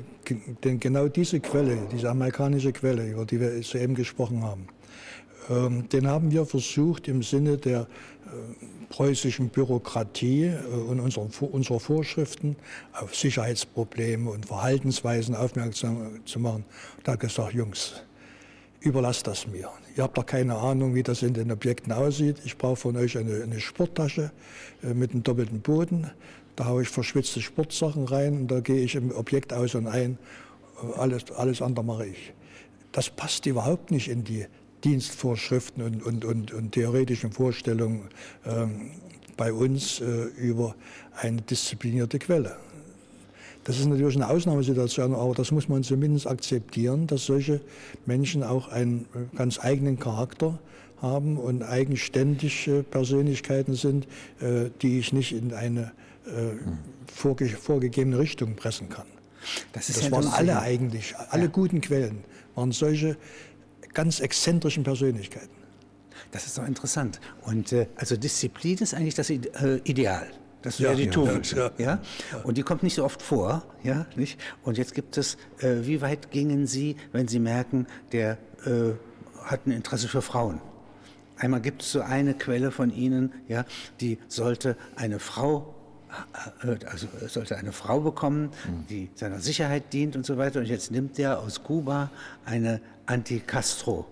denn 0.63 0.79
genau 0.79 1.07
diese 1.07 1.39
Quelle, 1.39 1.87
diese 1.91 2.09
amerikanische 2.09 2.71
Quelle, 2.71 3.07
über 3.07 3.25
die 3.25 3.39
wir 3.39 3.61
soeben 3.61 3.93
gesprochen 3.95 4.43
haben, 4.43 4.67
ähm, 5.49 5.87
den 5.89 6.07
haben 6.07 6.31
wir 6.31 6.45
versucht 6.45 7.07
im 7.07 7.21
Sinne 7.21 7.57
der 7.57 7.81
äh, 7.81 7.85
preußischen 8.89 9.49
Bürokratie 9.49 10.45
äh, 10.45 10.65
und 10.67 10.99
unserer, 10.99 11.79
Vorschriften 11.79 12.55
auf 12.93 13.15
Sicherheitsprobleme 13.15 14.29
und 14.29 14.47
Verhaltensweisen 14.47 15.35
aufmerksam 15.35 16.25
zu 16.25 16.39
machen. 16.39 16.65
Da 17.03 17.13
hat 17.13 17.19
gesagt, 17.19 17.53
Jungs, 17.53 18.01
überlasst 18.79 19.27
das 19.27 19.47
mir. 19.47 19.69
Ihr 19.95 20.03
habt 20.03 20.17
doch 20.17 20.25
keine 20.25 20.55
Ahnung, 20.55 20.95
wie 20.95 21.03
das 21.03 21.21
in 21.21 21.33
den 21.33 21.51
Objekten 21.51 21.91
aussieht. 21.91 22.37
Ich 22.45 22.57
brauche 22.57 22.75
von 22.75 22.97
euch 22.97 23.17
eine, 23.17 23.43
eine 23.43 23.59
Sporttasche 23.59 24.31
äh, 24.83 24.93
mit 24.93 25.11
einem 25.11 25.23
doppelten 25.23 25.61
Boden. 25.61 26.11
Da 26.55 26.65
haue 26.65 26.83
ich 26.83 26.89
verschwitzte 26.89 27.41
Sportsachen 27.41 28.05
rein 28.05 28.41
und 28.41 28.47
da 28.47 28.59
gehe 28.59 28.83
ich 28.83 28.95
im 28.95 29.11
Objekt 29.11 29.53
aus 29.53 29.75
und 29.75 29.87
ein. 29.87 30.17
Äh, 30.81 30.99
alles, 30.99 31.31
alles 31.31 31.61
andere 31.61 31.85
mache 31.85 32.07
ich. 32.07 32.33
Das 32.91 33.09
passt 33.09 33.45
überhaupt 33.45 33.91
nicht 33.91 34.07
in 34.07 34.23
die 34.23 34.45
Dienstvorschriften 34.83 35.83
und, 35.83 36.03
und, 36.03 36.25
und, 36.25 36.53
und 36.53 36.71
theoretischen 36.71 37.31
Vorstellungen 37.31 38.09
ähm, 38.45 38.91
bei 39.35 39.51
uns 39.51 39.99
äh, 39.99 40.25
über 40.37 40.75
eine 41.15 41.41
disziplinierte 41.41 42.19
Quelle. 42.19 42.55
Das 43.65 43.79
ist 43.79 43.87
natürlich 43.87 44.15
eine 44.15 44.29
Ausnahmesituation, 44.29 45.15
aber 45.15 45.33
das 45.33 45.51
muss 45.51 45.67
man 45.67 45.83
zumindest 45.83 46.27
akzeptieren, 46.27 47.07
dass 47.07 47.25
solche 47.25 47.61
Menschen 48.05 48.43
auch 48.43 48.67
einen 48.69 49.07
äh, 49.15 49.35
ganz 49.35 49.59
eigenen 49.59 49.99
Charakter 49.99 50.59
haben 51.01 51.37
und 51.37 51.63
eigenständige 51.63 52.83
Persönlichkeiten 52.83 53.73
sind, 53.73 54.07
äh, 54.39 54.69
die 54.83 54.99
ich 54.99 55.13
nicht 55.13 55.33
in 55.33 55.51
eine 55.51 55.91
äh, 56.27 56.53
vorge 57.11 57.47
vorgegebene 57.47 58.19
Richtung 58.19 58.55
pressen 58.55 58.87
kann. 58.89 59.07
Das, 59.73 59.87
das 59.87 60.03
ja 60.03 60.11
waren 60.11 60.27
alle 60.27 60.59
eigentlich, 60.59 61.15
alle 61.29 61.45
ja. 61.45 61.49
guten 61.49 61.81
Quellen 61.81 62.23
waren 62.53 62.71
solche 62.71 63.17
ganz 63.95 64.19
exzentrischen 64.19 64.83
Persönlichkeiten. 64.83 65.55
Das 66.31 66.45
ist 66.45 66.57
doch 66.57 66.67
interessant. 66.67 67.19
Und 67.45 67.71
äh, 67.71 67.87
also 67.95 68.15
Disziplin 68.15 68.77
ist 68.77 68.93
eigentlich 68.93 69.15
das 69.15 69.31
Ideal. 69.31 70.27
Das 70.65 70.79
wäre 70.79 70.93
ja, 70.93 70.97
die 70.97 71.09
Tugend. 71.11 71.51
Ja, 71.51 71.69
ja, 71.77 71.99
Und 72.43 72.57
die 72.57 72.63
kommt 72.63 72.81
nicht 72.81 72.95
so 72.95 73.05
oft 73.05 73.21
vor. 73.21 73.63
Ja, 73.83 74.07
nicht? 74.15 74.39
Und 74.63 74.79
jetzt 74.79 74.95
gibt 74.95 75.15
es, 75.15 75.37
äh, 75.59 75.75
wie 75.81 76.01
weit 76.01 76.31
gingen 76.31 76.65
Sie, 76.65 76.95
wenn 77.11 77.27
Sie 77.27 77.37
merken, 77.37 77.85
der 78.11 78.39
äh, 78.65 78.93
hat 79.43 79.67
ein 79.67 79.71
Interesse 79.71 80.07
für 80.07 80.23
Frauen? 80.23 80.59
Einmal 81.37 81.61
gibt 81.61 81.83
es 81.83 81.91
so 81.91 82.01
eine 82.01 82.33
Quelle 82.33 82.71
von 82.71 82.89
Ihnen, 82.89 83.31
ja, 83.47 83.63
die 84.01 84.17
sollte 84.27 84.75
eine 84.95 85.19
Frau 85.19 85.75
äh, 86.63 86.83
also 86.87 87.07
sollte 87.27 87.57
eine 87.57 87.71
Frau 87.71 87.99
bekommen, 87.99 88.49
hm. 88.65 88.87
die 88.89 89.09
seiner 89.13 89.41
Sicherheit 89.41 89.93
dient 89.93 90.15
und 90.15 90.25
so 90.25 90.37
weiter. 90.37 90.61
Und 90.61 90.65
jetzt 90.65 90.89
nimmt 90.89 91.19
er 91.19 91.41
aus 91.41 91.61
Kuba 91.61 92.09
eine 92.43 92.81
Anti-Castro 93.05 94.07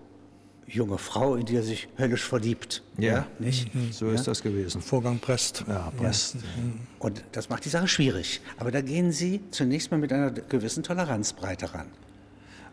junge 0.67 0.97
Frau, 0.97 1.35
in 1.35 1.45
die 1.45 1.55
er 1.55 1.63
sich 1.63 1.87
höllisch 1.97 2.23
verliebt. 2.23 2.83
Ja, 2.97 3.13
ja 3.13 3.27
nicht? 3.39 3.73
Mhm. 3.73 3.91
So 3.91 4.09
ist 4.09 4.21
ja? 4.21 4.31
das 4.31 4.41
gewesen. 4.41 4.81
Vorgang 4.81 5.19
presst. 5.19 5.63
Ja, 5.67 5.91
presst. 5.97 6.35
Mhm. 6.35 6.79
Und 6.99 7.23
das 7.31 7.49
macht 7.49 7.65
die 7.65 7.69
Sache 7.69 7.87
schwierig. 7.87 8.41
Aber 8.57 8.71
da 8.71 8.81
gehen 8.81 9.11
Sie 9.11 9.41
zunächst 9.51 9.91
mal 9.91 9.97
mit 9.97 10.11
einer 10.11 10.31
gewissen 10.31 10.83
Toleranzbreite 10.83 11.73
ran. 11.73 11.87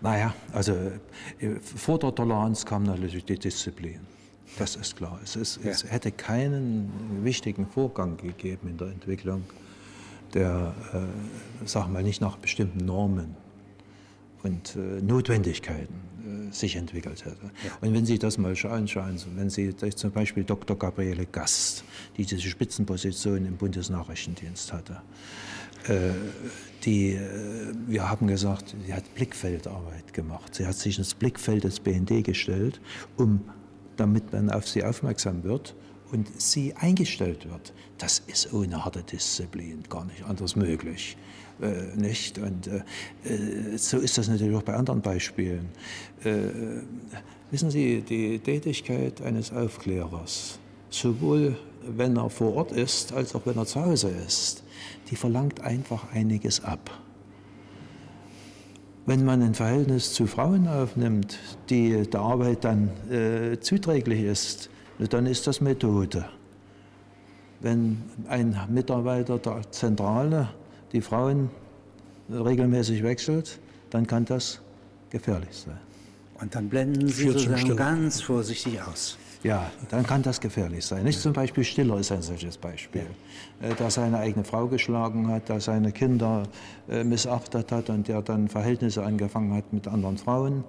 Naja, 0.00 0.34
also 0.52 0.72
äh, 0.72 1.56
vor 1.60 1.98
der 1.98 2.14
Toleranz 2.14 2.64
kam 2.64 2.84
natürlich 2.84 3.24
die 3.24 3.38
Disziplin. 3.38 4.00
Das 4.58 4.76
ist 4.76 4.96
klar. 4.96 5.20
Es, 5.22 5.36
ist, 5.36 5.60
ja. 5.62 5.70
es 5.70 5.84
hätte 5.84 6.10
keinen 6.10 6.90
wichtigen 7.22 7.66
Vorgang 7.66 8.16
gegeben 8.16 8.68
in 8.68 8.78
der 8.78 8.88
Entwicklung, 8.88 9.44
der, 10.34 10.74
äh, 10.92 11.66
sag 11.66 11.88
mal, 11.88 12.02
nicht 12.02 12.20
nach 12.20 12.36
bestimmten 12.38 12.84
Normen 12.84 13.36
und 14.42 14.76
äh, 14.76 15.02
Notwendigkeiten 15.02 15.94
sich 16.50 16.76
entwickelt 16.76 17.24
hätte. 17.24 17.50
Ja. 17.64 17.72
Und 17.80 17.94
wenn 17.94 18.06
Sie 18.06 18.18
das 18.18 18.38
mal 18.38 18.54
anschauen, 18.54 19.20
wenn 19.36 19.50
Sie 19.50 19.74
zum 19.76 20.10
Beispiel 20.10 20.44
Dr. 20.44 20.78
Gabriele 20.78 21.26
Gast, 21.26 21.84
die 22.16 22.24
diese 22.24 22.48
Spitzenposition 22.48 23.46
im 23.46 23.56
Bundesnachrichtendienst 23.56 24.72
hatte, 24.72 25.02
äh, 25.88 26.10
die, 26.84 27.12
äh, 27.12 27.74
wir 27.86 28.08
haben 28.08 28.26
gesagt, 28.26 28.74
sie 28.86 28.94
hat 28.94 29.14
Blickfeldarbeit 29.14 30.12
gemacht. 30.12 30.54
Sie 30.54 30.66
hat 30.66 30.76
sich 30.76 30.98
ins 30.98 31.14
Blickfeld 31.14 31.64
des 31.64 31.80
BND 31.80 32.24
gestellt, 32.24 32.80
um, 33.16 33.40
damit 33.96 34.32
man 34.32 34.50
auf 34.50 34.68
sie 34.68 34.84
aufmerksam 34.84 35.42
wird 35.42 35.74
und 36.10 36.28
sie 36.40 36.74
eingestellt 36.76 37.48
wird. 37.50 37.72
Das 37.98 38.22
ist 38.26 38.52
ohne 38.52 38.84
harte 38.84 39.02
Disziplin 39.02 39.82
gar 39.88 40.04
nicht 40.06 40.24
anders 40.24 40.56
möglich. 40.56 41.16
Äh, 41.60 41.96
nicht? 41.96 42.38
Und 42.38 42.66
äh, 42.66 42.78
äh, 43.24 43.76
so 43.76 43.98
ist 43.98 44.16
das 44.16 44.28
natürlich 44.28 44.56
auch 44.56 44.62
bei 44.62 44.74
anderen 44.74 45.00
Beispielen. 45.00 45.68
Äh, 46.24 46.82
wissen 47.50 47.70
Sie, 47.70 48.00
die 48.00 48.38
Tätigkeit 48.38 49.20
eines 49.22 49.52
Aufklärers, 49.52 50.58
sowohl 50.88 51.56
wenn 51.86 52.16
er 52.16 52.30
vor 52.30 52.54
Ort 52.56 52.72
ist, 52.72 53.12
als 53.12 53.34
auch 53.34 53.42
wenn 53.44 53.56
er 53.56 53.66
zu 53.66 53.84
Hause 53.84 54.10
ist, 54.26 54.62
die 55.10 55.16
verlangt 55.16 55.60
einfach 55.60 56.12
einiges 56.12 56.62
ab. 56.64 56.90
Wenn 59.06 59.24
man 59.24 59.42
ein 59.42 59.54
Verhältnis 59.54 60.12
zu 60.12 60.26
Frauen 60.26 60.68
aufnimmt, 60.68 61.38
die 61.68 62.08
der 62.08 62.20
Arbeit 62.20 62.64
dann 62.64 62.90
äh, 63.10 63.58
zuträglich 63.58 64.22
ist, 64.22 64.70
dann 65.08 65.26
ist 65.26 65.46
das 65.46 65.60
Methode. 65.60 66.26
Wenn 67.60 68.02
ein 68.28 68.56
Mitarbeiter 68.68 69.38
der 69.38 69.70
Zentrale 69.70 70.48
die 70.92 71.00
Frauen 71.00 71.50
regelmäßig 72.30 73.02
wechselt, 73.02 73.58
dann 73.90 74.06
kann 74.06 74.24
das 74.24 74.60
gefährlich 75.10 75.56
sein. 75.56 75.78
Und 76.40 76.54
dann 76.54 76.68
blenden 76.68 77.08
Sie 77.08 77.28
sozusagen 77.28 77.76
ganz 77.76 78.22
vorsichtig 78.22 78.80
aus. 78.82 79.18
Ja, 79.42 79.70
dann 79.88 80.06
kann 80.06 80.22
das 80.22 80.40
gefährlich 80.40 80.84
sein. 80.84 81.04
Nicht 81.04 81.20
zum 81.20 81.32
Beispiel 81.32 81.64
Stiller 81.64 81.98
ist 81.98 82.12
ein 82.12 82.20
solches 82.20 82.58
Beispiel, 82.58 83.06
ja. 83.62 83.68
Äh, 83.70 83.74
der 83.74 83.90
seine 83.90 84.18
eigene 84.18 84.44
Frau 84.44 84.66
geschlagen 84.66 85.28
hat, 85.28 85.48
der 85.48 85.60
seine 85.60 85.92
Kinder 85.92 86.42
äh, 86.90 87.04
missachtet 87.04 87.72
hat 87.72 87.88
und 87.88 88.08
der 88.08 88.20
dann 88.20 88.48
Verhältnisse 88.48 89.02
angefangen 89.02 89.54
hat 89.54 89.72
mit 89.72 89.88
anderen 89.88 90.18
Frauen 90.18 90.64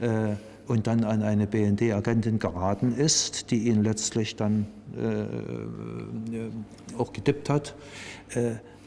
äh, 0.00 0.36
und 0.68 0.86
dann 0.86 1.02
an 1.02 1.22
eine 1.22 1.48
BND-Agentin 1.48 2.38
geraten 2.38 2.94
ist, 2.94 3.50
die 3.50 3.66
ihn 3.68 3.82
letztlich 3.82 4.36
dann 4.36 4.66
auch 6.96 7.12
gedippt 7.12 7.48
hat. 7.48 7.74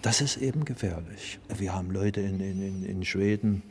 Das 0.05 0.21
ist 0.21 0.37
eben 0.37 0.65
gefährlich. 0.65 1.39
Wir 1.57 1.73
haben 1.73 1.89
Leute 1.89 2.21
in, 2.21 2.39
in, 2.39 2.83
in 2.83 3.03
Schweden 3.03 3.63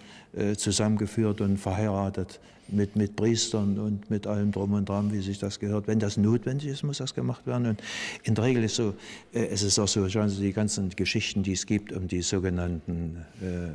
zusammengeführt 0.56 1.40
und 1.40 1.58
verheiratet 1.58 2.40
mit, 2.68 2.96
mit 2.96 3.16
Priestern 3.16 3.78
und 3.78 4.10
mit 4.10 4.26
allem 4.26 4.52
drum 4.52 4.72
und 4.72 4.88
dran, 4.88 5.12
wie 5.12 5.20
sich 5.20 5.38
das 5.38 5.58
gehört. 5.58 5.86
Wenn 5.86 5.98
das 5.98 6.16
notwendig 6.16 6.68
ist, 6.68 6.82
muss 6.82 6.98
das 6.98 7.14
gemacht 7.14 7.46
werden. 7.46 7.66
Und 7.66 7.82
in 8.22 8.34
der 8.34 8.44
Regel 8.44 8.64
ist 8.64 8.76
so, 8.76 8.94
äh, 9.32 9.46
es 9.46 9.62
ist 9.62 9.78
auch 9.78 9.88
so, 9.88 10.08
schauen 10.08 10.28
Sie 10.28 10.40
die 10.40 10.52
ganzen 10.52 10.90
Geschichten, 10.90 11.42
die 11.42 11.52
es 11.52 11.66
gibt 11.66 11.92
um 11.92 12.08
die 12.08 12.22
sogenannten 12.22 13.24
äh, 13.42 13.46
äh, 13.46 13.70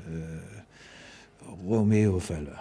Romeo-Fälle. 1.68 2.58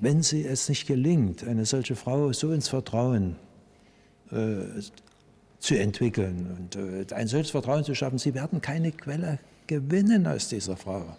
Wenn 0.00 0.22
sie 0.22 0.46
es 0.46 0.68
nicht 0.68 0.86
gelingt, 0.86 1.44
eine 1.44 1.66
solche 1.66 1.94
Frau 1.94 2.32
so 2.32 2.52
ins 2.52 2.68
Vertrauen 2.68 3.36
äh, 4.32 4.80
zu 5.60 5.78
entwickeln 5.78 6.56
und 6.58 6.76
äh, 6.76 7.14
ein 7.14 7.28
solches 7.28 7.50
Vertrauen 7.50 7.84
zu 7.84 7.94
schaffen, 7.94 8.18
sie 8.18 8.34
werden 8.34 8.60
keine 8.60 8.92
Quelle 8.92 9.38
gewinnen 9.66 10.26
aus 10.26 10.48
dieser 10.48 10.76
Frau. 10.76 11.16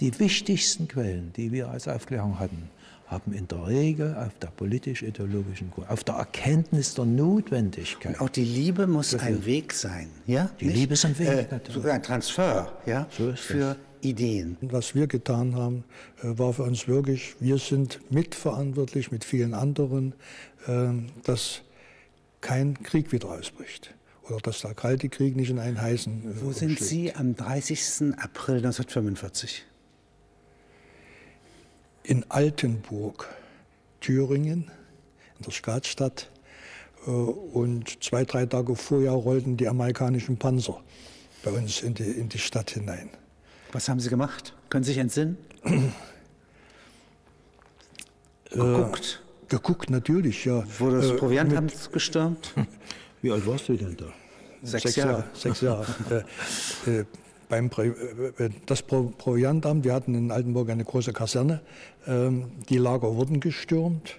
Die 0.00 0.18
wichtigsten 0.18 0.88
Quellen, 0.88 1.32
die 1.36 1.50
wir 1.52 1.68
als 1.68 1.88
Aufklärung 1.88 2.38
hatten, 2.38 2.68
haben 3.06 3.32
in 3.32 3.48
der 3.48 3.66
Regel 3.66 4.14
auf 4.14 4.38
der 4.40 4.48
politisch-ideologischen 4.48 5.70
Grund, 5.70 5.88
auf 5.88 6.04
der 6.04 6.16
Erkenntnis 6.16 6.94
der 6.94 7.06
Notwendigkeit. 7.06 8.14
Und 8.14 8.20
auch 8.20 8.28
die 8.28 8.44
Liebe 8.44 8.86
muss 8.86 9.12
dafür. 9.12 9.28
ein 9.28 9.46
Weg 9.46 9.72
sein, 9.72 10.08
ja? 10.26 10.50
Die 10.60 10.66
Nicht? 10.66 10.76
Liebe 10.76 10.92
ist 10.94 11.06
ein 11.06 11.18
Weg, 11.18 11.28
äh, 11.28 11.46
natürlich. 11.50 11.72
Sogar 11.72 11.94
ein 11.94 12.02
Transfer, 12.02 12.70
ja? 12.84 13.06
So 13.16 13.32
für 13.32 13.76
Ideen. 14.02 14.58
Was 14.60 14.94
wir 14.94 15.06
getan 15.06 15.56
haben, 15.56 15.84
äh, 16.22 16.38
war 16.38 16.52
für 16.52 16.64
uns 16.64 16.86
wirklich, 16.86 17.34
wir 17.40 17.56
sind 17.56 18.00
mitverantwortlich 18.10 19.10
mit 19.10 19.24
vielen 19.24 19.54
anderen, 19.54 20.12
äh, 20.66 20.88
dass 21.24 21.62
kein 22.40 22.82
Krieg 22.82 23.12
wieder 23.12 23.28
ausbricht 23.28 23.94
oder 24.22 24.38
dass 24.38 24.60
der 24.60 24.74
Kalte 24.74 25.08
Krieg 25.08 25.36
nicht 25.36 25.50
in 25.50 25.58
einen 25.58 25.80
heißen. 25.80 26.30
Äh, 26.30 26.42
Wo 26.42 26.52
sind 26.52 26.78
Sie 26.78 27.14
am 27.14 27.34
30. 27.34 28.14
April 28.18 28.56
1945? 28.56 29.64
in 32.08 32.24
Altenburg, 32.30 33.28
Thüringen, 34.00 34.70
in 35.38 35.44
der 35.44 35.50
Staatsstadt. 35.50 36.30
Äh, 37.06 37.10
und 37.10 38.02
zwei, 38.02 38.24
drei 38.24 38.46
Tage 38.46 38.74
vorher 38.74 39.12
rollten 39.12 39.56
die 39.58 39.68
amerikanischen 39.68 40.38
Panzer 40.38 40.80
bei 41.44 41.50
uns 41.52 41.82
in 41.82 41.94
die, 41.94 42.04
in 42.04 42.28
die 42.30 42.38
Stadt 42.38 42.70
hinein. 42.70 43.10
Was 43.72 43.88
haben 43.88 44.00
Sie 44.00 44.08
gemacht? 44.08 44.54
Können 44.70 44.84
Sie 44.84 44.92
sich 44.92 44.98
entsinnen? 44.98 45.36
geguckt? 48.50 49.22
Geguckt, 49.48 49.88
natürlich, 49.88 50.44
ja. 50.44 50.62
Wurde 50.78 50.98
das 50.98 51.10
äh, 51.10 51.14
Proviantamt 51.14 51.90
gestürmt? 51.92 52.52
Wie 53.22 53.32
alt 53.32 53.46
warst 53.46 53.68
du 53.68 53.76
denn 53.76 53.96
da? 53.96 54.06
Sechs, 54.62 54.82
sechs 54.82 54.96
Jahre. 54.96 55.12
Jahre. 55.12 55.24
Sechs 55.32 55.60
Jahre. 55.62 55.86
äh, 56.86 56.90
äh, 56.90 57.04
beim 57.48 57.70
äh, 57.76 58.50
das 58.66 58.82
Proviantamt, 58.82 59.84
wir 59.84 59.94
hatten 59.94 60.14
in 60.14 60.30
Altenburg 60.30 60.68
eine 60.68 60.84
große 60.84 61.14
Kaserne, 61.14 61.60
ähm, 62.06 62.50
die 62.68 62.76
Lager 62.78 63.14
wurden 63.14 63.40
gestürmt. 63.40 64.16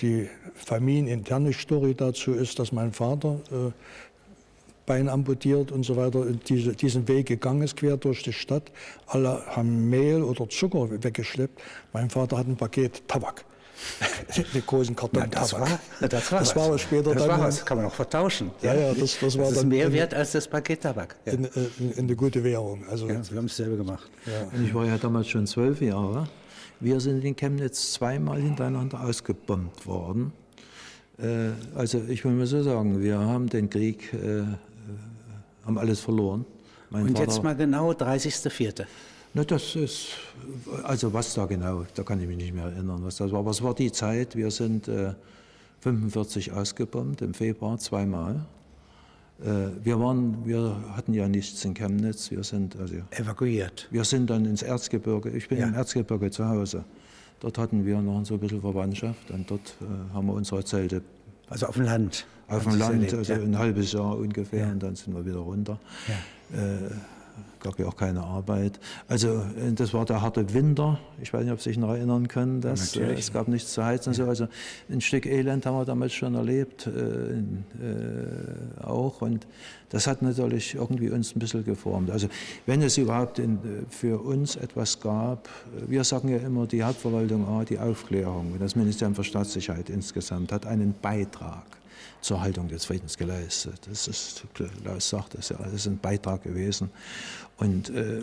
Die 0.00 0.30
familieninterne 0.54 1.52
Story 1.52 1.94
dazu 1.94 2.32
ist, 2.32 2.58
dass 2.58 2.72
mein 2.72 2.90
Vater 2.90 3.40
Bein 4.86 5.10
amputiert 5.10 5.70
und 5.70 5.82
so 5.82 5.94
weiter, 5.94 6.24
diese, 6.48 6.72
diesen 6.72 7.06
Weg 7.06 7.26
gegangen 7.26 7.60
ist, 7.60 7.76
quer 7.76 7.98
durch 7.98 8.22
die 8.22 8.32
Stadt. 8.32 8.72
Alle 9.06 9.44
haben 9.44 9.90
Mehl 9.90 10.22
oder 10.22 10.48
Zucker 10.48 10.88
weggeschleppt. 11.04 11.60
Mein 11.92 12.08
Vater 12.08 12.38
hat 12.38 12.46
ein 12.46 12.56
Paket 12.56 13.06
Tabak 13.08 13.44
die 14.54 14.62
großen 14.64 14.94
Karton. 14.94 15.20
Ja, 15.20 15.26
das, 15.26 15.52
war, 15.52 15.60
das 16.00 16.32
war, 16.32 16.38
das 16.40 16.56
war 16.56 16.70
was. 16.70 16.80
später 16.80 17.14
das 17.14 17.22
dann. 17.22 17.28
War 17.28 17.46
was. 17.46 17.64
Kann 17.64 17.78
man 17.78 17.86
auch 17.86 17.94
vertauschen. 17.94 18.50
Ja, 18.62 18.74
ja, 18.74 18.94
das, 18.94 19.18
das 19.20 19.36
war 19.36 19.44
das 19.44 19.52
ist 19.52 19.60
dann 19.60 19.68
mehr 19.68 19.92
wert 19.92 20.14
als 20.14 20.32
das 20.32 20.48
Paket 20.48 20.82
Tabak. 20.82 21.16
Ja. 21.24 21.32
In, 21.32 21.44
in, 21.44 21.70
in, 21.78 21.98
eine 21.98 22.16
gute 22.16 22.42
Währung. 22.42 22.84
Also, 22.88 23.08
ja, 23.08 23.20
wir 23.30 23.38
haben 23.38 23.46
es 23.46 23.56
selber 23.56 23.76
gemacht. 23.76 24.08
Ja. 24.26 24.48
Und 24.52 24.64
ich 24.64 24.74
war 24.74 24.84
ja 24.84 24.98
damals 24.98 25.28
schon 25.28 25.46
zwölf 25.46 25.80
Jahre. 25.80 26.28
Wir 26.80 27.00
sind 27.00 27.24
in 27.24 27.34
Chemnitz 27.34 27.92
zweimal 27.92 28.40
hintereinander 28.40 29.02
ausgebombt 29.02 29.86
worden. 29.86 30.32
Äh, 31.18 31.50
also 31.74 32.00
ich 32.08 32.24
will 32.24 32.32
mal 32.32 32.46
so 32.46 32.62
sagen, 32.62 33.00
wir 33.00 33.18
haben 33.18 33.48
den 33.48 33.68
Krieg, 33.68 34.12
äh, 34.12 34.42
haben 35.64 35.78
alles 35.78 36.00
verloren. 36.00 36.44
Mein 36.90 37.02
Und 37.02 37.18
Vater, 37.18 37.22
jetzt 37.22 37.42
mal 37.42 37.56
genau 37.56 37.90
30.04. 37.90 38.86
Na, 39.38 39.44
das 39.44 39.76
ist, 39.76 40.08
also 40.82 41.12
was 41.12 41.32
da 41.32 41.46
genau, 41.46 41.86
da 41.94 42.02
kann 42.02 42.20
ich 42.20 42.26
mich 42.26 42.38
nicht 42.38 42.52
mehr 42.52 42.64
erinnern, 42.64 42.98
was 43.04 43.18
das 43.18 43.30
war. 43.30 43.38
Aber 43.38 43.52
es 43.52 43.62
war 43.62 43.72
die 43.72 43.92
Zeit, 43.92 44.34
wir 44.34 44.50
sind 44.50 44.88
äh, 44.88 45.14
45 45.78 46.50
ausgebombt, 46.50 47.22
im 47.22 47.34
Februar 47.34 47.78
zweimal. 47.78 48.44
Äh, 49.40 49.68
wir, 49.84 50.00
waren, 50.00 50.44
wir 50.44 50.76
hatten 50.96 51.14
ja 51.14 51.28
nichts 51.28 51.64
in 51.64 51.74
Chemnitz, 51.74 52.32
wir 52.32 52.42
sind 52.42 52.74
also, 52.80 52.96
evakuiert. 53.10 53.86
Wir 53.92 54.02
sind 54.02 54.28
dann 54.28 54.44
ins 54.44 54.62
Erzgebirge, 54.62 55.30
ich 55.30 55.46
bin 55.48 55.58
ja. 55.58 55.68
im 55.68 55.74
Erzgebirge 55.74 56.32
zu 56.32 56.44
Hause. 56.48 56.82
Dort 57.38 57.58
hatten 57.58 57.86
wir 57.86 58.02
noch 58.02 58.24
so 58.24 58.34
ein 58.34 58.40
bisschen 58.40 58.60
Verwandtschaft 58.60 59.30
und 59.30 59.48
dort 59.48 59.76
äh, 59.80 60.14
haben 60.14 60.26
wir 60.26 60.34
unsere 60.34 60.64
Zelte. 60.64 61.00
Also 61.48 61.66
auf 61.66 61.76
dem 61.76 61.84
Land? 61.84 62.26
Auf 62.48 62.64
dem 62.64 62.76
Land, 62.76 62.94
erlebt, 62.94 63.14
also 63.14 63.34
ja. 63.34 63.38
ein 63.38 63.56
halbes 63.56 63.92
Jahr 63.92 64.18
ungefähr 64.18 64.66
ja. 64.66 64.72
und 64.72 64.82
dann 64.82 64.96
sind 64.96 65.14
wir 65.14 65.24
wieder 65.24 65.38
runter. 65.38 65.78
Ja. 66.08 66.88
Äh, 67.38 67.64
gab 67.64 67.78
ja 67.78 67.86
auch 67.86 67.96
keine 67.96 68.22
Arbeit. 68.22 68.78
Also 69.08 69.28
äh, 69.28 69.72
das 69.74 69.92
war 69.94 70.04
der 70.04 70.22
harte 70.22 70.52
Winter. 70.54 70.98
Ich 71.20 71.32
weiß 71.32 71.44
nicht, 71.44 71.52
ob 71.52 71.60
Sie 71.60 71.70
sich 71.70 71.78
noch 71.78 71.90
erinnern 71.90 72.28
können. 72.28 72.60
Dass, 72.60 72.96
äh, 72.96 73.14
es 73.14 73.32
gab 73.32 73.48
nichts 73.48 73.72
zu 73.72 73.84
heizen. 73.84 74.12
Ja. 74.12 74.24
So. 74.24 74.28
Also 74.28 74.48
ein 74.90 75.00
Stück 75.00 75.26
Elend 75.26 75.66
haben 75.66 75.76
wir 75.76 75.84
damals 75.84 76.12
schon 76.12 76.34
erlebt, 76.34 76.86
äh, 76.86 76.90
äh, 76.90 77.42
auch. 78.84 79.22
Und 79.22 79.46
das 79.90 80.06
hat 80.06 80.22
natürlich 80.22 80.74
irgendwie 80.74 81.10
uns 81.10 81.34
ein 81.34 81.38
bisschen 81.38 81.64
geformt. 81.64 82.10
Also 82.10 82.28
wenn 82.66 82.82
es 82.82 82.98
überhaupt 82.98 83.38
in, 83.38 83.58
für 83.88 84.20
uns 84.20 84.56
etwas 84.56 85.00
gab, 85.00 85.48
wir 85.86 86.04
sagen 86.04 86.28
ja 86.28 86.38
immer, 86.38 86.66
die 86.66 86.82
Hauptverwaltung 86.82 87.48
A, 87.48 87.64
die 87.64 87.78
Aufklärung, 87.78 88.54
das 88.58 88.76
Ministerium 88.76 89.14
für 89.14 89.24
Staatssicherheit 89.24 89.88
insgesamt 89.88 90.52
hat 90.52 90.66
einen 90.66 90.94
Beitrag 91.00 91.64
zur 92.20 92.40
Haltung 92.40 92.68
des 92.68 92.84
Friedens 92.84 93.16
geleistet. 93.16 93.80
Das 93.88 94.08
ist, 94.08 94.44
Klaus 94.54 95.08
sagt 95.08 95.34
ja, 95.34 95.56
das 95.56 95.72
ist 95.72 95.86
ein 95.86 95.98
Beitrag 95.98 96.42
gewesen. 96.42 96.90
Und 97.58 97.90
äh, 97.90 98.22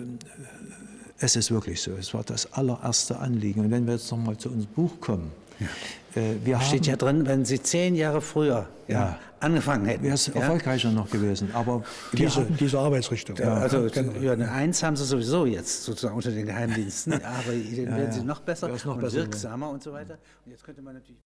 es 1.20 1.36
ist 1.36 1.52
wirklich 1.52 1.82
so, 1.82 1.92
es 1.92 2.14
war 2.14 2.24
das 2.24 2.52
allererste 2.54 3.20
Anliegen. 3.20 3.62
Und 3.62 3.72
wenn 3.72 3.86
wir 3.86 3.94
jetzt 3.94 4.12
nochmal 4.12 4.38
zu 4.38 4.50
unserem 4.50 4.74
Buch 4.74 5.00
kommen, 5.00 5.32
ja. 5.60 5.68
Äh, 6.16 6.36
wir 6.44 6.60
Steht 6.62 6.82
haben, 6.82 6.90
ja 6.90 6.96
drin, 6.96 7.28
wenn 7.28 7.46
Sie 7.46 7.62
zehn 7.62 7.96
Jahre 7.96 8.22
früher 8.22 8.68
ja, 8.88 8.94
Ja. 9.00 9.20
angefangen 9.40 9.86
hätten. 9.86 10.04
wäre 10.04 10.16
es 10.16 10.28
ja, 10.28 10.36
erfolgreicher 10.36 10.92
noch 10.92 11.10
gewesen. 11.10 11.50
Aber 11.54 11.84
wir 12.12 12.28
Diese, 12.28 12.42
haben, 12.42 12.58
diese 12.58 12.80
Arbeitsrichtung. 12.80 13.36
Ja, 13.38 13.56
also 13.56 13.88
genau. 13.92 14.14
ja, 14.22 14.34
eine 14.34 14.52
Eins 14.52 14.82
haben 14.84 14.96
sie 14.96 15.06
sowieso 15.06 15.46
jetzt 15.46 15.84
sozusagen 15.84 16.16
unter 16.16 16.32
den 16.32 16.46
Geheimdiensten, 16.46 17.14
aber 17.24 17.54
dann 17.54 17.98
werden 17.98 18.12
sie 18.12 18.24
noch 18.24 18.42
besser 18.42 18.70
noch 18.70 18.86
und 18.86 19.02
besser, 19.02 19.18
wirksamer 19.18 19.70
und 19.70 19.84
so 19.84 19.92
weiter. 19.92 20.18
Und 20.46 20.52
jetzt 20.52 20.64
könnte 20.64 20.82
man 20.82 20.96
natürlich 20.96 21.22